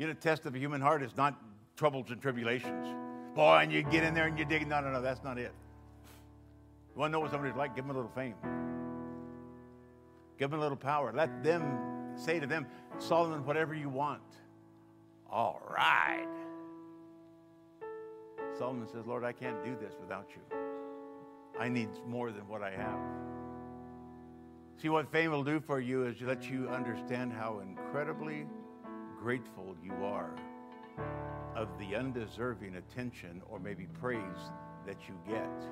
You 0.00 0.06
know, 0.06 0.14
the 0.14 0.20
test 0.20 0.46
of 0.46 0.54
a 0.54 0.58
human 0.58 0.80
heart 0.80 1.02
is 1.02 1.14
not 1.14 1.38
troubles 1.76 2.06
and 2.08 2.22
tribulations. 2.22 2.88
Boy, 3.34 3.58
and 3.58 3.70
you 3.70 3.82
get 3.82 4.02
in 4.02 4.14
there 4.14 4.24
and 4.24 4.38
you 4.38 4.46
dig. 4.46 4.66
No, 4.66 4.80
no, 4.80 4.90
no, 4.90 5.02
that's 5.02 5.22
not 5.22 5.36
it. 5.36 5.52
You 6.94 7.00
want 7.00 7.10
to 7.10 7.12
know 7.12 7.20
what 7.20 7.30
somebody's 7.30 7.54
like? 7.54 7.76
Give 7.76 7.84
them 7.84 7.94
a 7.94 7.98
little 7.98 8.10
fame. 8.14 8.34
Give 10.38 10.50
them 10.50 10.58
a 10.58 10.62
little 10.62 10.78
power. 10.78 11.12
Let 11.14 11.44
them 11.44 12.14
say 12.14 12.40
to 12.40 12.46
them, 12.46 12.66
Solomon, 12.96 13.44
whatever 13.44 13.74
you 13.74 13.90
want. 13.90 14.22
All 15.30 15.60
right. 15.68 16.26
Solomon 18.56 18.88
says, 18.88 19.04
Lord, 19.04 19.22
I 19.22 19.32
can't 19.32 19.62
do 19.62 19.76
this 19.78 19.92
without 20.00 20.30
you. 20.30 20.58
I 21.60 21.68
need 21.68 21.90
more 22.06 22.32
than 22.32 22.48
what 22.48 22.62
I 22.62 22.70
have. 22.70 22.98
See, 24.80 24.88
what 24.88 25.12
fame 25.12 25.30
will 25.30 25.44
do 25.44 25.60
for 25.60 25.78
you 25.78 26.06
is 26.06 26.22
let 26.22 26.48
you 26.48 26.70
understand 26.70 27.34
how 27.34 27.60
incredibly 27.60 28.46
grateful 29.22 29.76
you 29.84 29.92
are 30.04 30.34
of 31.54 31.68
the 31.78 31.94
undeserving 31.94 32.76
attention 32.76 33.42
or 33.48 33.58
maybe 33.58 33.86
praise 34.00 34.20
that 34.86 34.96
you 35.08 35.14
get. 35.28 35.64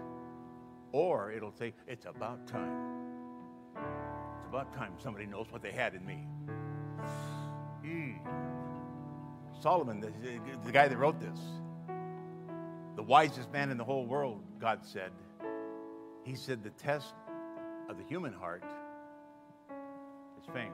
Or 0.93 1.33
it'll 1.33 1.53
say, 1.53 1.73
it's 1.87 2.05
about 2.05 2.47
time. 2.47 2.79
It's 3.75 4.49
about 4.49 4.73
time 4.75 4.93
somebody 5.03 5.25
knows 5.25 5.47
what 5.51 5.63
they 5.63 5.73
had 5.73 5.95
in 5.95 6.05
me. 6.05 6.27
Hmm. 7.83 8.13
Solomon, 9.63 10.01
the, 10.01 10.13
the 10.65 10.73
guy 10.73 10.89
that 10.89 10.97
wrote 10.97 11.19
this, 11.19 11.39
the 12.97 13.03
wisest 13.03 13.51
man 13.51 13.71
in 13.71 13.79
the 13.79 13.85
whole 13.85 14.07
world, 14.07 14.43
God 14.61 14.81
said, 14.83 15.11
he 16.25 16.35
said 16.35 16.63
the 16.63 16.71
test 16.71 17.15
of 17.89 17.97
the 17.97 18.05
human 18.05 18.33
heart 18.33 18.65
is 20.39 20.47
fame, 20.53 20.73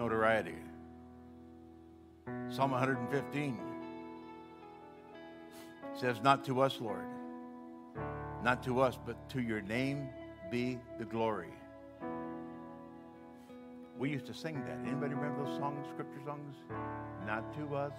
notoriety. 0.00 0.54
Psalm 2.48 2.70
115 2.70 3.58
says, 5.94 6.22
Not 6.22 6.42
to 6.46 6.62
us, 6.62 6.80
Lord, 6.80 7.04
not 8.42 8.62
to 8.62 8.80
us, 8.80 8.98
but 9.04 9.28
to 9.28 9.42
your 9.42 9.60
name 9.60 10.08
be 10.50 10.78
the 10.98 11.04
glory. 11.04 11.52
We 13.98 14.08
used 14.08 14.24
to 14.28 14.32
sing 14.32 14.62
that. 14.64 14.78
Anybody 14.86 15.12
remember 15.12 15.44
those 15.44 15.58
songs, 15.58 15.86
scripture 15.92 16.22
songs? 16.24 16.56
Not 17.26 17.52
to 17.58 17.76
us, 17.76 17.92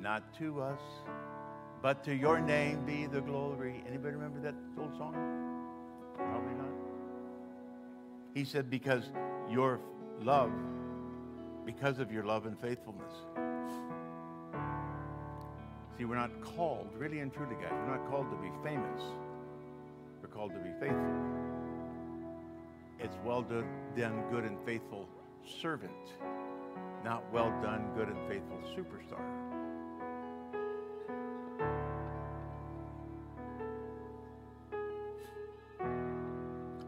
not 0.00 0.22
to 0.38 0.60
us, 0.62 0.80
but 1.82 2.04
to 2.04 2.14
your 2.14 2.38
name 2.38 2.84
be 2.86 3.06
the 3.06 3.20
glory. 3.20 3.82
Anybody 3.88 4.14
remember 4.14 4.38
that 4.42 4.54
old 4.80 4.96
song? 4.96 5.14
Probably 6.14 6.54
not. 6.54 6.70
He 8.34 8.44
said, 8.44 8.70
because 8.70 9.10
your 9.50 9.80
love, 10.22 10.52
because 11.68 11.98
of 11.98 12.10
your 12.10 12.24
love 12.24 12.46
and 12.46 12.58
faithfulness. 12.58 13.12
See, 15.98 16.06
we're 16.06 16.16
not 16.16 16.30
called, 16.40 16.88
really 16.96 17.18
and 17.18 17.30
truly, 17.30 17.56
guys, 17.56 17.72
we're 17.72 17.94
not 17.94 18.08
called 18.08 18.30
to 18.30 18.36
be 18.38 18.48
famous. 18.64 19.02
We're 20.22 20.30
called 20.30 20.52
to 20.54 20.60
be 20.60 20.70
faithful. 20.80 21.14
It's 22.98 23.18
well 23.22 23.42
done, 23.42 24.24
good 24.30 24.44
and 24.44 24.56
faithful 24.64 25.10
servant, 25.60 25.92
not 27.04 27.22
well 27.34 27.50
done, 27.62 27.90
good 27.94 28.08
and 28.08 28.16
faithful 28.26 28.56
superstar. 28.74 29.20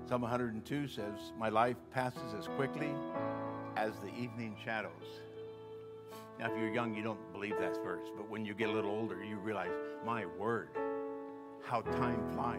Psalm 0.08 0.22
102 0.22 0.88
says, 0.88 1.32
My 1.38 1.50
life 1.50 1.76
passes 1.92 2.34
as 2.36 2.48
quickly 2.56 2.94
as 3.80 3.92
the 4.00 4.08
evening 4.22 4.54
shadows. 4.62 4.90
Now, 6.38 6.52
if 6.52 6.58
you're 6.58 6.72
young, 6.72 6.94
you 6.94 7.02
don't 7.02 7.32
believe 7.32 7.58
that 7.60 7.82
verse, 7.82 8.08
but 8.14 8.28
when 8.28 8.44
you 8.44 8.52
get 8.52 8.68
a 8.68 8.72
little 8.72 8.90
older, 8.90 9.24
you 9.24 9.38
realize, 9.38 9.70
my 10.04 10.26
word, 10.38 10.68
how 11.64 11.80
time 11.80 12.22
flies. 12.34 12.58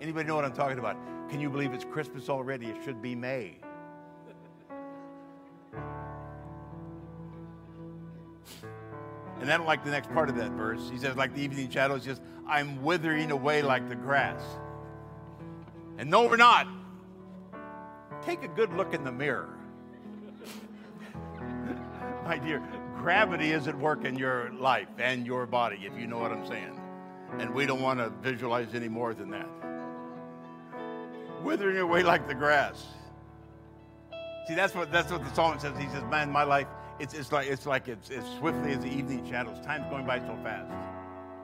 Anybody 0.00 0.26
know 0.26 0.36
what 0.36 0.46
I'm 0.46 0.54
talking 0.54 0.78
about? 0.78 0.96
Can 1.28 1.40
you 1.40 1.50
believe 1.50 1.74
it's 1.74 1.84
Christmas 1.84 2.30
already? 2.30 2.66
It 2.68 2.76
should 2.84 3.02
be 3.02 3.14
May. 3.14 3.56
And 9.40 9.52
I 9.52 9.56
don't 9.56 9.66
like 9.66 9.84
the 9.84 9.90
next 9.90 10.10
part 10.12 10.30
of 10.30 10.36
that 10.36 10.52
verse. 10.52 10.88
He 10.90 10.96
says, 10.98 11.16
like 11.16 11.34
the 11.34 11.42
evening 11.42 11.70
shadows, 11.70 12.02
just, 12.02 12.22
I'm 12.46 12.82
withering 12.82 13.30
away 13.30 13.60
like 13.60 13.90
the 13.90 13.94
grass. 13.94 14.40
And 15.98 16.08
no, 16.08 16.26
we're 16.26 16.36
not. 16.36 16.66
Take 18.24 18.42
a 18.42 18.48
good 18.48 18.72
look 18.74 18.94
in 18.94 19.04
the 19.04 19.12
mirror. 19.12 19.54
My 22.24 22.38
dear, 22.38 22.62
gravity 22.98 23.52
is 23.52 23.68
at 23.68 23.78
work 23.78 24.04
in 24.04 24.16
your 24.18 24.50
life 24.52 24.88
and 24.98 25.26
your 25.26 25.46
body, 25.46 25.78
if 25.82 25.98
you 25.98 26.06
know 26.06 26.18
what 26.18 26.30
I'm 26.30 26.46
saying. 26.46 26.78
And 27.38 27.54
we 27.54 27.66
don't 27.66 27.80
want 27.80 28.00
to 28.00 28.10
visualize 28.22 28.74
any 28.74 28.88
more 28.88 29.14
than 29.14 29.30
that. 29.30 29.48
Withering 31.42 31.78
away 31.78 32.02
like 32.02 32.26
the 32.28 32.34
grass. 32.34 32.84
See, 34.46 34.54
that's 34.54 34.74
what 34.74 34.90
that's 34.90 35.12
what 35.12 35.22
the 35.22 35.34
psalmist 35.34 35.62
says. 35.62 35.78
He 35.78 35.88
says, 35.88 36.02
"Man, 36.10 36.30
my 36.30 36.42
life, 36.42 36.66
it's, 36.98 37.14
it's 37.14 37.32
like 37.32 37.46
it's 37.48 37.66
like 37.66 37.86
it's 37.86 38.10
as 38.10 38.24
swiftly 38.38 38.72
as 38.72 38.80
the 38.80 38.88
evening 38.88 39.26
shadows. 39.28 39.60
Time's 39.64 39.88
going 39.90 40.06
by 40.06 40.18
so 40.20 40.36
fast, 40.42 40.72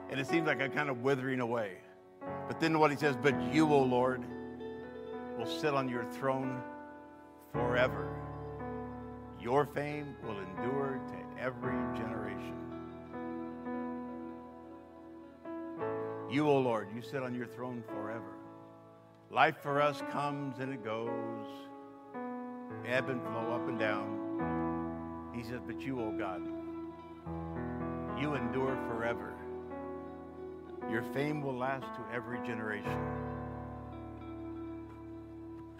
and 0.09 0.19
it 0.19 0.27
seems 0.27 0.47
like 0.47 0.61
I'm 0.61 0.71
kind 0.71 0.89
of 0.89 1.03
withering 1.03 1.39
away." 1.39 1.77
But 2.47 2.59
then 2.59 2.77
what 2.79 2.91
he 2.91 2.97
says, 2.97 3.15
"But 3.15 3.39
you, 3.53 3.71
O 3.71 3.83
Lord, 3.83 4.23
will 5.37 5.45
sit 5.45 5.73
on 5.73 5.89
your 5.89 6.05
throne 6.05 6.61
forever. 7.51 8.09
Your 9.39 9.65
fame 9.65 10.15
will 10.23 10.37
endure 10.39 10.99
to 11.07 11.43
every 11.43 11.77
generation. 11.97 12.55
You, 16.29 16.47
O 16.49 16.57
Lord, 16.57 16.87
you 16.95 17.01
sit 17.01 17.21
on 17.21 17.35
your 17.35 17.45
throne 17.45 17.83
forever. 17.87 18.33
Life 19.29 19.57
for 19.61 19.81
us 19.81 20.01
comes 20.11 20.59
and 20.59 20.73
it 20.73 20.83
goes, 20.83 21.47
ebb 22.87 23.09
and 23.09 23.21
flow, 23.21 23.53
up 23.53 23.67
and 23.67 23.79
down. 23.79 25.31
He 25.35 25.43
says, 25.43 25.59
But 25.65 25.81
you, 25.81 25.99
O 25.99 26.11
God, 26.11 26.41
you 28.19 28.35
endure 28.35 28.75
forever. 28.87 29.33
Your 30.89 31.03
fame 31.13 31.41
will 31.41 31.57
last 31.57 31.85
to 31.95 32.01
every 32.13 32.37
generation 32.45 32.97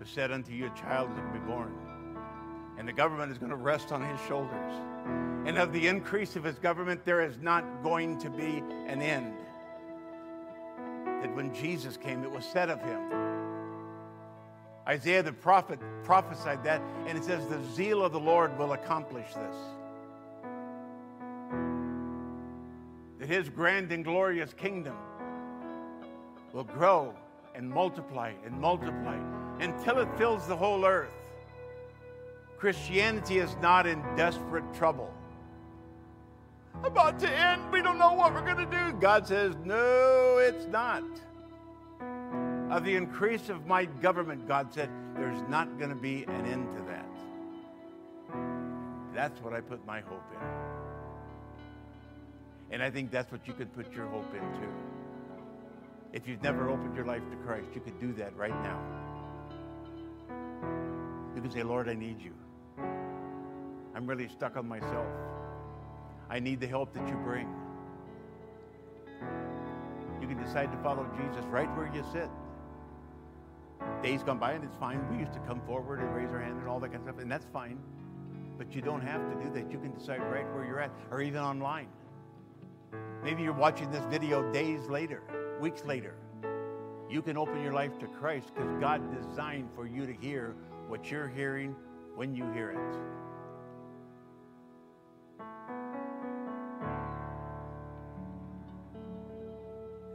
said 0.06 0.32
unto 0.32 0.52
you, 0.52 0.68
a 0.68 0.80
child 0.80 1.10
is 1.10 1.18
going 1.18 1.34
to 1.34 1.40
be 1.40 1.46
born, 1.46 1.74
and 2.78 2.88
the 2.88 2.94
government 2.94 3.32
is 3.32 3.38
going 3.38 3.50
to 3.50 3.56
rest 3.56 3.92
on 3.92 4.02
his 4.02 4.20
shoulders. 4.28 4.74
And 5.46 5.58
of 5.58 5.74
the 5.74 5.88
increase 5.88 6.36
of 6.36 6.44
his 6.44 6.60
government, 6.60 7.06
there 7.06 7.22
is 7.22 7.38
not 7.40 7.84
going 7.84 8.20
to 8.20 8.30
be 8.30 8.64
an 8.88 9.02
end. 9.02 9.34
That 11.22 11.36
when 11.36 11.54
Jesus 11.54 11.98
came, 11.98 12.24
it 12.24 12.32
was 12.32 12.46
said 12.46 12.70
of 12.70 12.82
him. 12.82 13.02
Isaiah 14.88 15.24
the 15.24 15.34
prophet 15.34 15.80
prophesied 16.04 16.64
that, 16.64 16.82
and 17.08 17.18
it 17.18 17.24
says, 17.24 17.46
The 17.48 17.64
zeal 17.74 18.04
of 18.04 18.12
the 18.12 18.20
Lord 18.20 18.58
will 18.58 18.74
accomplish 18.74 19.28
this. 19.28 19.56
That 23.20 23.30
his 23.30 23.50
grand 23.50 23.92
and 23.92 24.04
glorious 24.04 24.54
kingdom 24.54 24.96
will 26.54 26.64
grow 26.64 27.14
and 27.56 27.70
multiply 27.70 28.34
and 28.46 28.60
multiply 28.60 29.18
until 29.60 30.00
it 30.00 30.08
fills 30.18 30.48
the 30.48 30.56
whole 30.56 30.86
earth. 30.86 31.12
Christianity 32.58 33.40
is 33.40 33.56
not 33.62 33.86
in 33.86 34.02
desperate 34.16 34.74
trouble. 34.74 35.14
About 36.84 37.20
to 37.20 37.30
end, 37.30 37.72
we 37.72 37.82
don't 37.82 37.98
know 37.98 38.14
what 38.14 38.34
we're 38.34 38.42
going 38.42 38.58
to 38.58 38.66
do. 38.66 38.94
God 39.00 39.28
says, 39.28 39.56
No, 39.64 40.38
it's 40.40 40.66
not. 40.68 41.04
Of 42.70 42.84
the 42.84 42.96
increase 42.96 43.50
of 43.50 43.66
my 43.68 43.86
government, 43.86 44.48
God 44.48 44.74
said, 44.74 44.90
there's 45.16 45.42
not 45.48 45.78
going 45.78 45.90
to 45.90 45.96
be 45.96 46.24
an 46.24 46.46
end 46.46 46.68
to 46.74 46.82
that. 46.84 47.06
That's 49.14 49.40
what 49.42 49.54
I 49.54 49.62
put 49.62 49.86
my 49.86 50.02
hope 50.02 50.24
in. 50.34 50.40
And 52.72 52.84
I 52.84 52.90
think 52.90 53.12
that's 53.12 53.32
what 53.32 53.48
you 53.48 53.54
can 53.54 53.68
put 53.68 53.94
your 53.94 54.08
hope 54.08 54.34
in 54.34 54.42
too. 54.60 54.74
If 56.12 56.28
you've 56.28 56.44
never 56.44 56.70
opened 56.70 56.96
your 56.96 57.06
life 57.06 57.22
to 57.30 57.38
Christ, 57.46 57.68
you 57.74 57.82
could 57.82 58.00
do 58.00 58.12
that 58.14 58.36
right 58.36 58.56
now. 58.64 58.82
You 61.36 61.42
can 61.42 61.52
say, 61.52 61.64
Lord, 61.64 61.90
I 61.90 61.94
need 61.94 62.22
you. 62.22 62.34
I'm 63.94 64.08
really 64.08 64.28
stuck 64.30 64.58
on 64.58 64.68
myself. 64.68 65.08
I 66.30 66.40
need 66.40 66.60
the 66.60 66.68
help 66.68 66.94
that 66.94 67.08
you 67.08 67.16
bring. 67.16 67.48
You 70.22 70.28
can 70.28 70.42
decide 70.42 70.72
to 70.72 70.78
follow 70.78 71.06
Jesus 71.18 71.46
right 71.46 71.68
where 71.78 71.94
you 71.94 72.04
sit. 72.12 72.30
Days 74.02 74.24
gone 74.24 74.40
by 74.40 74.54
and 74.54 74.64
it's 74.64 74.76
fine. 74.78 75.06
We 75.12 75.20
used 75.20 75.34
to 75.34 75.40
come 75.40 75.62
forward 75.62 76.00
and 76.00 76.16
raise 76.16 76.30
our 76.30 76.40
hand 76.40 76.60
and 76.60 76.68
all 76.68 76.80
that 76.80 76.92
kind 76.92 77.02
of 77.02 77.14
stuff, 77.14 77.22
and 77.22 77.32
that's 77.32 77.46
fine. 77.52 77.80
But 78.58 78.74
you 78.74 78.82
don't 78.82 79.02
have 79.02 79.22
to 79.30 79.44
do 79.44 79.50
that. 79.54 79.70
You 79.72 79.78
can 79.78 79.94
decide 79.94 80.22
right 80.22 80.46
where 80.54 80.66
you're 80.66 80.80
at, 80.80 80.92
or 81.12 81.22
even 81.22 81.42
online. 81.42 81.88
Maybe 83.24 83.44
you're 83.44 83.54
watching 83.54 83.92
this 83.92 84.06
video 84.06 84.52
days 84.52 84.88
later, 84.88 85.22
weeks 85.60 85.84
later. 85.84 86.16
You 87.10 87.22
can 87.22 87.38
open 87.38 87.62
your 87.62 87.74
life 87.74 88.00
to 88.00 88.08
Christ 88.08 88.52
because 88.54 88.72
God 88.80 89.02
designed 89.14 89.70
for 89.76 89.86
you 89.86 90.06
to 90.06 90.14
hear 90.14 90.56
what 90.88 91.10
you're 91.12 91.28
hearing 91.28 91.76
when 92.16 92.36
you 92.36 92.52
hear 92.54 92.72
it. 92.72 92.98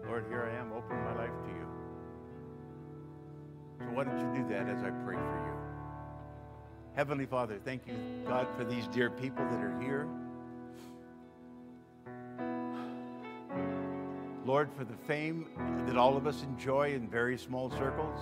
Lord, 0.06 0.24
here 0.28 0.50
I 0.52 0.60
am, 0.60 0.72
open 0.72 0.96
my 1.04 1.14
life 1.16 1.30
to 1.44 1.50
you. 1.50 1.66
So 3.78 3.84
why 3.94 4.04
don't 4.04 4.18
you 4.18 4.42
do 4.42 4.48
that 4.48 4.68
as 4.68 4.82
I 4.82 4.90
pray 4.90 5.16
for 5.16 5.20
you? 5.46 5.54
Heavenly 6.94 7.26
Father, 7.26 7.58
thank 7.64 7.86
you, 7.86 7.94
God, 8.26 8.48
for 8.56 8.64
these 8.64 8.86
dear 8.88 9.10
people 9.10 9.44
that 9.50 9.60
are 9.60 9.78
here. 9.80 10.08
Lord, 14.44 14.70
for 14.76 14.84
the 14.84 14.96
fame 15.06 15.46
that 15.86 15.96
all 15.96 16.16
of 16.16 16.26
us 16.26 16.42
enjoy 16.42 16.94
in 16.94 17.08
very 17.08 17.38
small 17.38 17.70
circles. 17.70 18.18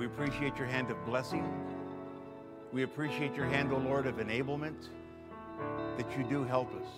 We 0.00 0.06
appreciate 0.06 0.56
your 0.56 0.66
hand 0.66 0.90
of 0.90 0.96
blessing. 1.04 1.46
We 2.72 2.84
appreciate 2.84 3.34
your 3.34 3.44
hand, 3.44 3.70
O 3.70 3.74
oh 3.76 3.80
Lord, 3.80 4.06
of 4.06 4.14
enablement, 4.14 4.88
that 5.98 6.16
you 6.16 6.24
do 6.24 6.42
help 6.42 6.72
us. 6.74 6.88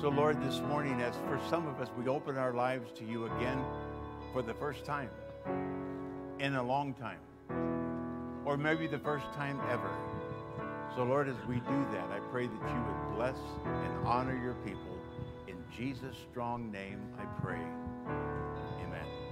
So, 0.00 0.08
Lord, 0.08 0.42
this 0.42 0.60
morning, 0.60 1.02
as 1.02 1.14
for 1.28 1.38
some 1.50 1.66
of 1.66 1.78
us, 1.78 1.90
we 1.98 2.08
open 2.08 2.38
our 2.38 2.54
lives 2.54 2.90
to 2.98 3.04
you 3.04 3.26
again 3.36 3.62
for 4.32 4.40
the 4.40 4.54
first 4.54 4.86
time 4.86 5.10
in 6.38 6.54
a 6.54 6.62
long 6.62 6.94
time, 6.94 7.20
or 8.46 8.56
maybe 8.56 8.86
the 8.86 9.00
first 9.00 9.26
time 9.34 9.60
ever. 9.68 9.90
So, 10.96 11.04
Lord, 11.04 11.28
as 11.28 11.36
we 11.46 11.56
do 11.56 11.86
that, 11.92 12.08
I 12.10 12.20
pray 12.32 12.46
that 12.46 12.54
you 12.54 12.82
would 12.82 13.16
bless 13.16 13.36
and 13.66 14.06
honor 14.06 14.42
your 14.42 14.54
people. 14.64 14.96
In 15.46 15.56
Jesus' 15.76 16.16
strong 16.30 16.72
name, 16.72 17.02
I 17.18 17.26
pray. 17.42 17.60